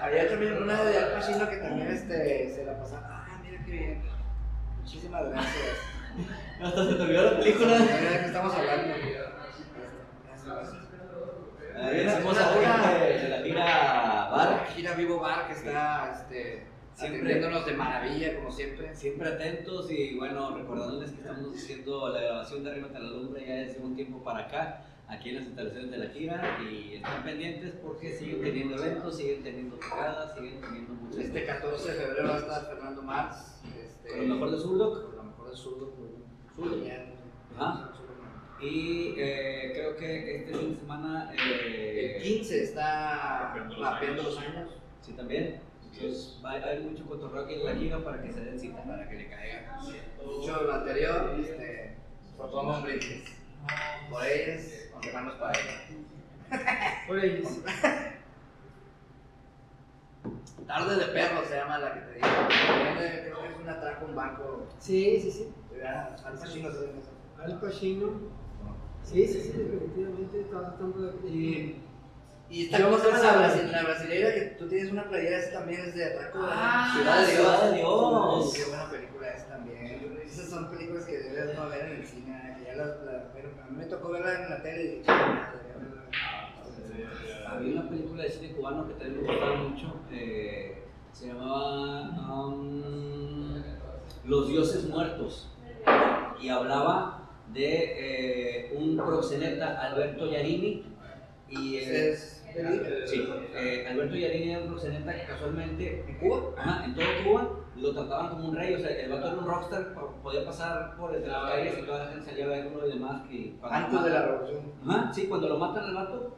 Había 0.00 0.28
también 0.28 0.62
una 0.62 0.84
de 0.84 0.98
Al 0.98 1.12
Pacino 1.12 1.48
que 1.48 1.56
también 1.56 1.88
este, 1.88 2.52
se 2.54 2.64
la 2.64 2.78
pasaba. 2.78 3.26
Ah, 3.26 3.40
mira 3.42 3.64
qué 3.64 3.70
bien. 3.70 4.02
Muchísimas 4.80 5.30
gracias. 5.30 5.76
Hasta 6.62 6.86
se 6.86 6.94
te 6.94 7.02
olvidó 7.02 7.30
la 7.30 7.38
película. 7.38 7.78
Mira 7.78 8.10
de 8.10 8.18
qué 8.20 8.26
estamos 8.26 8.54
hablando. 8.54 8.94
Gracias, 10.26 10.46
gracias. 10.46 10.84
La 11.74 11.88
de 11.88 12.04
la 13.28 13.38
gira 13.42 14.28
Bar. 14.30 14.66
Gira 14.74 14.94
Vivo 14.94 15.20
Bar 15.20 15.46
que 15.46 15.54
está 15.54 16.12
este. 16.14 16.66
Atendiéndonos 16.98 17.66
de 17.66 17.72
maravilla, 17.74 18.36
como 18.36 18.50
siempre. 18.52 18.94
Siempre 18.94 19.28
atentos 19.28 19.90
y 19.90 20.16
bueno, 20.16 20.56
recordándoles 20.56 21.10
que 21.12 21.20
estamos 21.20 21.54
haciendo 21.56 22.08
la 22.10 22.20
grabación 22.20 22.64
de 22.64 22.70
Arriba 22.70 22.88
de 22.88 23.00
la 23.00 23.10
Lumbre 23.10 23.44
ya 23.46 23.54
desde 23.56 23.80
un 23.80 23.94
tiempo 23.96 24.22
para 24.22 24.40
acá, 24.46 24.84
aquí 25.08 25.30
en 25.30 25.36
las 25.36 25.44
instalaciones 25.46 25.90
de 25.90 25.98
la 25.98 26.06
gira 26.10 26.58
y 26.70 26.94
estén 26.94 27.22
pendientes 27.24 27.72
porque 27.82 28.12
siguen 28.12 28.40
teniendo 28.42 28.76
eventos, 28.76 29.16
siguen 29.16 29.42
teniendo 29.42 29.76
tocadas, 29.76 30.34
siguen 30.34 30.60
teniendo 30.60 30.94
muchas 30.94 31.18
Este 31.24 31.44
14 31.44 31.92
de 31.92 32.00
febrero 32.00 32.28
va 32.28 32.34
a 32.34 32.38
estar 32.38 32.66
Fernando 32.66 33.02
Marx. 33.02 33.60
Este, 33.82 34.08
Con 34.10 34.28
lo 34.28 34.34
mejor 34.34 34.50
de 34.52 34.58
Zurdo. 34.58 35.06
Con 35.06 35.16
lo 35.16 35.22
mejor 35.24 35.50
de 35.50 35.56
Zurdo. 35.56 35.92
Zurdo. 36.54 36.76
Ajá. 37.58 37.90
Y 38.60 39.14
eh, 39.18 39.72
creo 39.74 39.96
que 39.96 40.36
este 40.36 40.54
fin 40.54 40.70
de 40.70 40.76
semana... 40.76 41.32
eh, 41.34 42.14
El 42.16 42.22
15 42.22 42.62
está 42.62 43.50
Mapeando 43.52 43.74
los 43.74 43.80
mapeando 43.82 44.22
años. 44.22 44.34
los 44.34 44.38
años. 44.38 44.70
Sí, 45.02 45.12
también. 45.12 45.60
Entonces, 45.96 46.38
hay, 46.42 46.62
hay 46.62 46.80
mucho 46.80 47.06
cotorreo 47.06 47.44
aquí 47.44 47.54
en 47.54 47.64
la 47.64 47.74
gira 47.74 48.04
para 48.04 48.20
que 48.20 48.32
se 48.32 48.40
den 48.40 48.58
cita, 48.58 48.82
para 48.82 49.08
que 49.08 49.14
le 49.16 49.28
caigan. 49.28 49.64
Dicho 49.84 50.62
lo 50.62 50.72
anterior, 50.72 51.36
este, 51.38 51.96
propongo 52.36 52.82
brindis. 52.82 53.32
Por 54.10 54.26
ellos, 54.26 54.62
con 54.92 55.04
hermanos 55.04 55.34
para 55.34 55.52
ellos. 55.58 55.74
Por 57.06 57.24
ellos. 57.24 57.48
Tarde 60.66 60.96
de 60.96 61.12
perro 61.12 61.44
se 61.46 61.56
llama 61.56 61.78
la 61.78 61.94
que 61.94 62.00
te 62.00 62.14
digo. 62.14 62.26
Creo 62.48 63.40
que 63.42 63.48
es 63.48 63.60
un 63.60 63.68
atraco 63.68 64.04
a 64.04 64.08
un 64.08 64.14
banco. 64.14 64.66
Sí, 64.78 65.20
sí, 65.20 65.30
sí. 65.30 65.54
Al 65.84 66.38
Pacino 66.38 66.70
se 66.70 66.86
llama. 66.86 67.00
Al 67.42 67.60
Pacino. 67.60 68.06
Sí, 69.02 69.26
sí, 69.26 69.40
sí, 69.40 69.52
definitivamente. 69.52 70.40
Estaba 70.40 70.68
tratando 70.68 71.12
de. 71.12 71.76
Y- 72.50 72.54
Y 72.60 72.64
está 72.66 72.78
Yo 72.78 72.84
como 72.90 72.98
se 72.98 73.08
llama 73.10 73.22
la, 73.22 73.82
brasileira 73.82 74.34
que 74.34 74.40
tú 74.58 74.68
tienes 74.68 74.92
una 74.92 75.08
playera, 75.08 75.38
esa 75.38 75.52
también 75.58 75.80
es 75.80 75.94
de 75.94 76.04
atraco. 76.04 76.38
Ah, 76.42 76.92
Ciudad 76.94 77.20
de 77.20 77.32
Dios. 77.32 77.36
Ciudad 77.42 77.70
de 77.70 77.76
Dios. 77.78 78.54
Qué 78.54 78.64
buena 78.70 78.90
película 78.90 79.28
es 79.30 79.48
también. 79.48 80.20
Esas 80.26 80.50
son 80.50 80.70
películas 80.70 81.04
que 81.04 81.18
debes 81.18 81.56
no 81.56 81.68
ver 81.68 81.84
en 81.86 81.96
el 82.00 82.06
cine. 82.06 82.56
que 82.58 82.64
ya 82.66 82.74
las, 82.76 82.88
la- 83.04 83.32
pero 83.32 83.48
a 83.62 83.70
mí 83.70 83.76
me 83.76 83.84
tocó 83.86 84.10
verla 84.10 84.42
en 84.44 84.50
la 84.50 84.62
tele 84.62 84.84
y. 84.84 85.02
Había 87.46 87.72
una 87.80 87.88
película 87.88 88.22
de 88.24 88.30
cine 88.30 88.52
cubano 88.52 88.86
que 88.88 88.94
también 88.94 89.22
me 89.22 89.28
gustaba 89.28 89.56
mucho. 89.56 90.00
eh, 90.10 90.84
se 91.12 91.26
llamaba 91.28 92.02
um, 92.46 93.62
Los 94.24 94.48
Dioses 94.48 94.84
Muertos. 94.88 95.50
Y 96.40 96.48
hablaba 96.48 97.28
de 97.52 98.66
eh, 98.68 98.74
un 98.76 98.96
proxeneta, 98.96 99.80
Alberto 99.80 100.30
Yarini. 100.30 100.84
Y, 101.48 101.76
eh, 101.76 102.10
¿Es? 102.10 102.33
Sí, 103.06 103.28
eh, 103.54 103.86
Alberto 103.90 104.14
Yarini 104.16 104.50
era 104.52 104.60
un 104.62 104.68
proxeneta 104.68 105.14
que 105.14 105.24
casualmente 105.26 106.04
¿En 106.08 106.14
Cuba? 106.18 106.38
Ajá, 106.56 106.84
en 106.84 106.94
todo 106.94 107.04
Cuba 107.24 107.48
lo 107.76 107.92
trataban 107.92 108.28
como 108.28 108.48
un 108.50 108.56
rey, 108.56 108.74
o 108.74 108.78
sea, 108.78 108.90
el 108.90 109.10
vato 109.10 109.26
era 109.26 109.36
un 109.36 109.46
rockstar, 109.46 109.94
po- 109.94 110.14
podía 110.22 110.44
pasar 110.44 110.96
por 110.96 111.14
entre 111.14 111.30
las 111.32 111.50
calles 111.50 111.78
y 111.78 111.82
toda 111.82 112.04
la 112.04 112.10
gente 112.12 112.24
salía 112.30 112.44
a 112.44 112.48
verlo 112.48 112.86
y 112.86 112.92
demás. 112.92 113.22
Que 113.28 113.54
Antes 113.62 114.04
de 114.04 114.10
la 114.10 114.22
revolución. 114.22 114.60
Ajá, 114.88 115.12
sí, 115.12 115.26
cuando 115.26 115.48
lo 115.48 115.58
matan 115.58 115.84
al 115.86 115.94
vato, 115.94 116.36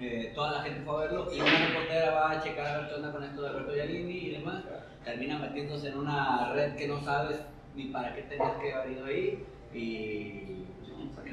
eh, 0.00 0.32
toda 0.34 0.50
la 0.52 0.62
gente 0.62 0.80
fue 0.84 0.94
a 0.96 0.98
verlo 1.06 1.26
y 1.32 1.40
una 1.40 1.66
reportera 1.68 2.10
va 2.14 2.30
a 2.32 2.40
checar 2.42 2.66
a 2.66 2.78
ver 2.78 2.88
qué 2.88 2.94
onda 2.96 3.12
con 3.12 3.22
esto 3.22 3.42
de 3.42 3.48
Alberto 3.48 3.76
Yalini 3.76 4.12
y 4.18 4.30
demás. 4.32 4.64
Termina 5.04 5.38
metiéndose 5.38 5.88
en 5.88 5.98
una 5.98 6.52
red 6.52 6.74
que 6.74 6.88
no 6.88 7.00
sabes 7.02 7.40
ni 7.76 7.84
para 7.86 8.12
qué 8.14 8.22
tenías 8.22 8.56
que 8.60 8.72
haber 8.72 8.90
ido 8.92 9.04
ahí 9.06 9.44
y. 9.72 10.64
¿para 11.14 11.24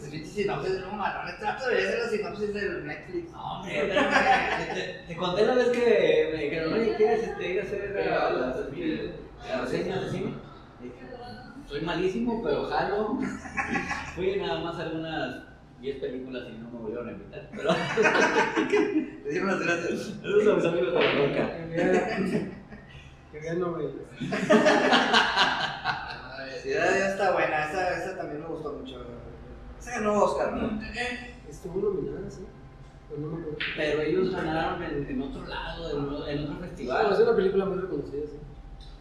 qué 0.00 0.08
te 0.08 0.08
lo 0.08 0.08
cuento? 0.08 0.08
Tienes 0.08 0.08
que- 0.08 0.08
Ese 0.08 0.10
pinche 0.10 0.30
sinopsis, 0.30 0.80
no, 0.80 1.28
este 1.28 1.44
vato 1.44 1.68
debería 1.68 1.90
ser 1.90 1.98
la 2.00 2.08
sinopsis 2.08 2.54
del 2.54 2.86
Netflix. 2.86 3.32
No, 3.32 3.60
hombre, 3.60 3.92
te, 4.74 5.04
te 5.08 5.16
conté 5.16 5.46
la 5.46 5.54
vez 5.54 5.68
que 5.68 6.30
me 6.32 6.42
dijeron, 6.44 6.72
oye, 6.74 6.94
¿quieres 6.96 7.22
este, 7.28 7.52
ir 7.52 7.60
a 7.60 7.62
hacer 7.64 7.96
eh, 7.96 8.10
las, 8.10 8.56
las 9.48 9.60
reseñas 9.70 10.04
de 10.04 10.10
cine? 10.10 10.34
Soy 11.68 11.80
malísimo, 11.82 12.42
pero 12.42 12.66
jalo. 12.68 13.18
Fui 14.16 14.36
nada 14.36 14.60
más 14.60 14.76
a 14.76 14.82
algunas 14.82 15.36
10 15.80 15.96
películas 16.00 16.42
y 16.48 16.58
no 16.58 16.68
me 16.70 16.78
volvieron 16.78 17.08
a 17.08 17.12
invitar. 17.12 17.48
Pero 17.54 17.70
Le 19.24 19.30
dieron 19.30 19.48
las 19.48 19.60
gracias. 19.60 19.90
esos 19.92 20.44
son 20.44 20.56
mis 20.56 20.64
amigos 20.66 20.92
de 20.94 21.00
la 21.00 21.20
boca. 21.20 21.44
Que 23.32 23.54
novelas. 23.54 23.92
Ciudad 26.62 26.90
de 26.90 26.96
Dios 26.98 27.08
está 27.10 27.32
buena, 27.32 27.64
esa, 27.70 27.96
esa 27.96 28.16
también 28.16 28.40
me 28.42 28.48
gustó 28.48 28.72
mucho. 28.72 28.98
Esa 29.80 29.90
ganó 29.92 30.22
Oscar, 30.24 30.52
¿no? 30.52 30.80
Estuvo 31.48 31.80
nominada, 31.80 32.30
sí. 32.30 32.46
Pero 33.08 33.20
no 33.22 33.26
me 33.28 33.40
acuerdo. 33.42 33.58
Pero 33.76 34.02
ellos 34.02 34.30
ganaron 34.32 34.82
en, 34.82 35.06
en 35.10 35.22
otro 35.22 35.44
lado, 35.46 36.26
en, 36.28 36.38
en 36.38 36.44
otro 36.44 36.56
festival. 36.60 37.12
es 37.12 37.18
una 37.20 37.34
película 37.36 37.64
muy 37.64 37.78
reconocida, 37.80 38.22
sí. 38.26 38.38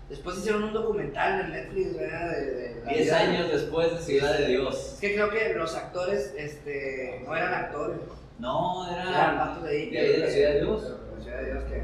Después 0.09 0.39
hicieron 0.39 0.63
un 0.63 0.73
documental 0.73 1.41
en 1.41 1.51
Netflix, 1.51 1.95
¿verdad? 1.95 2.31
De, 2.31 2.45
de 2.45 2.81
la 2.83 2.91
Diez 2.91 3.05
vida. 3.05 3.19
años 3.19 3.51
después 3.51 3.91
de 3.91 3.99
Ciudad 3.99 4.37
de 4.37 4.41
Es 4.43 4.47
Dios. 4.49 4.97
que 4.99 5.13
creo 5.13 5.29
que 5.29 5.53
los 5.53 5.75
actores 5.75 6.33
este, 6.35 7.21
no 7.27 7.35
eran 7.35 7.53
actores, 7.53 7.99
No, 8.39 8.91
eran 8.91 9.07
era. 9.09 9.33
vatos 9.35 9.63
de 9.65 9.69
ahí. 9.69 9.89
de 9.91 9.99
ahí 9.99 10.11
de 10.13 10.17
la 10.17 10.27
Ciudad 10.29 10.49
de 10.53 10.61
Dios. 10.61 10.81
De 10.83 10.89
la 11.15 11.21
Ciudad 11.23 11.37
de 11.41 11.45
Dios 11.51 11.63
que, 11.65 11.83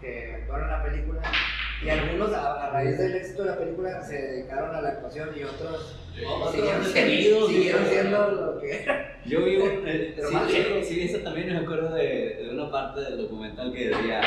que 0.00 0.34
actuaron 0.34 0.66
en 0.66 0.72
la 0.72 0.84
película. 0.84 1.22
Y 1.82 1.88
algunos, 1.90 2.32
a, 2.32 2.66
a 2.66 2.70
raíz 2.70 2.98
del 2.98 3.14
éxito 3.16 3.42
de 3.44 3.50
la 3.50 3.58
película, 3.58 4.02
se 4.02 4.14
dedicaron 4.20 4.74
a 4.74 4.80
la 4.80 4.88
actuación 4.90 5.30
y 5.36 5.42
otros 5.42 5.96
Otros 6.26 6.52
siguieron, 6.54 6.84
siguieron 7.48 7.84
sí. 7.84 7.90
siendo 7.90 8.30
lo 8.30 8.60
que 8.60 8.86
Yo 9.26 9.44
vi 9.44 9.56
un. 9.56 9.86
eh, 9.86 10.14
sí, 10.28 10.36
sí, 10.48 10.84
sí, 10.84 11.02
eso 11.02 11.18
también 11.18 11.48
me 11.52 11.58
acuerdo 11.58 11.94
de, 11.94 12.36
de 12.42 12.50
una 12.50 12.70
parte 12.70 13.00
del 13.00 13.18
documental 13.18 13.72
que 13.72 13.88
decía. 13.88 14.20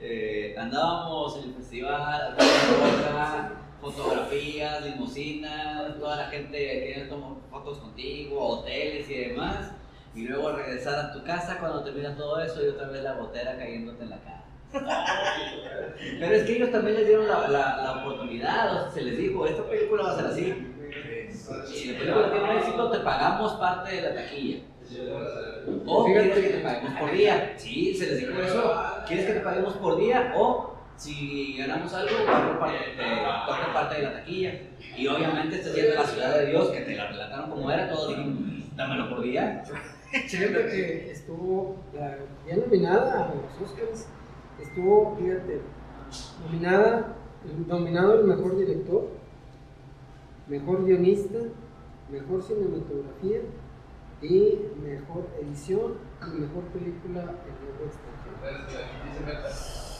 eh, 0.00 0.54
andábamos 0.58 1.36
en 1.38 1.50
el 1.50 1.54
festival, 1.56 2.36
fotografías, 3.80 4.82
limusinas, 4.84 5.98
toda 5.98 6.16
la 6.16 6.26
gente 6.26 6.58
quería 6.58 7.08
tomar 7.08 7.30
fotos 7.50 7.78
contigo, 7.78 8.40
hoteles 8.60 9.08
y 9.08 9.18
demás. 9.28 9.72
Y 10.16 10.22
luego 10.26 10.50
regresar 10.52 10.98
a 10.98 11.12
tu 11.12 11.22
casa 11.22 11.58
cuando 11.60 11.84
termina 11.84 12.16
todo 12.16 12.40
eso 12.40 12.64
y 12.64 12.68
otra 12.68 12.88
vez 12.88 13.02
la 13.04 13.12
botera 13.14 13.56
cayéndote 13.56 14.02
en 14.02 14.10
la 14.10 14.18
cara. 14.20 14.44
Pero 14.72 16.34
es 16.34 16.42
que 16.44 16.56
ellos 16.56 16.70
también 16.70 16.96
les 16.96 17.06
dieron 17.06 17.26
la, 17.28 17.48
la, 17.48 17.76
la 17.82 17.92
oportunidad, 18.00 18.72
o 18.76 18.80
sea, 18.82 18.90
se 18.90 19.02
les 19.02 19.18
dijo, 19.18 19.46
esta 19.46 19.64
película 19.64 20.02
va 20.04 20.12
a 20.12 20.16
ser 20.16 20.26
así. 20.26 20.74
Si 21.66 21.92
la 21.92 21.98
película 21.98 22.30
tiene 22.32 22.50
un 22.50 22.56
éxito, 22.58 22.90
te 22.90 22.98
pagamos 23.00 23.52
parte 23.54 23.94
de 23.96 24.02
la 24.02 24.14
taquilla. 24.14 24.58
O 25.86 26.04
quieres 26.06 26.34
que 26.38 26.48
te 26.48 26.58
paguemos 26.60 26.92
por 27.00 27.10
día. 27.12 27.54
Sí, 27.56 27.94
se 27.94 28.06
les 28.06 28.18
dijo 28.20 28.40
eso. 28.40 28.74
¿Quieres 29.06 29.26
que 29.26 29.32
te 29.34 29.40
paguemos 29.40 29.74
por 29.74 29.98
día? 29.98 30.32
O 30.36 30.74
si 30.96 31.56
ganamos 31.58 31.92
algo, 31.94 32.10
toca 32.16 32.58
parte, 32.58 33.96
eh, 33.96 34.00
de 34.00 34.02
la 34.06 34.12
taquilla. 34.14 34.52
Y 34.96 35.06
obviamente 35.06 35.56
estás 35.56 35.74
yendo 35.74 35.92
a 35.98 36.02
la 36.02 36.08
ciudad 36.08 36.34
de 36.38 36.46
Dios, 36.46 36.68
que 36.70 36.80
te 36.80 36.96
la 36.96 37.06
relataron 37.08 37.50
como 37.50 37.70
era, 37.70 37.88
todos 37.88 38.08
dijeron, 38.08 38.64
dámelo 38.74 39.08
por 39.10 39.20
día. 39.22 39.62
Fíjate 40.10 40.66
que 40.70 41.10
estuvo 41.12 41.76
la- 41.94 42.16
ya 42.48 42.56
nominada 42.56 43.24
a 43.24 43.28
los 43.28 43.70
Oscars. 43.70 44.08
Estuvo, 44.60 45.16
fíjate, 45.16 45.60
nominada, 46.44 47.14
nominado 47.66 48.20
el 48.20 48.26
mejor 48.26 48.56
director, 48.56 49.08
mejor 50.48 50.84
guionista, 50.84 51.38
mejor 52.10 52.42
cinematografía 52.42 53.40
y 54.22 54.58
mejor 54.82 55.26
edición 55.40 55.94
y 56.26 56.40
mejor 56.40 56.64
película 56.72 57.20
en 57.20 57.26
lengua 57.66 57.86
extranjera. 57.86 59.48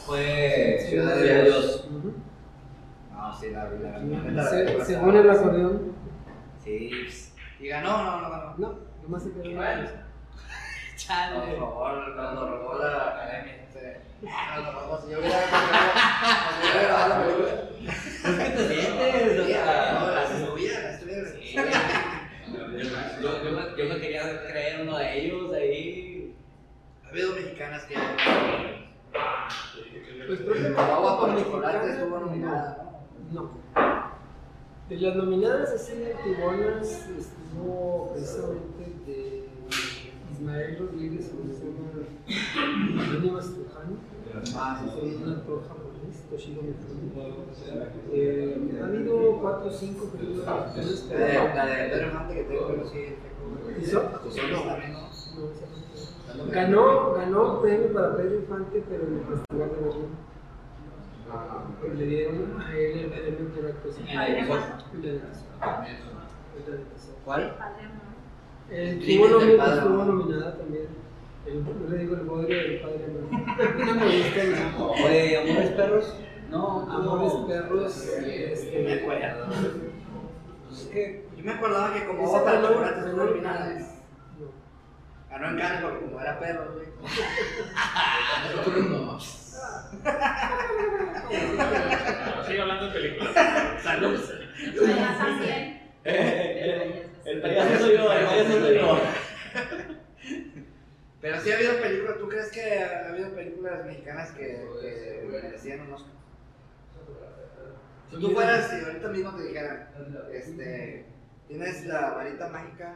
Fue 0.07 0.79
Ciudad 0.89 1.17
de 1.17 1.45
Dios. 1.45 1.89
No, 3.13 3.35
sí, 3.35 3.51
la 3.51 3.65
la 3.71 3.99
La 4.33 4.45
se- 4.45 4.85
según 4.85 5.09
está- 5.17 5.21
el 5.21 5.31
acordeón, 5.31 5.93
Sí, 6.65 6.91
pues, 7.05 7.35
¿Y 7.61 7.69
ganó? 7.69 7.89
No, 8.05 8.21
no 8.23 8.31
ganó. 8.31 8.55
no, 8.59 8.75
nomás 9.03 9.23
se 9.23 9.33
quedó. 9.33 9.45
Bueno. 11.07 11.35
Por 11.35 11.45
chale. 11.45 11.57
favor, 11.59 12.09
nos 12.17 12.51
robó 12.51 12.79
la 12.79 13.09
academia. 13.09 13.55
Robó, 14.73 15.01
si 15.01 15.13
yo 15.13 15.19
hubiera 15.21 15.39
la 17.09 17.23
película. 17.23 17.53
¿qué 18.45 18.51
te 18.51 18.63
sientes? 18.69 19.41
O 19.41 19.47
sea, 19.47 19.99
No, 20.01 20.11
las 20.11 20.31
las. 20.33 20.99
Sí. 21.33 21.57
Yo, 23.21 23.45
yo, 23.45 23.51
me, 23.53 23.63
yo 23.77 23.85
me 23.95 24.01
quería 24.01 24.23
creer 24.47 24.81
uno 24.83 24.97
de 24.97 25.19
ellos 25.21 25.53
ahí. 25.53 26.35
Ha 27.05 27.09
habido 27.09 27.35
mexicanas 27.35 27.83
que. 27.85 27.95
Pues 30.27 30.41
creo 30.41 30.75
que 30.75 30.81
Agua 30.81 31.19
mexicana, 31.19 31.45
chocolate 31.45 31.91
estuvo 31.91 32.19
nominada, 32.21 32.91
¿no? 33.33 33.43
No. 33.43 33.51
De 34.89 34.97
las 34.97 35.17
nominadas 35.17 35.71
así 35.73 35.93
activonas 36.05 37.07
estuvo 37.19 38.13
precisamente 38.15 38.85
de 39.07 39.38
Ismael 40.39 40.79
Rodríguez, 40.79 41.31
que 41.31 41.55
se 41.55 41.65
llama 41.65 41.89
Mínima 43.13 43.41
Trujano, 43.41 43.97
Ah, 44.57 44.81
sí, 44.85 44.91
sí. 45.01 45.23
un 45.25 45.33
actor 45.33 45.63
japonés, 45.67 46.17
Toshiro 46.31 46.63
Mifune. 46.63 47.11
Eh, 48.13 48.79
ha 48.81 48.85
habido 48.87 49.39
cuatro 49.41 49.69
o 49.69 49.73
cinco 49.73 50.05
películas 50.11 50.77
mexicanas, 50.77 51.55
La 51.57 51.67
de, 51.67 52.07
la 52.07 52.29
que 52.29 52.43
tengo. 52.45 52.69
Ganó, 56.53 57.15
ganó 57.15 57.61
premio 57.63 57.93
para 57.93 58.17
Pedro 58.17 58.35
Infante, 58.37 58.85
pero 58.89 59.03
en 59.07 59.15
el 59.15 59.21
Festival 59.25 59.71
de 59.71 59.77
Berlín. 59.77 60.29
Que 61.83 61.89
le 61.95 62.07
dieron 62.07 62.61
a 62.61 62.77
él 62.77 62.99
el 62.99 63.11
premio 63.11 63.49
por 63.55 63.67
actuación. 63.67 64.07
¿Cuál? 67.25 67.57
Eh, 68.71 68.99
Estuvo, 69.01 69.29
nominada 69.29 70.57
también. 70.59 70.87
El, 71.47 71.65
yo 71.65 71.89
le 71.89 71.97
digo 71.99 72.15
el 72.17 72.21
bodrio 72.23 72.59
del 72.59 72.81
padre 72.81 73.05
Amor. 73.07 73.31
No 73.87 73.95
me 73.95 74.19
gusta 74.19 74.45
nada. 74.45 74.77
Oye, 75.07 75.37
Amores 75.39 75.71
Perros. 75.71 76.15
No, 76.51 76.81
Amores 76.91 77.33
no. 77.35 77.47
perros. 77.47 78.07
Este, 78.07 78.83
Me 78.83 78.93
acuerdo. 78.95 79.47
Pues 80.69 80.81
es 80.83 80.87
que 80.89 81.25
Yo 81.37 81.45
me 81.45 81.53
acordaba 81.53 81.95
que 81.95 82.05
como 82.07 82.31
ganó- 82.31 82.69
chocolate 82.69 82.99
estuvo 83.01 83.17
ganó- 83.17 83.25
nominada. 83.31 83.79
No. 84.39 84.47
Ganó 85.31 85.49
en 85.51 85.57
Cannes 85.59 85.81
porque 85.83 86.05
como 86.05 86.21
era 86.21 86.39
perro, 86.39 86.73
güey. 86.75 86.89
Sigue 92.47 92.61
hablando 92.63 92.87
de 92.87 92.93
películas. 92.93 93.35
Salud. 93.83 94.19
eh, 96.05 97.08
el 97.29 97.41
payaso 97.41 97.79
soy 97.79 97.97
yo, 97.97 98.13
el 98.13 98.27
payaso 98.27 98.61
soy 98.61 98.75
yo. 98.77 98.99
Pero 101.21 101.41
sí 101.41 101.51
ha 101.51 101.57
habido 101.57 101.81
películas, 101.81 102.19
¿tú 102.19 102.29
crees 102.29 102.51
que 102.51 102.79
ha 102.79 103.09
habido 103.09 103.35
películas 103.35 103.85
mexicanas 103.85 104.31
que, 104.33 104.65
que 104.81 105.27
merecían 105.29 105.81
un 105.81 105.93
Oscar? 105.95 106.13
Si 108.11 108.21
tú 108.21 108.31
fueras 108.31 108.73
y 108.73 108.85
ahorita 108.85 109.09
mismo 109.09 109.35
te 109.35 109.43
dijeran, 109.43 109.89
este, 110.33 111.05
tienes 111.49 111.85
la 111.87 112.11
varita 112.11 112.49
mágica 112.49 112.95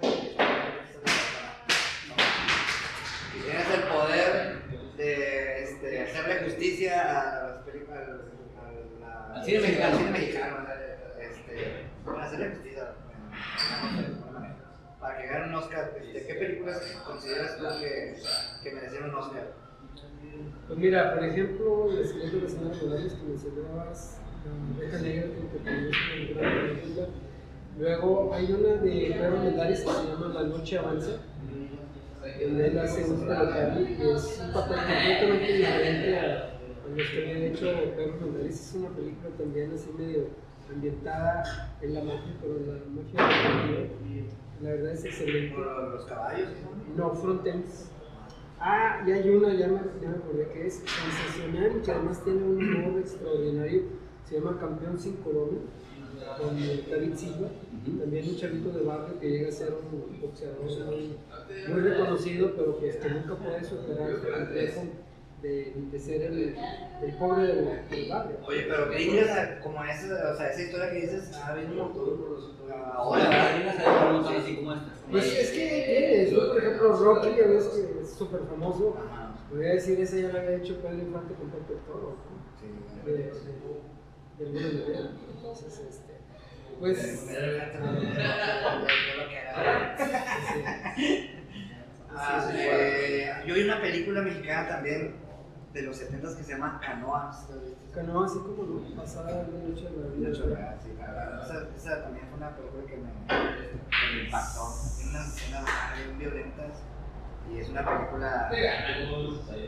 y 3.34 3.40
tienes 3.42 3.70
el 3.74 3.82
poder 3.88 4.62
de 4.96 5.64
este, 5.64 6.02
hacerle 6.02 6.44
justicia 6.44 7.02
a 7.02 7.48
las 7.48 7.58
películas, 7.64 8.08
Al 9.34 9.44
cine 9.44 9.60
mexicano. 9.60 9.90
al 9.92 9.98
cine 9.98 10.10
mexicano, 10.10 10.56
este, 11.20 11.86
hacerle 12.18 12.50
justicia. 12.50 12.94
De 13.96 15.00
Para 15.00 15.18
que 15.18 15.26
gane 15.26 15.46
un 15.48 15.54
Oscar, 15.54 15.92
este, 16.00 16.26
¿qué 16.26 16.34
películas 16.34 17.02
consideras 17.06 17.58
tú 17.58 17.64
que, 18.62 18.72
merecieron 18.72 19.10
un 19.10 19.16
Oscar? 19.16 19.52
Pues 20.66 20.78
mira, 20.78 21.14
por 21.14 21.24
ejemplo, 21.24 21.90
el 21.90 21.98
esqueleto 21.98 22.38
de 22.38 22.48
señora 22.48 22.76
Morales 22.82 23.12
que 23.12 23.22
mencionabas, 23.24 24.18
la 24.44 24.78
oveja 24.78 24.98
negra 24.98 25.26
que 25.28 25.70
en 25.70 26.38
una 26.38 26.50
gran 26.50 26.68
película. 26.68 27.06
Luego 27.78 28.34
hay 28.34 28.52
una 28.52 28.82
de 28.82 29.16
Pedro 29.18 29.38
Mendares 29.42 29.80
que 29.80 29.90
se 29.90 30.06
llama 30.06 30.34
La 30.34 30.42
Noche 30.44 30.78
Avanza, 30.78 31.12
donde 32.40 32.66
él 32.66 32.78
hace 32.78 33.04
un 33.04 33.20
pelotari, 33.20 33.96
que 33.96 34.12
es 34.12 34.42
un 34.44 34.52
papel 34.52 34.78
completamente 34.78 35.52
diferente 35.52 36.18
a, 36.18 36.22
a 36.22 36.96
los 36.96 37.08
que 37.08 37.18
había 37.18 37.46
hecho 37.46 37.66
Pedro 37.96 38.16
Mendares. 38.20 38.54
Es 38.54 38.74
una 38.74 38.88
película 38.90 39.30
también 39.36 39.72
así 39.74 39.90
medio 39.98 40.28
ambientada 40.74 41.76
en 41.80 41.94
la 41.94 42.02
magia, 42.02 42.36
pero 42.40 42.56
en 42.56 42.66
la 42.66 42.74
magia. 43.02 43.88
La 44.62 44.70
verdad 44.70 44.92
es 44.92 45.04
excelente. 45.04 45.54
Por 45.54 45.66
los 45.66 46.04
caballos, 46.04 46.48
¿no? 46.96 47.10
Frontex. 47.14 47.90
Ah, 48.60 49.02
y 49.04 49.10
hay 49.10 49.28
una, 49.28 49.52
ya 49.54 49.66
me, 49.66 49.80
ya 50.00 50.08
me 50.08 50.16
acordé 50.16 50.48
que 50.52 50.66
es 50.68 50.84
sensacional 50.86 51.72
y 51.76 51.84
que 51.84 51.90
además 51.90 52.22
tiene 52.22 52.44
un 52.44 52.62
humor 52.62 53.00
extraordinario. 53.00 53.82
Se 54.24 54.36
llama 54.36 54.56
Campeón 54.60 54.96
sin 54.98 55.16
Corona, 55.16 55.58
con 56.38 56.56
David 56.56 57.14
Silva. 57.16 57.48
También 57.98 58.28
un 58.28 58.36
chavito 58.36 58.70
de 58.70 58.82
barrio 58.84 59.18
que 59.18 59.30
llega 59.30 59.48
a 59.48 59.52
ser 59.52 59.74
un 59.74 60.20
boxeador 60.20 60.62
muy, 60.62 61.16
muy 61.68 61.80
reconocido, 61.80 62.52
pero 62.56 62.76
pues 62.78 62.96
que 62.96 63.10
nunca 63.10 63.34
puede 63.34 63.64
superar 63.64 64.10
el 64.10 64.20
complejo 64.20 64.82
de, 65.42 65.72
de 65.90 65.98
ser 65.98 66.22
el, 66.22 66.56
el 67.02 67.14
pobre 67.18 67.46
del, 67.46 67.88
del 67.90 68.08
barrio. 68.08 68.36
Oye, 68.46 68.62
pero 68.68 68.88
gringas 68.90 69.60
como 69.62 69.84
esa, 69.84 70.32
o 70.32 70.36
sea, 70.36 70.48
esa 70.50 70.62
historia 70.62 70.90
que 70.90 71.00
dices, 71.00 71.32
ha 71.34 71.48
habido 71.48 71.68
un 71.70 71.76
montón. 71.78 72.52
Ahora, 72.94 73.24
Ahora, 73.24 73.72
se 73.72 73.82
ven 73.82 74.06
un 74.06 74.12
montón 74.12 74.36
así 74.36 74.56
como 74.56 74.72
esta. 74.72 74.92
Pues 75.10 75.38
es 75.38 75.50
que 75.50 76.30
¿no? 76.32 76.48
por 76.48 76.58
ejemplo, 76.58 76.92
Rocky, 76.96 77.28
ya 77.36 77.46
ves 77.48 77.64
que 77.66 78.02
es 78.02 78.10
súper 78.10 78.40
famoso. 78.48 78.96
Voy 79.50 79.66
a 79.66 79.72
decir, 79.74 80.00
esa 80.00 80.16
ya 80.16 80.28
la 80.28 80.40
había 80.40 80.56
hecho 80.56 80.76
Pedro 80.80 80.94
Infante 80.98 81.34
con 81.34 81.50
Pepe 81.50 81.74
Toro, 81.86 82.16
¿no? 82.16 82.42
Sí, 82.58 82.66
de, 83.04 83.12
de, 83.12 83.22
de 84.38 84.46
alguna 84.46 84.84
manera. 84.84 85.10
Entonces, 85.36 85.82
este, 85.90 86.12
pues. 86.78 86.98
sí. 86.98 87.36
Ah, 92.14 92.50
eh, 92.54 93.32
yo 93.46 93.54
vi 93.54 93.62
una 93.64 93.80
película 93.80 94.20
mexicana 94.20 94.68
también 94.68 95.14
de 95.72 95.82
los 95.82 95.96
70 95.96 96.36
que 96.36 96.42
se 96.42 96.52
llama 96.52 96.80
Canoa. 96.84 97.32
¿sí 97.32 97.52
la 97.52 97.62
viste? 97.62 97.92
Canoa, 97.94 98.26
así 98.26 98.38
como 98.38 98.62
¿no? 98.62 98.96
pasada 98.96 99.44
de 99.44 99.68
noche 99.68 99.88
de 99.88 99.96
la 99.96 100.30
vida. 100.30 100.34
sí, 100.82 100.94
la 100.98 101.42
esa, 101.44 101.68
esa 101.76 102.02
también 102.04 102.26
fue 102.28 102.36
una 102.36 102.56
película 102.56 102.84
que 102.86 102.96
me, 102.96 103.10
que 103.28 104.16
me 104.16 104.24
impactó. 104.24 104.68
Tiene 104.96 105.10
unas 105.10 105.36
escenas 105.36 105.64
bien 105.96 106.18
violentas 106.18 106.82
y 107.50 107.58
es 107.58 107.68
una 107.70 107.84
película 107.84 108.50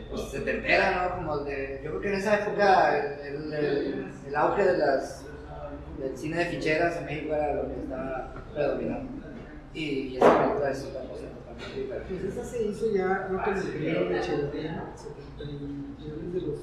pues, 0.09 0.29
setentera, 0.31 1.09
¿no? 1.09 1.15
Como 1.17 1.37
de, 1.39 1.81
yo 1.83 1.89
creo 1.91 2.01
que 2.01 2.07
en 2.07 2.15
esa 2.15 2.39
época 2.39 2.97
el, 2.97 3.53
el, 3.53 4.13
el 4.27 4.35
auge 4.35 4.63
de 4.63 4.77
las, 4.77 5.25
del 5.99 6.17
cine 6.17 6.37
de 6.37 6.45
ficheras 6.45 6.97
en 6.97 7.05
México 7.05 7.33
era 7.33 7.53
lo 7.55 7.67
que 7.67 7.81
estaba 7.81 8.33
predominando. 8.53 9.11
Y, 9.73 9.83
y 9.83 10.17
esa 10.17 10.39
película 10.39 10.69
es 10.69 10.83
otra 10.85 11.01
cosa. 11.01 11.24
Pues 11.57 12.23
esa 12.23 12.43
se 12.43 12.63
hizo 12.67 12.91
ya, 12.93 13.27
creo 13.27 13.43
que 13.43 13.49
en 13.49 13.57
el 13.57 13.63
periodo 13.63 14.09
de 14.09 14.19
Echeverría, 14.19 14.93
70 14.95 15.43
y 15.43 15.57
finales 15.97 16.33
de 16.33 16.41
los, 16.41 16.59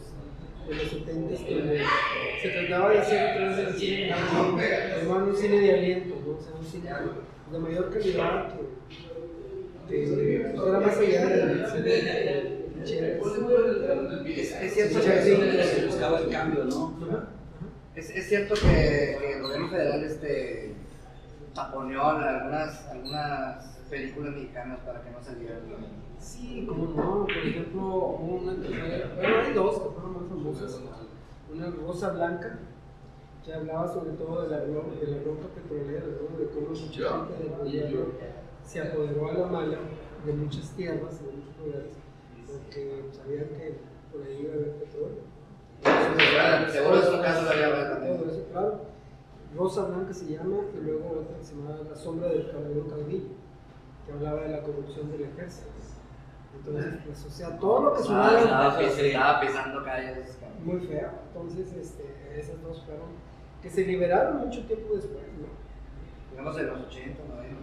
de 0.68 0.74
los 0.74 0.90
70, 0.90 1.12
donde 1.12 1.84
se 2.42 2.48
trataba 2.48 2.90
de 2.90 2.98
hacer 2.98 3.28
a 3.28 3.34
través 3.36 3.56
del 3.56 3.74
cine, 3.74 4.08
llamaban 4.08 5.28
un 5.28 5.36
cine 5.36 5.60
de 5.60 5.72
aliento, 5.72 6.14
¿no? 6.26 6.36
O 6.36 6.40
sea, 6.40 6.54
un 6.54 6.64
cine 6.64 6.90
de 7.50 7.58
mayor 7.58 7.90
calidad 7.90 8.48
que, 9.88 10.04
que 10.04 10.40
era 10.50 10.80
más 10.80 10.98
allá 10.98 11.26
del 11.26 11.66
cine. 11.66 12.52
Es, 12.82 14.74
cierto 14.74 15.00
que. 15.00 15.22
Se 15.22 15.86
buscaba 15.86 16.18
el 16.18 16.28
cambio, 16.28 16.64
¿no? 16.64 16.96
Es, 17.94 18.10
es 18.10 18.28
cierto 18.28 18.54
que, 18.54 19.16
que 19.20 19.32
el 19.36 19.42
gobierno 19.42 19.68
federal 19.68 20.02
este, 20.02 20.74
taponeó 21.54 22.06
algunas, 22.06 22.86
algunas 22.88 23.71
películas 23.92 24.32
mexicanas 24.34 24.80
para 24.80 25.02
que 25.02 25.10
no 25.10 25.22
salieran. 25.22 25.60
Sí, 26.18 26.64
como 26.66 26.86
no, 26.96 27.24
por 27.26 27.30
ejemplo, 27.36 27.82
una 28.16 28.52
bueno, 28.54 29.36
hay 29.44 29.52
dos 29.52 29.74
que 29.82 29.88
fueron 29.90 30.12
muy 30.14 30.28
famosas. 30.30 30.80
Una 31.52 31.68
Rosa 31.70 32.12
Blanca, 32.12 32.58
que 33.44 33.52
hablaba 33.52 33.86
sobre 33.92 34.12
todo 34.12 34.42
de 34.44 34.48
la, 34.48 34.60
de 34.60 34.68
la 34.72 35.18
roca 35.22 35.48
petrolera, 35.54 36.04
¿no? 36.06 36.38
de 36.38 36.46
cómo 36.48 36.68
mucha 36.68 37.26
gente 37.26 37.44
del 37.44 37.58
gobierno 37.58 38.06
se 38.64 38.80
apoderó 38.80 39.28
a 39.28 39.32
la 39.34 39.46
mala 39.46 39.78
de 40.24 40.32
muchas 40.32 40.70
tierras, 40.70 41.20
de 41.20 41.32
muchos 41.32 41.56
lugares, 41.66 41.92
porque 42.46 43.02
sabían 43.12 43.44
que 43.48 43.74
por 44.10 44.22
ahí 44.26 44.40
iba 44.40 44.52
a 44.52 44.56
haber 44.56 44.72
petróleo. 44.76 45.32
Seguro- 46.72 46.96
es 47.02 47.08
un 47.10 47.20
caso 47.20 47.44
de 47.50 47.56
la. 47.60 47.98
Todo 48.00 48.30
eso, 48.30 48.46
claro. 48.52 48.80
Rosa 49.54 49.84
Blanca 49.84 50.14
se 50.14 50.26
llama, 50.32 50.56
y 50.80 50.82
luego 50.82 51.20
otra 51.20 51.36
que 51.36 51.44
se 51.44 51.54
llama 51.56 51.76
La 51.90 51.94
sombra 51.96 52.28
del 52.28 52.50
caballero 52.50 52.86
caudillo, 52.88 53.26
que 54.06 54.12
hablaba 54.12 54.42
de 54.42 54.48
la 54.48 54.62
corrupción 54.62 55.10
del 55.10 55.22
ejército. 55.22 55.68
Entonces, 56.54 56.94
pues, 57.04 57.24
o 57.24 57.30
sea, 57.30 57.58
todo 57.58 57.82
lo 57.82 57.92
que 57.94 58.00
Ah, 58.00 58.04
sonaba 58.04 58.38
estaba, 58.40 58.78
pis- 58.78 58.98
estaba 58.98 59.40
pisando 59.40 59.84
calles. 59.84 60.38
muy 60.64 60.80
feo. 60.86 61.10
Entonces, 61.28 61.72
este, 61.72 62.38
esas 62.38 62.62
dos 62.62 62.82
fueron 62.84 63.08
que 63.62 63.70
se 63.70 63.84
liberaron 63.86 64.38
mucho 64.46 64.64
tiempo 64.66 64.94
después, 64.94 65.24
¿no? 65.40 65.48
Digamos 66.30 66.58
en 66.58 66.66
los 66.66 66.80
80, 66.86 67.22
90. 67.28 67.56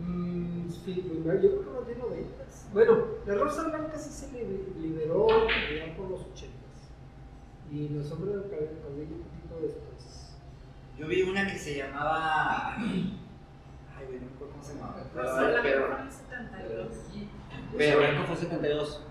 Mm, 0.00 0.70
sí, 0.70 0.94
yo 1.06 1.22
creo 1.22 1.40
que 1.40 1.70
más 1.70 1.86
de 1.86 1.96
90. 1.96 2.44
Bueno, 2.72 2.98
la 3.26 3.34
Rosa 3.36 3.68
Blanca 3.68 3.96
sí 3.98 4.10
se 4.10 4.32
li- 4.32 4.74
liberó 4.80 5.26
ya 5.28 5.96
por 5.96 6.10
los 6.10 6.20
80. 6.22 6.52
Y 7.70 7.88
los 7.90 8.10
hombres 8.12 8.34
del 8.34 8.50
cabello 8.50 8.70
un 8.72 9.22
poquito 9.22 9.60
después. 9.62 10.36
Yo 10.98 11.06
vi 11.08 11.22
una 11.22 11.46
que 11.46 11.58
se 11.58 11.76
llamaba. 11.76 12.76
Ay, 14.04 14.10
güey, 14.10 14.20
no 14.20 14.26
me 14.26 14.32
acuerdo 14.34 14.52
cómo 14.52 14.62
se 14.62 14.72
Rosa 15.14 15.40
el 16.02 16.12
72. 16.12 16.94
pero, 17.76 17.98
Blanco 17.98 18.24
fue 18.26 18.36
72. 18.36 19.02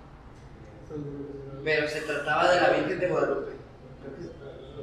Cuando- 0.88 1.62
pero 1.64 1.88
se 1.88 2.02
trataba 2.02 2.52
de 2.52 2.62
la 2.62 2.70
Virgen 2.70 3.00
de 3.00 3.08
Guadalupe. 3.08 3.52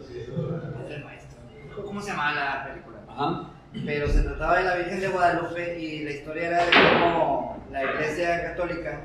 Que. 0.08 1.82
¿Cómo 1.82 2.00
se 2.00 2.10
llamaba 2.10 2.32
la 2.32 2.64
película? 2.68 2.98
Ajá. 3.08 3.50
Pero 3.86 4.08
se 4.08 4.22
trataba 4.22 4.58
de 4.58 4.64
la 4.64 4.76
Virgen 4.76 5.00
de 5.00 5.08
Guadalupe 5.08 5.78
y 5.78 6.04
la 6.04 6.10
historia 6.10 6.46
era 6.48 6.64
de 6.64 6.70
cómo 6.72 7.64
la 7.70 7.84
Iglesia 7.84 8.42
Católica, 8.42 9.00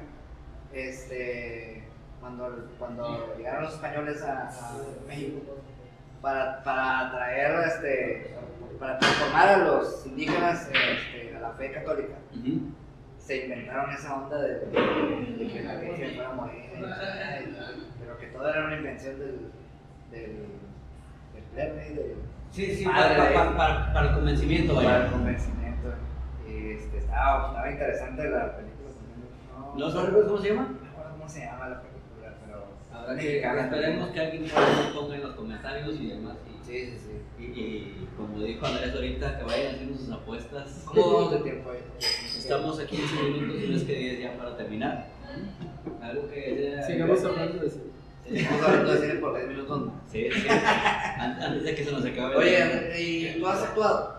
este, 0.74 1.84
cuando, 2.20 2.68
cuando 2.80 3.36
llegaron 3.38 3.64
los 3.66 3.74
españoles 3.76 4.22
a, 4.24 4.48
a 4.50 4.74
México, 5.08 5.42
para, 6.22 6.64
para 6.64 7.12
traer, 7.12 7.68
este, 7.68 8.36
para 8.80 8.98
transformar 9.00 9.50
a 9.50 9.58
los 9.60 10.06
indígenas 10.06 10.68
este, 10.72 11.36
a 11.36 11.40
la 11.40 11.50
fe 11.52 11.72
católica, 11.72 12.16
Ujú. 12.34 12.60
se 13.18 13.44
inventaron 13.46 13.92
esa 13.92 14.16
onda 14.16 14.42
de, 14.42 14.60
de 14.60 15.48
que 15.52 15.64
la 15.64 15.76
Virgen 15.76 16.16
fuera 16.16 16.30
morena, 16.34 16.70
y 16.80 16.82
tal, 17.54 17.76
pero 18.00 18.18
que 18.20 18.28
todo 18.28 18.50
era 18.50 18.66
una 18.66 18.76
invención 18.78 19.20
del, 19.20 19.40
del, 20.12 20.46
del 21.34 21.44
clero 21.54 21.76
y 21.76 21.94
del 21.96 22.16
Sí, 22.52 22.74
sí, 22.74 22.86
Padre. 22.86 23.18
para, 23.18 23.34
para, 23.34 23.58
para, 23.58 23.94
para 23.94 24.10
el 24.10 24.16
convencimiento, 24.16 24.76
para 24.76 25.06
el 25.06 25.12
convencimiento. 25.12 25.90
Y 26.48 26.72
este, 26.72 27.00
estaba, 27.00 27.48
estaba 27.50 27.70
interesante 27.72 28.30
la 28.30 28.56
película. 28.56 28.90
No, 29.58 29.76
¿No 29.76 29.92
sabes 29.92 30.24
cómo 30.26 30.38
se 30.38 30.50
llama? 30.50 30.62
No 30.72 30.80
me 30.82 30.90
acuerdo 30.90 31.12
cómo 31.18 31.30
se 31.30 31.40
llama 31.42 31.68
la 31.68 31.82
película, 31.82 32.34
pero. 32.46 33.18
Que, 33.20 33.40
esperemos 33.40 34.10
que 34.12 34.20
alguien 34.22 34.46
ponga 34.96 35.16
en 35.16 35.22
los 35.24 35.36
comentarios 35.36 35.96
y 36.00 36.08
demás. 36.08 36.36
Y, 36.48 36.55
Sí, 36.66 36.86
sí, 36.86 36.98
sí. 37.38 37.44
y, 37.44 37.44
y 37.62 38.08
como 38.18 38.40
dijo 38.42 38.66
Andrés 38.66 38.94
ahorita, 38.94 39.38
que 39.38 39.44
vayan 39.44 39.76
haciendo 39.76 39.98
sus 39.98 40.12
apuestas. 40.12 40.84
¿Cómo 40.86 41.14
vamos 41.14 41.32
de 41.34 41.40
tiempo 41.40 41.70
ahí? 41.72 41.80
Estamos 42.38 42.80
a 42.80 42.86
15 42.88 43.24
minutos 43.24 43.64
y 43.64 43.68
no 43.70 43.78
es 43.78 43.84
que 43.84 43.94
10 43.96 44.20
ya 44.22 44.38
para 44.38 44.58
terminar. 44.58 45.08
Algo 46.02 46.28
que... 46.30 46.82
Sigamos 46.88 47.24
hablando 47.24 47.60
de 47.62 47.68
eso. 47.68 47.80
Estamos 48.26 48.62
hablando 48.64 48.92
de 48.94 49.00
cine 49.08 49.14
por 49.20 49.36
10 49.36 49.48
minutos. 49.50 49.80
¿no? 49.86 49.94
Sí, 50.12 50.28
sí. 50.32 50.48
An- 50.50 51.42
Antes 51.44 51.64
de 51.64 51.76
que 51.76 51.84
se 51.84 51.92
nos 51.92 52.06
acabe. 52.06 52.34
el 52.34 52.38
Oye, 52.40 52.56
tiempo. 52.56 53.38
¿y 53.38 53.40
tú 53.40 53.48
has 53.48 53.62
actuado? 53.64 54.16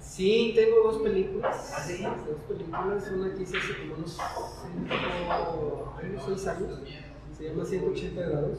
Sí, 0.00 0.52
tengo 0.56 0.90
dos 0.92 1.02
películas. 1.02 1.72
¿Ah, 1.76 1.80
sí? 1.82 2.02
Dos 2.02 2.40
películas. 2.48 3.10
Una 3.12 3.34
que 3.34 3.42
hice 3.42 3.56
hace 3.58 3.78
como 3.80 3.94
unos 3.96 4.18
6 6.26 6.46
años. 6.48 6.78
Se 7.36 7.44
llama 7.48 7.64
180 7.64 8.20
grados. 8.22 8.58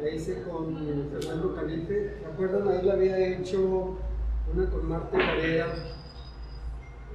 La 0.00 0.10
hice 0.10 0.42
con 0.42 0.76
Fernando 1.10 1.54
Calife. 1.54 2.16
¿Me 2.22 2.26
acuerdan? 2.32 2.68
Ahí 2.68 2.82
la 2.84 2.92
había 2.94 3.18
hecho 3.38 3.96
una 4.52 4.70
con 4.70 4.88
Marta 4.88 5.16
Varela. 5.16 5.66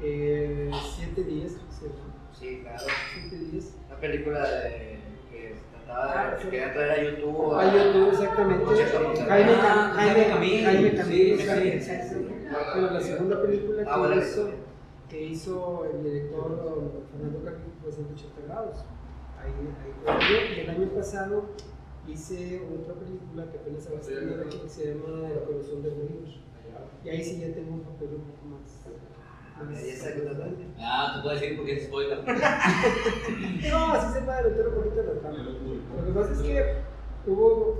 Eh, 0.02 0.72
siete 0.96 1.24
días, 1.24 1.54
que. 1.54 1.92
Sí, 2.38 2.60
claro. 2.62 2.84
Siete 3.14 3.38
días. 3.46 3.76
Una 3.88 4.00
película 4.00 4.42
de, 4.50 5.00
que 5.32 5.56
trataba 5.72 6.14
Ah, 6.14 6.32
de 6.32 6.38
sí. 6.38 6.44
que 6.46 6.50
quería 6.52 6.74
traer 6.74 6.92
a 6.92 7.04
YouTube. 7.12 7.54
Ah, 7.56 7.74
YouTube, 7.74 8.10
exactamente. 8.12 8.66
Jaime, 8.66 9.52
Ah, 9.62 9.92
Jaime, 9.96 10.14
Jaime 10.26 10.30
Camil. 10.30 10.66
Jaime 10.66 11.80
Sí, 11.82 11.88
Camil. 11.98 12.30
Bueno, 12.74 12.92
la 12.92 13.02
segunda 13.02 13.42
película 13.42 13.84
que, 13.84 13.90
Ah, 13.90 13.98
buena 13.98 14.16
hizo, 14.18 14.50
que 15.10 15.22
hizo 15.24 15.86
el 15.86 16.04
director 16.04 17.06
Fernando 17.12 17.44
Camil 17.46 17.72
fue 17.82 17.92
180 17.92 18.42
grados. 18.48 18.84
Ahí, 19.42 19.52
ahí. 20.08 20.56
Y 20.58 20.60
el 20.62 20.70
año 20.70 20.88
pasado 20.90 21.46
hice 22.08 22.62
otra 22.74 22.96
película 22.96 23.50
que 23.52 23.58
apenas 23.58 23.84
se 23.84 23.92
va 23.92 23.98
a 23.98 24.02
estrenar 24.02 24.40
aquí 24.42 24.58
que 24.60 24.70
se 24.70 24.88
llama 24.88 25.30
El 25.30 25.44
corazón 25.44 25.84
de 25.84 25.90
Bolívar. 25.90 26.44
Y 27.04 27.10
ahí 27.10 27.24
sí 27.24 27.40
ya 27.40 27.54
tengo 27.54 27.74
un 27.74 27.82
papel 27.82 28.10
un 28.16 28.22
poco 28.22 28.46
más. 28.46 29.68
más 29.70 29.84
¿y 29.84 29.90
esa 29.90 30.10
de 30.10 30.22
trata? 30.22 30.50
Ah, 30.80 31.14
tú 31.16 31.24
puedes 31.24 31.42
decir 31.42 31.58
porque 31.58 31.74
es 31.78 31.84
spoiler. 31.86 32.20
No, 33.70 33.94
así 33.94 34.14
se 34.14 34.26
va 34.26 34.38
a 34.38 34.44
meter 34.44 34.68
un 34.68 34.76
poquito 34.76 35.04
la 35.04 35.20
trama. 35.20 35.38
Lo 35.38 36.06
que 36.06 36.12
pasa 36.12 36.32
es 36.34 36.42
que 36.42 36.76
hubo 37.28 37.78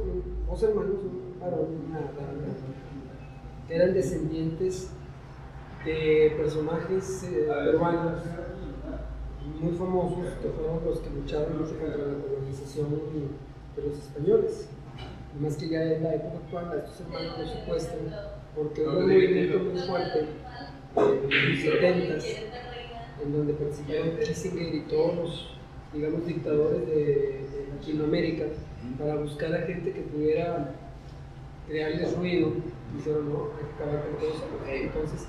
dos 0.48 0.64
hermanos, 0.64 0.96
un 1.04 1.40
varón 1.40 1.68
y 1.72 1.90
una 1.90 2.00
dama, 2.00 2.54
que 3.68 3.76
eran 3.76 3.94
descendientes 3.94 4.90
de 5.86 6.34
personajes 6.38 7.24
eh, 7.24 7.48
peruanos 7.48 8.22
muy 9.60 9.74
famosos 9.74 10.26
que 10.42 10.50
fueron 10.50 10.84
los 10.86 11.00
que 11.00 11.10
lucharon 11.10 11.60
mucho 11.60 11.78
contra 11.78 11.98
la 11.98 12.22
colonización 12.22 12.88
de 13.76 13.82
los 13.82 13.98
españoles. 13.98 14.68
Más 15.40 15.58
que 15.58 15.68
ya 15.68 15.84
en 15.84 16.04
la 16.04 16.16
época 16.16 16.38
actual, 16.38 16.72
a 16.72 16.84
estos 16.84 17.02
hermanos 17.02 17.40
los 17.40 17.52
secuestran 17.52 18.34
porque 18.56 18.82
hubo 18.82 19.00
un 19.00 19.08
movimiento 19.08 19.60
muy 19.60 19.82
fuerte 19.82 20.20
eh, 20.20 20.28
en 20.96 21.52
los 21.52 21.60
70 21.60 22.26
en 23.24 23.32
donde 23.32 23.54
persiguieron 23.54 24.18
Kissinger 24.20 24.76
y 24.76 24.82
todos 24.82 25.16
los, 25.16 25.58
digamos, 25.94 26.26
dictadores 26.26 26.86
de, 26.88 26.96
de 26.96 27.68
Latinoamérica 27.76 28.46
para 29.00 29.16
buscar 29.16 29.56
a 29.56 29.62
gente 29.66 29.92
que 29.92 30.02
pudiera 30.02 30.76
crearles 31.68 32.16
ruido. 32.18 32.52
Dijeron, 32.96 33.30
no, 33.32 33.50
hay 33.58 33.66
que 33.66 33.84
acabar 33.84 34.06
con 34.06 34.18
todo 34.18 34.30
eso. 34.30 34.48
Entonces, 34.70 35.28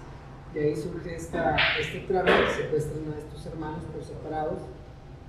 de 0.53 0.65
ahí 0.65 0.77
surge 0.77 1.15
esta, 1.15 1.57
este 1.81 2.01
trama, 2.01 2.31
secuestran 2.57 3.13
a 3.15 3.19
estos 3.19 3.47
hermanos 3.47 3.85
por 3.93 4.05
separados 4.05 4.61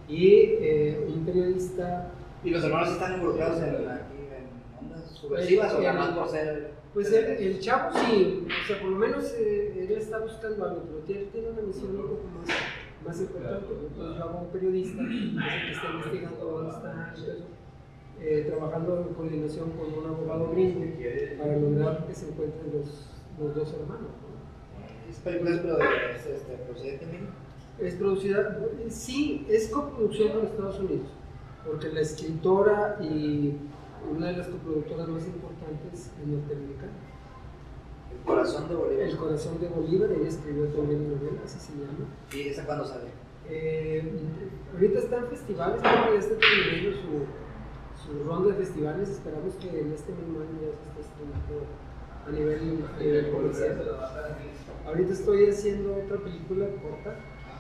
y 0.07 0.27
eh, 0.59 1.07
un 1.07 1.25
periodista 1.25 2.11
¿Y 2.45 2.51
los 2.51 2.63
hermanos 2.63 2.91
están 2.91 3.15
involucrados 3.15 3.57
en, 3.57 3.89
aquí, 3.89 4.17
en 4.29 4.85
ondas 4.85 5.09
subversivas 5.09 5.73
o 5.73 5.81
nada 5.81 5.93
más 5.93 6.09
por 6.11 6.29
ser.? 6.29 6.75
Pues 6.93 7.11
el, 7.11 7.25
el 7.25 7.59
chavo 7.59 7.91
sí, 7.99 8.47
o 8.47 8.67
sea, 8.67 8.79
por 8.79 8.91
lo 8.91 8.97
menos 8.97 9.33
eh, 9.37 9.85
él 9.89 9.91
está 9.97 10.19
buscando 10.19 10.63
algo, 10.63 10.83
pero 10.87 10.99
tiene, 10.99 11.23
tiene 11.25 11.49
una 11.49 11.61
misión 11.63 11.89
un 11.89 12.01
poco 12.03 12.23
más, 12.37 12.47
más 13.05 13.19
importante. 13.19 13.65
Entonces 13.69 14.17
yo 14.17 14.23
hago 14.23 14.39
un 14.39 14.47
periodista, 14.47 15.03
que 15.03 15.15
es 15.15 15.23
el 15.23 15.65
que 15.65 15.71
está 15.71 15.91
investigando 15.93 16.45
dónde 16.45 16.69
está 16.69 17.13
eh, 18.21 18.45
trabajando 18.47 19.05
en 19.07 19.13
coordinación 19.13 19.71
con 19.71 19.93
un 19.93 20.05
abogado 20.09 20.51
gringo 20.51 20.85
para 21.37 21.57
lograr 21.57 22.07
que 22.07 22.13
se 22.13 22.29
encuentren 22.29 22.71
los, 22.73 23.09
los 23.39 23.55
dos 23.55 23.73
hermanos. 23.73 24.11
¿no? 24.21 25.09
¿Es 25.09 25.19
película 25.19 25.55
es 26.15 26.21
es, 26.21 26.27
este, 26.27 26.53
procedente 26.53 27.05
México? 27.07 27.31
Es 27.79 27.95
producida, 27.95 28.57
sí, 28.87 29.45
es 29.49 29.67
coproducción 29.67 30.29
con 30.31 30.45
Estados 30.45 30.79
Unidos, 30.79 31.07
porque 31.65 31.89
la 31.89 32.01
escritora 32.01 32.97
y 33.01 33.57
una 34.09 34.27
de 34.27 34.37
las 34.37 34.47
coproductoras 34.47 35.07
más 35.07 35.25
importantes 35.25 36.11
es 36.21 36.27
norteamericana. 36.27 36.93
El 38.11 38.25
corazón 38.25 38.69
de 38.69 38.75
Bolívar. 38.75 39.07
El 39.07 39.17
corazón 39.17 39.59
de 39.59 39.67
Bolívar, 39.67 40.11
ella 40.11 40.27
escribió 40.27 40.67
también 40.67 41.01
una 41.01 41.15
novela, 41.15 41.41
así 41.43 41.59
se 41.59 41.73
llama. 41.73 42.05
¿Y 42.33 42.49
esa 42.49 42.65
cuándo 42.65 42.85
sale? 42.85 43.09
Eh, 43.49 44.11
ahorita 44.73 44.99
está 44.99 45.17
en 45.17 45.27
festivales, 45.27 45.81
ya 45.81 46.15
está 46.17 46.35
terminando 46.37 46.97
su, 47.01 48.01
su 48.01 48.23
ronda 48.23 48.49
de 48.49 48.55
festivales. 48.55 49.09
Esperamos 49.09 49.55
que 49.55 49.69
en 49.69 49.91
este 49.91 50.11
mismo 50.13 50.39
año 50.39 50.61
ya 50.61 50.71
se 50.71 50.89
esté 50.89 51.01
estrenando 51.01 51.65
a 52.25 52.31
nivel 52.31 52.85
eh, 52.99 53.31
comercial. 53.33 53.81
Ahorita 54.85 55.13
estoy 55.13 55.49
haciendo 55.49 55.95
otra 55.95 56.17
película 56.17 56.67
corta, 56.81 57.15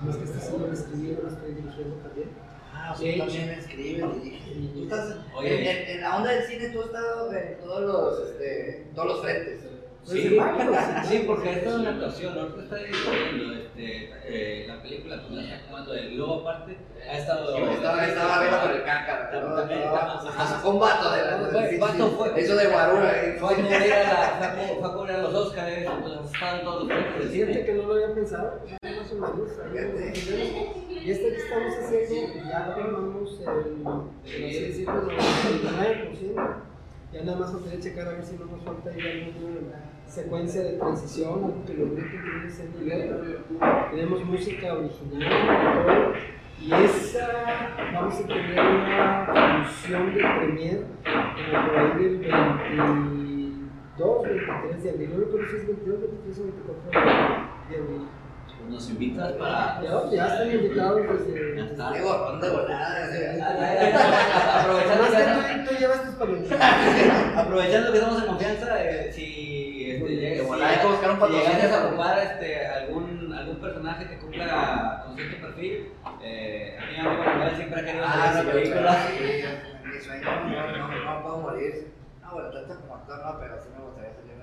más 0.05 0.17
que 0.17 0.23
esta 0.25 0.57
la 0.57 0.73
escribí, 0.73 1.17
la 1.21 1.29
estoy 1.29 1.53
dirigiendo 1.53 1.95
también. 1.97 2.29
Ah, 2.77 2.93
o 2.93 2.99
De 2.99 3.05
sea, 3.05 3.13
tú 3.13 3.31
también 3.31 3.49
escribes, 3.59 4.23
diriges. 4.23 4.73
Tú 4.73 4.83
estás. 4.83 5.17
Oye. 5.33 5.93
En, 5.93 6.01
la 6.01 6.17
onda 6.17 6.31
del 6.31 6.43
cine 6.43 6.69
tú 6.69 6.81
has 6.81 6.87
estado 6.87 7.33
en 7.33 7.57
todos 7.59 7.81
los, 7.81 8.29
este, 8.29 8.85
todos 8.93 9.07
los 9.07 9.21
frentes. 9.21 9.61
Pues 10.05 10.21
Sí, 10.21 10.39
sí, 11.07 11.23
porque 11.25 11.51
esto 11.51 11.69
es 11.69 11.75
una 11.75 11.89
actuación, 11.89 12.37
ahorita 12.37 12.63
está 12.63 12.77
este, 13.77 14.09
eh, 14.27 14.65
la 14.67 14.81
película, 14.81 15.21
pues 15.21 15.31
la 15.33 15.43
está 15.43 15.55
actuando 15.55 15.93
él. 15.93 16.15
Luego 16.17 16.41
aparte 16.41 16.77
ha 17.09 17.17
estado... 17.17 17.57
Estaba, 17.57 18.07
estaba 18.07 18.39
viendo 18.41 18.61
con 18.61 18.71
el 18.71 18.83
caca, 18.83 19.29
También, 19.31 19.81
Hasta 20.37 20.67
un 20.67 20.79
vato 20.79 21.11
de 21.11 21.21
la. 21.25 21.37
Fue- 21.49 21.77
vato 21.77 22.07
fue- 22.11 22.41
Eso 22.41 22.55
de 22.55 22.67
guarura. 22.67 23.13
Fue 23.39 23.53
a 23.53 23.55
cubrir 23.55 23.93
a, 23.93 24.03
la- 24.03 24.55
fue 24.79 24.87
a 24.87 24.91
a 24.91 24.93
cubrir 24.93 25.15
a 25.15 25.17
los 25.19 25.33
Oscars, 25.33 25.71
entonces 25.77 26.33
estaban 26.33 26.63
todos 26.63 26.83
los 26.83 26.87
premios 26.87 27.19
del 27.19 27.29
cine. 27.31 27.65
que 27.65 27.73
no 27.73 27.83
lo 27.83 27.93
había 27.93 28.15
pensado, 28.15 28.59
más 28.81 29.11
o 29.11 29.15
menos. 29.15 29.51
ahí 29.63 29.73
lo 29.73 29.79
entendemos. 29.79 30.75
Y 31.05 31.11
este 31.11 31.29
que 31.29 31.37
estamos 31.37 31.73
haciendo, 31.77 32.49
ya 32.49 32.73
firmamos 32.75 33.39
el, 33.41 34.45
así 34.45 34.59
decirlo, 34.61 35.11
el 35.11 35.17
99%. 35.61 36.55
Ya 37.13 37.21
nada 37.23 37.37
más 37.37 37.51
faltaría 37.51 37.79
checar 37.79 38.07
a 38.07 38.11
ver 38.11 38.23
si 38.25 38.35
no 38.37 38.45
nos 38.45 38.61
falta 38.63 38.89
ahí 38.89 38.99
alguna 38.99 39.94
secuencia 40.07 40.63
de 40.63 40.73
transición, 40.73 41.33
algo 41.33 41.63
que 41.65 41.73
logré 41.73 42.03
que 42.03 42.17
tuviera 42.17 42.47
ese 42.47 42.69
nivel. 42.79 43.39
Tenemos 43.91 44.23
música 44.25 44.73
original. 44.73 46.13
Y 46.61 46.73
esa, 46.73 47.27
vamos 47.93 48.15
a 48.15 48.27
tener 48.27 48.59
una 48.59 49.65
función 49.65 50.15
de 50.15 50.21
premier 50.21 50.85
como 51.05 51.67
por 51.67 51.77
ahí 51.77 51.89
del 52.01 52.17
22, 52.19 54.23
23 54.23 54.83
de 54.83 54.89
abril. 54.89 55.09
No 55.11 55.17
recuerdo 55.19 55.47
si 55.49 55.55
es 55.57 55.67
22, 55.67 56.01
23 56.01 56.39
o 56.39 56.43
24 56.43 56.91
de 57.69 57.75
abril. 57.75 58.07
Nos 58.69 58.89
invitas 58.89 59.33
para... 59.33 59.81
Ya, 59.83 60.09
ya 60.11 60.27
están 60.27 60.51
invitados 60.51 61.01
desde. 61.03 61.55
Ya 61.55 61.65
está. 61.65 61.93
Qué 61.93 62.01
gorrón 62.01 62.41
de 62.41 62.49
volada. 62.49 63.11
Que, 63.11 63.35
aprovechando 67.35 67.91
que 67.91 67.97
estamos 67.97 68.21
en 68.21 68.27
confianza, 68.27 68.83
eh, 68.83 69.11
si, 69.11 69.64
volada 70.47 70.69
hay 70.71 70.77
que 70.79 70.87
buscar 70.87 71.09
un 71.11 71.15
si 71.15 71.21
patrocinio. 71.21 71.75
a 71.75 71.85
ocupar 71.87 72.19
este, 72.19 72.67
algún, 72.67 73.33
algún 73.37 73.55
personaje 73.57 74.07
que 74.07 74.17
cumpla 74.17 75.03
con 75.05 75.15
cierto 75.15 75.37
perfil, 75.47 75.91
eh, 76.23 76.77
a 76.79 76.85
mi 76.85 76.97
amigo 77.07 77.23
Manuel 77.23 77.55
siempre 77.55 77.81
ha 77.81 77.85
querido 77.85 78.05
Ah, 78.05 78.23
hacer 78.29 78.33
sí, 78.33 78.41
una 78.45 78.53
película. 78.53 78.97
Mi 79.83 79.99
sueño, 80.01 80.23
no, 80.45 80.77
no, 80.77 81.05
no 81.05 81.23
puedo 81.23 81.37
morir. 81.39 81.91
No, 82.21 82.31
bueno, 82.33 82.49
tanto 82.51 82.79
como 82.81 82.95
actor 82.95 83.17
no, 83.25 83.39
pero 83.39 83.61
sí 83.61 83.69
me 83.77 83.83
gustaría 83.85 84.13
salir 84.13 84.35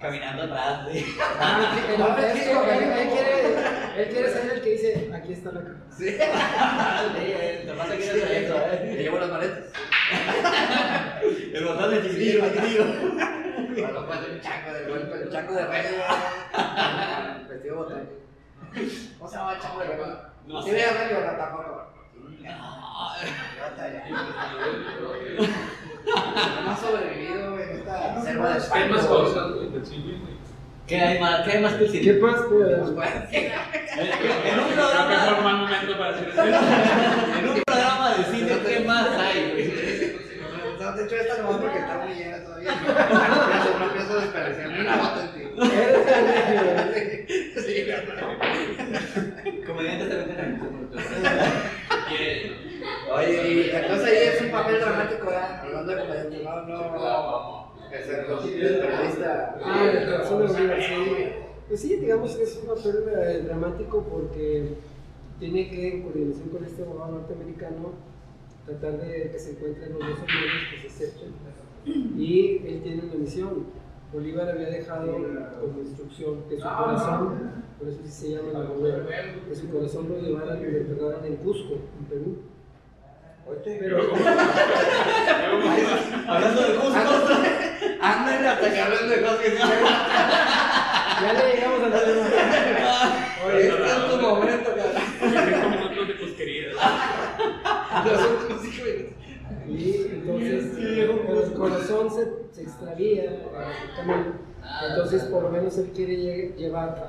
Caminando 0.00 0.42
atrás, 0.42 0.86
sí. 0.92 1.16
Ah, 1.40 1.72
sí, 1.74 1.80
pero 1.86 2.18
es 2.18 2.32
que 2.34 2.50
él, 2.50 2.92
él 2.92 3.08
quiere, 3.08 4.02
él 4.02 4.08
quiere 4.10 4.28
ser 4.28 4.52
el 4.52 4.60
que 4.60 4.70
dice: 4.70 5.10
aquí 5.14 5.32
está 5.32 5.52
la. 5.52 5.60
Sí. 5.96 6.18
Sí, 7.16 7.66
te 7.66 7.72
pasa 7.74 7.96
que 7.96 8.06
eres 8.10 8.30
eso, 8.30 8.56
eh. 8.72 8.96
llevo 8.98 9.18
las 9.18 9.30
maletas. 9.30 9.64
El 11.54 11.64
botón 11.64 11.90
de 11.90 12.02
chiquitillo, 12.02 12.44
chiquitillo. 12.48 12.84
Hacer 13.82 14.30
un 14.30 14.40
chango 14.40 14.72
de 14.72 14.84
golpe, 14.88 15.22
el 15.22 15.30
chango 15.30 15.52
de 15.54 15.66
rey. 15.66 15.82
Vestido 17.48 17.76
botón. 17.76 18.08
¿Cómo 19.18 19.30
se 19.30 19.36
llama 19.36 19.52
el 19.54 19.60
chango 19.60 19.80
de 19.80 19.86
rey? 19.86 19.96
No 20.46 20.62
¿Sí 20.62 20.68
sé. 20.70 20.74
veía 20.76 20.92
rey 20.92 21.16
o 21.16 21.20
no 21.32 21.36
tampoco? 21.36 21.84
No 26.64 26.70
ha 26.70 26.76
sobrevivido 26.76 27.58
en 27.58 27.70
esta 27.78 28.22
selva 28.22 28.48
de 28.48 28.54
más 28.54 28.64
España. 28.64 28.96
cosas, 29.08 29.52
güey, 29.54 29.68
del 29.70 29.86
cine, 29.86 30.12
güey. 30.20 30.34
¿Qué 30.86 31.00
hay 31.00 31.18
más? 31.18 31.40
¿Qué 31.40 31.52
hay 31.52 31.62
más 31.62 31.72
que 31.74 31.84
el 31.86 31.92
¿Qué 31.92 31.98
cine? 32.00 32.12
más 32.20 32.34
Pues, 32.42 32.62
haber? 32.62 32.78
bueno, 32.92 33.22
En 33.32 34.60
un 34.60 34.68
programa, 34.74 35.24
en 37.38 37.48
un 37.48 37.54
de 38.16 38.24
cine, 38.24 38.58
¿qué 38.66 38.80
más 38.86 39.08
hay, 39.18 39.50
güey? 39.50 39.53
De 40.94 41.04
hecho, 41.04 41.16
esta 41.16 41.42
no 41.42 41.60
porque 41.60 41.78
está 41.78 41.98
muy 41.98 42.14
llena 42.14 42.44
todavía. 42.44 42.70
No 43.80 43.92
pienso 43.92 44.20
desperdiciar 44.20 44.70
ni 44.70 44.80
una 44.80 44.96
gota 44.96 45.20
en 45.24 45.32
ti. 45.34 45.42
Sí, 47.64 47.86
Comediantes 49.66 50.08
te 50.08 50.16
meten 50.16 50.38
en 50.44 50.60
Oye, 53.12 53.48
y 53.48 53.70
entonces 53.70 54.06
ahí 54.06 54.28
es 54.34 54.42
un 54.42 54.50
papel 54.50 54.80
dramático, 54.80 55.26
¿verdad? 55.26 55.60
Hablando 55.64 55.92
de 55.92 56.00
comediante, 56.00 56.42
no, 56.44 56.66
no. 56.66 57.64
Es 57.92 58.08
el 58.08 58.24
periodista. 58.26 59.56
Ah, 59.62 60.24
sí. 60.48 61.28
Pues 61.68 61.80
sí, 61.80 61.96
digamos 61.96 62.36
que 62.36 62.42
es 62.42 62.56
un 62.56 62.66
papel 62.74 63.04
eh, 63.16 63.42
dramático 63.46 64.02
porque 64.02 64.74
tiene 65.38 65.70
que, 65.70 65.88
en 65.88 66.02
coordinación 66.02 66.48
con 66.50 66.64
este 66.64 66.82
abogado 66.82 67.12
norteamericano, 67.12 67.92
tratar 68.66 69.00
de 69.00 69.30
que 69.30 69.38
se 69.38 69.50
encuentren 69.52 69.92
los 69.92 70.00
dos 70.00 70.18
hermanos 70.18 70.62
que 70.70 70.78
se 70.80 70.86
acepten. 70.88 71.32
Y 72.16 72.62
él 72.66 72.80
tiene 72.82 73.02
una 73.04 73.14
misión. 73.14 73.66
Bolívar 74.12 74.48
había 74.48 74.70
dejado 74.70 75.12
como 75.60 75.80
instrucción 75.80 76.44
que 76.48 76.56
su 76.56 76.62
corazón, 76.62 77.64
por 77.78 77.88
eso 77.88 77.98
sí 78.04 78.10
se 78.10 78.30
llama 78.30 78.52
la 78.52 78.64
novela, 78.64 79.04
que 79.48 79.54
su 79.56 79.68
corazón 79.68 80.08
lo 80.08 80.20
llevaran 80.20 80.60
y 80.60 80.70
lo 80.70 80.78
enterraran 80.78 81.24
en 81.24 81.36
Cusco, 81.36 81.74
en 81.98 82.04
Perú. 82.06 82.38
Pero, 83.64 83.98
Hablando 86.28 86.62
de 86.62 86.74
Cusco. 86.76 87.34
Ándale 88.00 88.48
hasta 88.48 88.72
que 88.72 88.80
hablando 88.80 89.08
de 89.08 89.20
cosas 89.20 89.38
que 89.40 89.54
ya 91.22 91.32
le 91.32 91.54
llegamos 91.54 91.82
a 91.82 91.88
la. 91.88 91.98
Oye, 93.46 93.68
este 93.68 93.86
es 93.86 94.10
tu 94.10 94.16
momento, 94.20 94.70
cabrón. 94.74 95.02
Cinco 95.20 95.68
minutos 95.70 96.08
de 96.08 96.14
cusquería. 96.18 96.68
Los 98.04 98.20
últimos 98.30 98.62
cinco 98.62 98.82
minutos. 98.84 99.14
Y 99.68 99.80
entonces 100.46 101.48
el 101.52 101.52
corazón 101.54 102.10
se, 102.10 102.32
se 102.52 102.62
extravía 102.62 103.24
el 103.24 103.40
camino. 103.96 104.32
Entonces, 104.88 105.24
por 105.24 105.42
lo 105.42 105.50
menos 105.50 105.76
él 105.78 105.90
quiere 105.94 106.14
lle- 106.16 106.54
llevar 106.56 107.06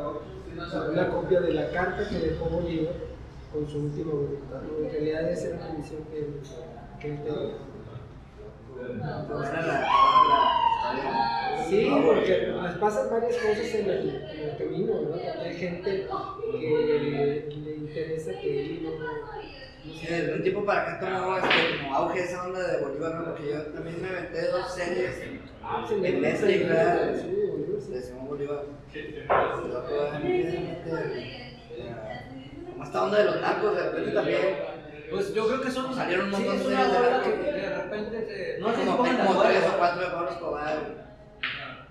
una 0.92 1.10
copia 1.10 1.42
de 1.42 1.54
la 1.54 1.70
carta 1.72 2.08
que 2.10 2.16
dejó 2.20 2.46
Bolívar 2.50 2.94
con 3.54 3.68
su 3.70 3.80
última 3.80 4.12
voluntad. 4.14 4.62
En 4.84 4.92
realidad, 4.92 5.32
esa 5.32 5.48
era 5.48 5.60
la 5.68 5.74
misión 5.74 6.02
que 6.12 6.28
que 7.00 7.12
él 7.12 7.20
tenía. 7.24 7.54
Sí, 11.70 11.90
porque 12.06 12.54
pasan 12.80 13.10
varias 13.10 13.36
cosas 13.38 13.74
en 13.76 13.90
el, 13.90 14.10
en 14.10 14.50
el 14.50 14.58
camino, 14.58 14.94
¿no? 15.02 15.42
Hay 15.42 15.54
gente 15.56 16.08
que 16.60 17.48
le 17.64 17.76
interesa 17.78 18.32
que 18.40 18.66
él 18.66 18.84
no. 18.84 18.92
Sí, 19.86 20.08
de 20.08 20.34
un 20.34 20.42
tiempo 20.42 20.66
para 20.66 20.82
acá 20.82 21.00
tomó 21.00 21.38
este, 21.38 21.78
como 21.84 21.96
auge 21.96 22.24
esa 22.24 22.44
onda 22.46 22.60
de 22.68 22.82
Bolívar, 22.84 23.16
¿no? 23.16 23.26
Porque 23.26 23.50
yo 23.52 23.62
también 23.68 24.02
me 24.02 24.10
aventé 24.10 24.48
dos 24.50 24.74
series 24.74 25.16
Ah, 25.64 25.86
pues 25.88 26.04
en 26.04 26.22
Netflix, 26.22 26.68
¿verdad? 26.70 27.16
Sí, 27.22 27.28
Bolívar, 27.52 27.82
sí. 27.82 27.92
de 27.92 28.02
Simón 28.02 28.28
Bolívar. 28.28 28.64
Como 32.72 32.84
esta 32.84 33.04
onda 33.04 33.18
de 33.18 33.26
los 33.26 33.42
narcos, 33.42 33.76
de 33.76 33.84
repente 33.84 34.12
también. 34.12 34.40
Pues 35.12 35.34
yo 35.34 35.48
creo 35.48 35.62
que 35.62 35.72
son. 35.72 35.94
Salieron 35.96 36.26
un 36.26 36.32
montón 36.32 36.58
de 36.58 36.64
series 36.64 36.92
de 36.92 37.42
que 37.42 37.70
repente 37.70 38.26
se. 38.26 38.60
No 38.60 38.70
sé 38.72 38.82
si 38.82 38.86
como, 38.88 38.98
como 38.98 39.42
tres 39.44 39.64
o 39.74 39.78
cuatro 39.78 40.02
de 40.02 40.08
Pablo 40.08 40.30
Escobar. 40.30 41.06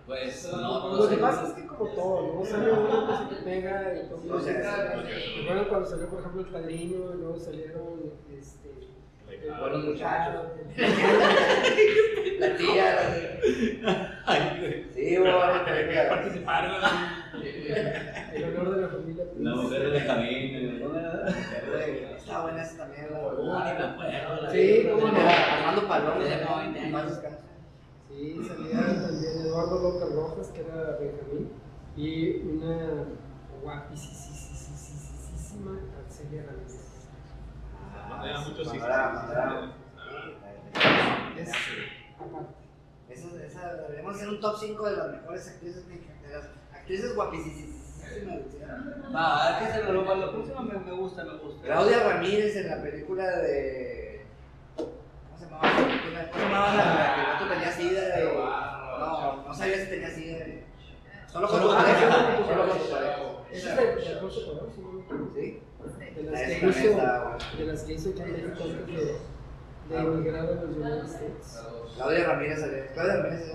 Pues 0.06 0.48
no, 0.52 0.90
no 0.90 0.96
Lo 0.96 1.08
que 1.08 1.14
sé. 1.14 1.20
pasa 1.20 1.46
es 1.48 1.52
que 1.54 1.63
como 1.76 1.90
todo, 1.90 2.34
¿no? 2.40 2.44
Sale 2.44 2.72
uno 2.72 3.06
que 3.08 3.16
se 3.16 3.34
te 3.34 3.42
pega 3.42 3.94
y 3.94 4.08
todo. 4.08 4.36
O 4.36 4.40
sea, 4.40 5.02
Recuerdo 5.38 5.68
cuando 5.68 5.88
salió, 5.88 6.08
por 6.08 6.20
ejemplo, 6.20 6.40
El 6.42 6.46
Padrino, 6.48 6.96
y 7.14 7.18
luego 7.18 7.38
salieron, 7.38 8.12
este... 8.38 8.64
Buenos 9.60 9.84
muchachos. 9.84 10.42
La 12.38 12.56
tía, 12.56 12.96
la. 13.82 14.24
Sí, 14.94 15.16
bueno, 15.18 15.38
Participar, 16.08 16.64
El 18.32 18.44
honor 18.44 18.74
de 18.74 18.80
la 18.82 18.88
familia. 18.88 19.24
La 19.38 19.54
mujer 19.56 19.82
de 19.82 19.90
Benjamín. 19.90 20.80
¿no? 20.80 20.94
Está 22.16 22.42
buena 22.42 22.62
esa 22.62 22.76
también. 22.78 23.08
la- 23.12 23.18
ni 23.18 23.78
me 23.78 23.86
acuerdo. 23.86 24.42
la 24.42 24.50
Sí, 24.50 24.88
cómo 24.90 25.08
no. 25.08 25.18
Armando 25.20 25.88
Palomo. 25.88 26.20
Tenemos 26.22 26.58
20 26.60 26.78
años. 26.80 26.92
Más 26.92 27.06
descanso. 27.10 27.38
Sí, 28.08 28.40
salía 28.46 28.80
también 29.06 29.40
Eduardo 29.46 29.82
López 29.82 30.14
Rojas, 30.14 30.48
que 30.48 30.60
era 30.60 30.96
Benjamín, 31.00 31.50
y 31.96 32.36
una 32.42 33.04
guapísima 33.62 34.10
Arcelia 36.04 36.44
Ramírez. 36.46 36.84
No 38.08 38.48
muchos 38.48 38.74
hijos. 38.74 38.88
Esa, 43.08 43.44
esa, 43.46 43.74
deberíamos 43.74 44.16
hacer 44.16 44.28
un 44.28 44.40
top 44.40 44.56
5 44.58 44.90
de 44.90 44.96
las 44.96 45.10
mejores 45.12 45.48
actrices 45.48 45.86
mexicanas. 45.86 46.22
De 46.22 46.32
las 46.34 46.44
actrices 46.72 47.14
guapísimas. 47.14 47.74
Va, 49.14 49.46
hay 49.46 49.64
que 49.64 49.70
hacerlo 49.70 50.04
para 50.04 50.20
la 50.20 50.30
próxima. 50.32 50.62
Me, 50.62 50.78
me 50.78 50.92
gusta, 50.92 51.24
me 51.24 51.36
gusta. 51.38 51.62
Claudia 51.62 52.08
Ramírez 52.08 52.56
en 52.56 52.70
la 52.70 52.82
película 52.82 53.24
de. 53.38 54.26
¿Cómo 54.76 55.38
se 55.38 55.44
llamaba 55.44 55.68
la 55.68 55.86
película? 55.86 56.30
¿Cómo 56.30 56.42
se 56.42 56.48
llamaba 56.48 56.74
la 56.74 56.84
la 56.84 57.14
que 57.14 57.22
vato 57.22 57.48
tenía 57.48 57.72
sida? 57.72 58.02
No, 58.98 59.42
no 59.48 59.54
sabía 59.54 59.84
si 59.84 59.90
tenía 59.90 60.10
sida. 60.10 60.44
Solo 61.34 61.48
con 61.48 61.60
tu 61.62 61.68
pareja. 61.68 62.08
pareja. 62.08 62.46
Solo 62.46 62.62
con 62.68 62.78
tu 62.78 62.88
pareja. 62.90 63.16
Esa 63.50 63.74
es 63.74 63.80
equivoco. 64.06 64.70
¿Sí? 65.34 65.46
De 66.14 66.22
las 66.30 66.40
que 66.42 66.66
hizo, 66.68 66.90
de 67.58 67.64
las 67.66 67.80
que 67.82 67.92
hizo 67.94 68.08
antes 68.10 68.26
de, 68.26 68.32
de 69.88 69.94
emigrar 70.00 70.44
a 70.46 70.48
los 70.52 70.76
United 70.76 71.04
States. 71.06 71.46
Claudia 71.96 72.24
Ramírez 72.28 72.58
salió. 72.60 72.78
Claudia 72.94 73.16
Ramírez. 73.16 73.52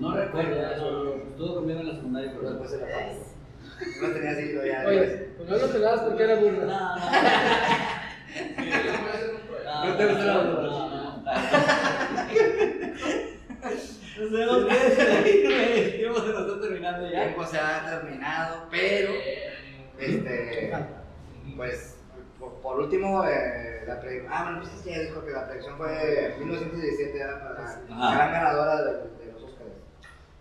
No 0.00 0.08
recuerdo 0.16 0.56
eso. 0.72 1.14
Estuvo 1.16 1.54
conmigo 1.56 1.80
en 1.80 1.86
la 1.88 1.94
secundaria, 1.96 2.32
Pero 2.34 2.48
después 2.50 2.70
se 2.70 2.76
la 2.78 2.86
pasó. 2.86 3.24
No 4.00 4.08
tenía 4.14 4.34
sida 4.34 4.66
ya. 4.66 4.84
Oye, 4.88 5.06
pues 5.36 5.48
no 5.50 5.56
lo 5.58 5.66
pelabas 5.72 6.00
porque 6.00 6.22
era 6.24 6.34
No, 6.36 6.40
burra. 6.40 6.64
no. 6.64 6.96
¿No 9.84 9.90
te 9.96 10.06
gusta 10.06 10.24
la 10.24 10.34
No, 10.34 10.42
no, 10.62 10.64
no. 10.88 10.88
Nos 14.18 14.30
tenemos 14.32 14.64
que 14.64 14.74
despedir, 14.74 15.44
güey. 15.46 15.78
El 15.84 15.92
tiempo 15.96 16.18
se 16.20 16.28
nos 16.32 16.46
está 16.48 16.58
terminando 16.90 17.06
El 17.06 17.12
ya. 17.12 17.22
tiempo 17.24 17.44
se 17.46 17.58
ha 17.58 17.90
terminado, 18.00 18.66
pero. 18.70 19.12
Este. 19.98 20.72
Pues, 21.56 21.96
por, 22.38 22.52
por 22.60 22.80
último, 22.80 23.24
eh, 23.24 23.82
la 23.86 24.00
predicción. 24.00 24.32
Ah, 24.32 24.44
bueno, 24.44 24.60
pues 24.60 24.84
ya 24.84 24.98
dijo 25.00 25.24
que 25.24 25.32
la 25.32 25.46
predicción 25.46 25.76
fue 25.76 26.34
1917, 26.38 27.18
era 27.18 27.40
para 27.40 27.54
la 27.88 27.96
Ajá. 27.96 28.14
gran 28.16 28.32
ganadora 28.32 28.82
de, 28.84 28.92
de 28.92 29.32
los 29.32 29.42
Oscars. 29.42 29.70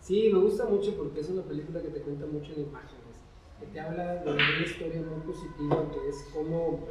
Sí, 0.01 0.29
me 0.31 0.39
gusta 0.39 0.65
mucho 0.65 0.95
porque 0.95 1.21
es 1.21 1.29
una 1.29 1.41
película 1.43 1.81
que 1.81 1.89
te 1.89 2.01
cuenta 2.01 2.25
mucho 2.27 2.53
en 2.53 2.61
imágenes, 2.61 3.17
que 3.59 3.65
te 3.67 3.79
habla 3.79 4.15
de 4.15 4.31
una 4.31 4.59
historia 4.63 5.01
muy 5.01 5.21
positiva, 5.21 5.91
que 5.91 6.09
es 6.09 6.23
como 6.33 6.87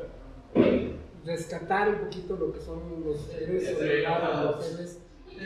rescatar 1.25 1.89
un 1.89 1.99
poquito 2.01 2.37
lo 2.37 2.53
que 2.53 2.61
son 2.61 3.05
los 3.05 3.29
héroes 3.35 3.77
olvidados, 3.77 4.57
los 4.57 4.73
héroes 4.73 4.99
que 5.37 5.45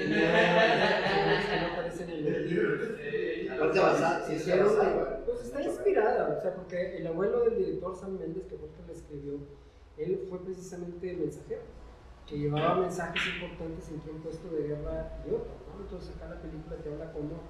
que 3.70 3.80
pues 5.24 5.40
está 5.42 5.62
inspirada, 5.62 6.36
o 6.36 6.40
sea, 6.40 6.54
porque 6.54 6.96
el 6.98 7.06
abuelo 7.06 7.44
del 7.44 7.56
director 7.56 7.96
Sam 7.96 8.18
Méndez, 8.18 8.44
que 8.46 8.56
fue 8.56 8.68
el 8.68 8.74
que 8.74 8.82
la 8.86 8.92
escribió, 8.92 9.38
él 9.96 10.26
fue 10.28 10.42
precisamente 10.42 11.12
mensajero, 11.12 11.62
que 12.26 12.38
llevaba 12.38 12.76
mensajes 12.76 13.22
importantes 13.34 13.88
entre 13.90 14.12
un 14.12 14.20
puesto 14.20 14.48
de 14.54 14.68
guerra 14.68 15.22
y 15.26 15.30
otro, 15.34 15.52
¿no? 15.66 15.82
Entonces 15.82 16.16
acá 16.16 16.28
la 16.28 16.40
película 16.40 16.76
te 16.76 16.92
habla 16.92 17.12
como, 17.12 17.40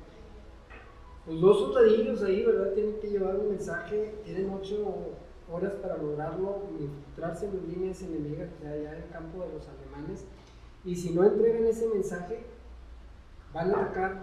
pues 1.26 1.40
dos 1.40 1.58
soldadillos 1.58 2.22
ahí, 2.22 2.44
¿verdad? 2.44 2.72
Tienen 2.72 2.98
que 3.00 3.10
llevar 3.10 3.36
un 3.36 3.50
mensaje, 3.50 4.14
tienen 4.24 4.50
ocho 4.50 5.16
horas 5.52 5.74
para 5.74 5.96
lograrlo, 5.96 6.62
infiltrarse 6.78 7.46
en 7.46 7.56
las 7.56 7.64
líneas 7.64 8.02
enemigas, 8.02 8.48
o 8.56 8.62
sea, 8.62 8.72
allá 8.72 8.96
en 8.96 9.02
el 9.02 9.08
campo 9.10 9.42
de 9.44 9.52
los 9.52 9.68
alemanes, 9.68 10.24
y 10.84 10.96
si 10.96 11.10
no 11.10 11.24
entregan 11.24 11.66
ese 11.66 11.86
mensaje, 11.88 12.40
van 13.52 13.70
a 13.70 13.82
atacar 13.82 14.22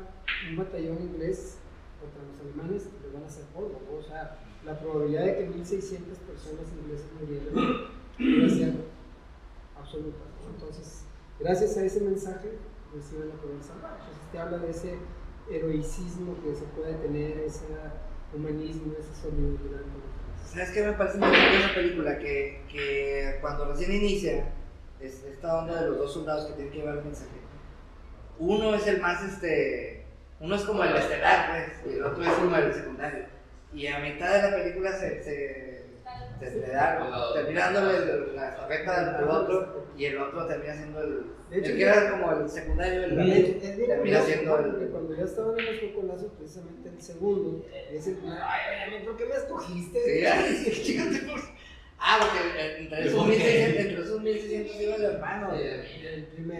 un 0.50 0.58
batallón 0.58 1.02
inglés 1.02 1.58
contra 2.00 2.24
los 2.24 2.40
alemanes 2.40 2.88
y 2.88 3.04
los 3.04 3.14
van 3.14 3.24
a 3.24 3.28
hacer 3.28 3.46
polvo, 3.54 3.82
¿no? 3.90 3.98
O 3.98 4.04
sea, 4.04 4.38
la 4.66 4.80
probabilidad 4.80 5.26
de 5.26 5.38
que 5.38 5.46
1600 5.46 6.18
personas 6.20 6.66
inglesas 6.82 7.08
murieran 7.20 7.88
iba 8.20 8.46
a 8.46 8.50
ser 8.50 8.74
absoluta. 9.80 10.18
¿no? 10.18 10.54
Entonces, 10.54 11.04
gracias 11.40 11.78
a 11.78 11.86
ese 11.86 12.02
mensaje, 12.02 12.50
reciben 12.94 13.30
la 13.30 13.36
poder 13.36 13.62
salvar. 13.62 13.98
Entonces, 14.00 14.32
te 14.32 14.40
habla 14.40 14.58
de 14.58 14.72
ese 14.72 14.96
heroicismo 15.50 16.36
que 16.44 16.56
se 16.56 16.66
puede 16.76 16.94
tener, 16.96 17.38
ese 17.40 17.66
humanismo, 18.36 18.94
esa 19.00 19.14
solidaridad. 19.22 19.82
¿Sabes 20.46 20.72
qué 20.72 20.84
me 20.84 20.94
parece 20.94 21.20
de 21.20 21.60
esa 21.60 21.74
película? 21.74 22.18
Que, 22.18 22.64
que 22.72 23.38
cuando 23.42 23.66
recién 23.66 23.92
inicia, 23.92 24.52
es 25.00 25.24
esta 25.24 25.60
onda 25.60 25.82
de 25.82 25.90
los 25.90 25.98
dos 25.98 26.14
soldados 26.14 26.46
que 26.48 26.54
tienen 26.54 26.72
que 26.72 26.80
llevar 26.80 26.98
el 26.98 27.04
mensaje. 27.04 27.30
Uno 28.40 28.76
es 28.76 28.88
el 28.88 29.02
más, 29.02 29.24
este, 29.24 30.06
uno 30.40 30.56
es 30.56 30.64
como 30.64 30.84
el 30.84 30.96
estelar, 30.96 31.50
pues, 31.52 31.94
y 31.94 31.98
el 31.98 32.04
otro 32.04 32.24
es 32.24 32.34
como 32.34 32.56
el 32.56 32.74
secundario. 32.74 33.26
Y 33.74 33.88
a 33.88 34.00
mitad 34.00 34.34
de 34.34 34.52
la 34.52 34.58
película 34.58 34.92
se, 34.92 35.24
se, 35.24 35.86
se 36.40 36.56
le 36.56 36.68
da, 36.68 37.34
termina 37.34 37.72
dándole 37.72 38.34
la 38.36 38.50
estafeta 38.50 39.18
al, 39.18 39.30
otro, 39.30 39.88
y 39.98 40.06
el 40.06 40.18
otro 40.20 40.46
termina 40.46 40.74
siendo 40.74 41.02
el, 41.02 41.26
De 41.50 41.60
hecho, 41.60 41.72
el 41.72 41.78
que 41.78 41.84
era 41.84 42.12
como 42.12 42.32
el 42.32 42.50
secundario, 42.50 43.04
el, 43.04 43.16
bien 43.18 43.60
termina 43.60 44.22
siendo 44.22 44.60
el... 44.60 44.90
cuando 44.90 45.16
ya 45.16 45.24
estaban 45.24 45.60
en 45.60 45.66
los 45.66 45.76
cocolazos, 45.80 46.32
precisamente 46.38 46.90
el 46.90 47.02
segundo, 47.02 47.66
es 47.92 48.08
el 48.08 48.16
primer, 48.16 48.40
ay, 48.42 48.92
ay, 48.94 49.06
¿por 49.06 49.18
qué 49.18 49.26
me 49.26 49.36
escogiste? 49.36 50.00
Sí, 50.56 50.84
chícate 50.84 51.20
por... 51.20 51.57
Ah, 52.00 52.20
porque 52.22 52.78
entre 52.80 53.08
esos 53.08 53.18
¿Por 53.18 53.32
qué? 53.32 53.38
1600, 53.38 53.86
entre 53.86 54.04
esos 54.04 54.22
1600 54.22 54.82
iba 54.82 54.96
el 54.96 55.04
hermano 55.04 55.52
del, 55.52 55.86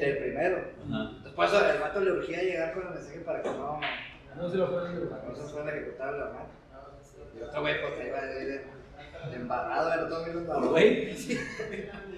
El 0.02 0.18
primero. 0.18 0.64
Después 1.24 1.52
el 1.54 1.80
vato 1.80 2.00
le 2.02 2.12
urgía 2.12 2.42
llegar 2.42 2.74
con 2.74 2.88
el 2.88 2.94
mensaje 2.94 3.20
para 3.20 3.42
que 3.42 3.50
no, 3.50 3.80
No 4.36 4.50
se 4.50 4.58
lo 4.58 4.66
a 4.66 4.88
que 4.88 5.00
llevar. 5.00 5.24
no 5.28 5.36
se 5.36 5.44
fueran 5.44 5.70
a 5.70 5.72
ejecutar 5.72 6.08
a 6.08 6.12
la 6.12 6.26
hermana. 6.26 6.50
Y 7.38 7.42
otro 7.44 7.62
güey 7.62 7.82
pues 7.82 8.00
ahí 8.00 8.10
va 8.10 8.22
de, 8.22 8.64
embarrado, 9.36 10.06
otro 10.06 10.20
güey 10.22 10.34
lo 10.34 10.40
embarró. 10.40 10.70
Güey. 10.70 11.18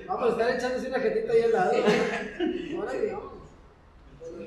Vamos, 0.08 0.32
están 0.32 0.56
echándose 0.56 0.88
una 0.88 1.00
jetita 1.00 1.34
ahí 1.34 1.42
al 1.42 1.52
lado. 1.52 1.72
Ahora 2.78 2.94
Dios. 2.94 3.22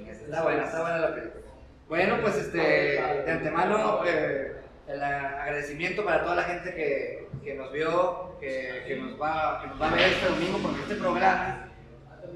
Está 0.09 0.43
buena, 0.43 0.65
está 0.65 0.81
buena 0.81 0.99
la 0.99 1.15
película. 1.15 1.43
Bueno, 1.89 2.19
pues 2.23 2.37
este, 2.37 2.59
de 2.59 3.31
antemano, 3.31 4.03
eh, 4.07 4.53
el 4.89 5.03
agradecimiento 5.03 6.05
para 6.05 6.23
toda 6.23 6.37
la 6.37 6.45
gente 6.45 6.75
que, 6.75 7.22
que 7.43 7.55
nos 7.55 7.73
vio, 7.73 8.37
que, 8.41 8.85
que, 8.87 8.97
nos 8.97 9.21
va, 9.21 9.61
que 9.61 9.69
nos 9.69 9.81
va 9.81 9.89
a 9.89 9.95
ver 9.95 10.13
este 10.13 10.29
domingo, 10.29 10.59
porque 10.59 10.83
este 10.83 10.95
programa, 10.97 11.69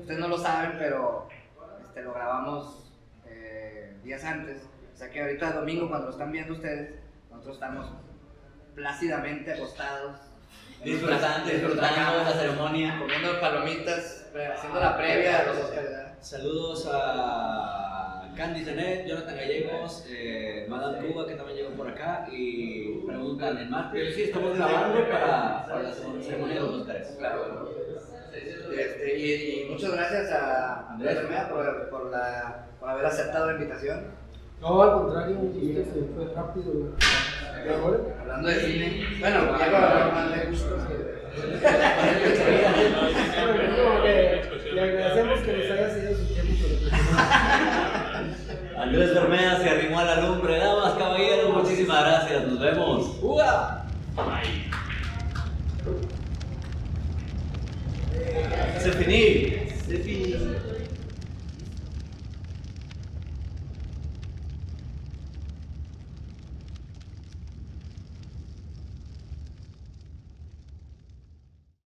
ustedes 0.01 0.21
no 0.21 0.29
lo 0.29 0.39
saben, 0.39 0.77
pero 0.79 1.29
este, 1.87 2.03
lo 2.03 2.13
grabamos 2.13 2.93
eh, 3.27 3.97
días 4.03 4.25
antes. 4.25 4.63
O 4.93 4.97
sea 4.97 5.11
que 5.11 5.21
ahorita 5.21 5.53
domingo, 5.53 5.89
cuando 5.89 6.07
lo 6.07 6.13
están 6.13 6.33
viendo 6.33 6.55
ustedes, 6.55 6.95
nosotros 7.31 7.57
estamos 7.57 7.87
plácidamente 8.75 9.53
acostados. 9.53 10.21
Disfrutando, 10.85 11.51
disfrutando 11.51 12.25
la 12.25 12.33
ceremonia. 12.33 12.99
Comiendo 12.99 13.41
palomitas, 13.41 14.27
haciendo 14.55 14.81
la 14.81 14.97
previa 14.97 15.41
a 15.41 15.45
los. 15.45 15.57
Saludos 16.21 16.89
a 16.93 17.96
Candy 18.37 18.65
Zenet, 18.65 19.07
Jonathan 19.07 19.37
Gallegos, 19.37 20.05
eh, 20.11 20.67
Madame 20.69 21.09
Cuba 21.09 21.27
que 21.27 21.35
también 21.35 21.59
llegó 21.59 21.71
por 21.71 21.89
acá 21.89 22.27
y 22.31 22.99
preguntan 23.07 23.59
en 23.59 23.71
más. 23.71 23.87
Pero 23.93 24.13
sí, 24.13 24.23
estamos 24.25 24.57
grabando 24.57 25.09
para, 25.09 25.65
para 25.67 25.83
la 25.83 25.93
ceremonia 25.93 26.55
de 26.55 26.61
los 26.61 26.75
Oscars. 26.83 27.09
Claro. 27.19 27.71
Este, 28.77 29.19
y, 29.19 29.63
y 29.63 29.71
muchas 29.71 29.93
gracias 29.93 30.31
a 30.33 30.91
Andrés 30.91 31.23
Romea 31.23 31.49
por, 31.49 31.89
por, 31.89 32.11
la, 32.11 32.67
por 32.79 32.91
haber 32.91 33.07
aceptado 33.07 33.47
la 33.47 33.53
invitación. 33.55 34.05
No, 34.61 34.83
al 34.83 34.93
contrario, 34.93 35.39
un 35.39 35.53
gusto, 35.53 35.95
se 35.95 36.01
fue 36.15 36.35
rápido. 36.35 36.93
¿Y 37.65 37.69
ahora? 37.69 37.99
Hablando 38.21 38.49
de 38.49 38.61
cine, 38.61 39.07
bueno, 39.19 39.59
ya 39.59 39.71
para 39.71 39.91
hablar 39.91 40.13
más 40.13 40.31
de 40.31 40.37
que 41.37 41.43
Le 44.73 44.81
agradecemos 44.81 45.41
que 45.41 45.53
nos 45.53 45.71
haya 45.71 45.91
Andrés 48.87 49.13
Bermea 49.13 49.59
se 49.59 49.69
arrimó 49.69 49.99
a 49.99 50.05
la 50.05 50.21
lumbre. 50.21 50.59
Damas, 50.59 50.93
caballeros, 50.93 51.53
muchísimas 51.53 52.05
gracias. 52.05 52.47
Nos 52.47 52.61
vemos. 52.61 53.17
¡Uah! 53.21 53.85
Bye. 54.15 54.71
Se 58.81 58.93
finí. 58.93 59.67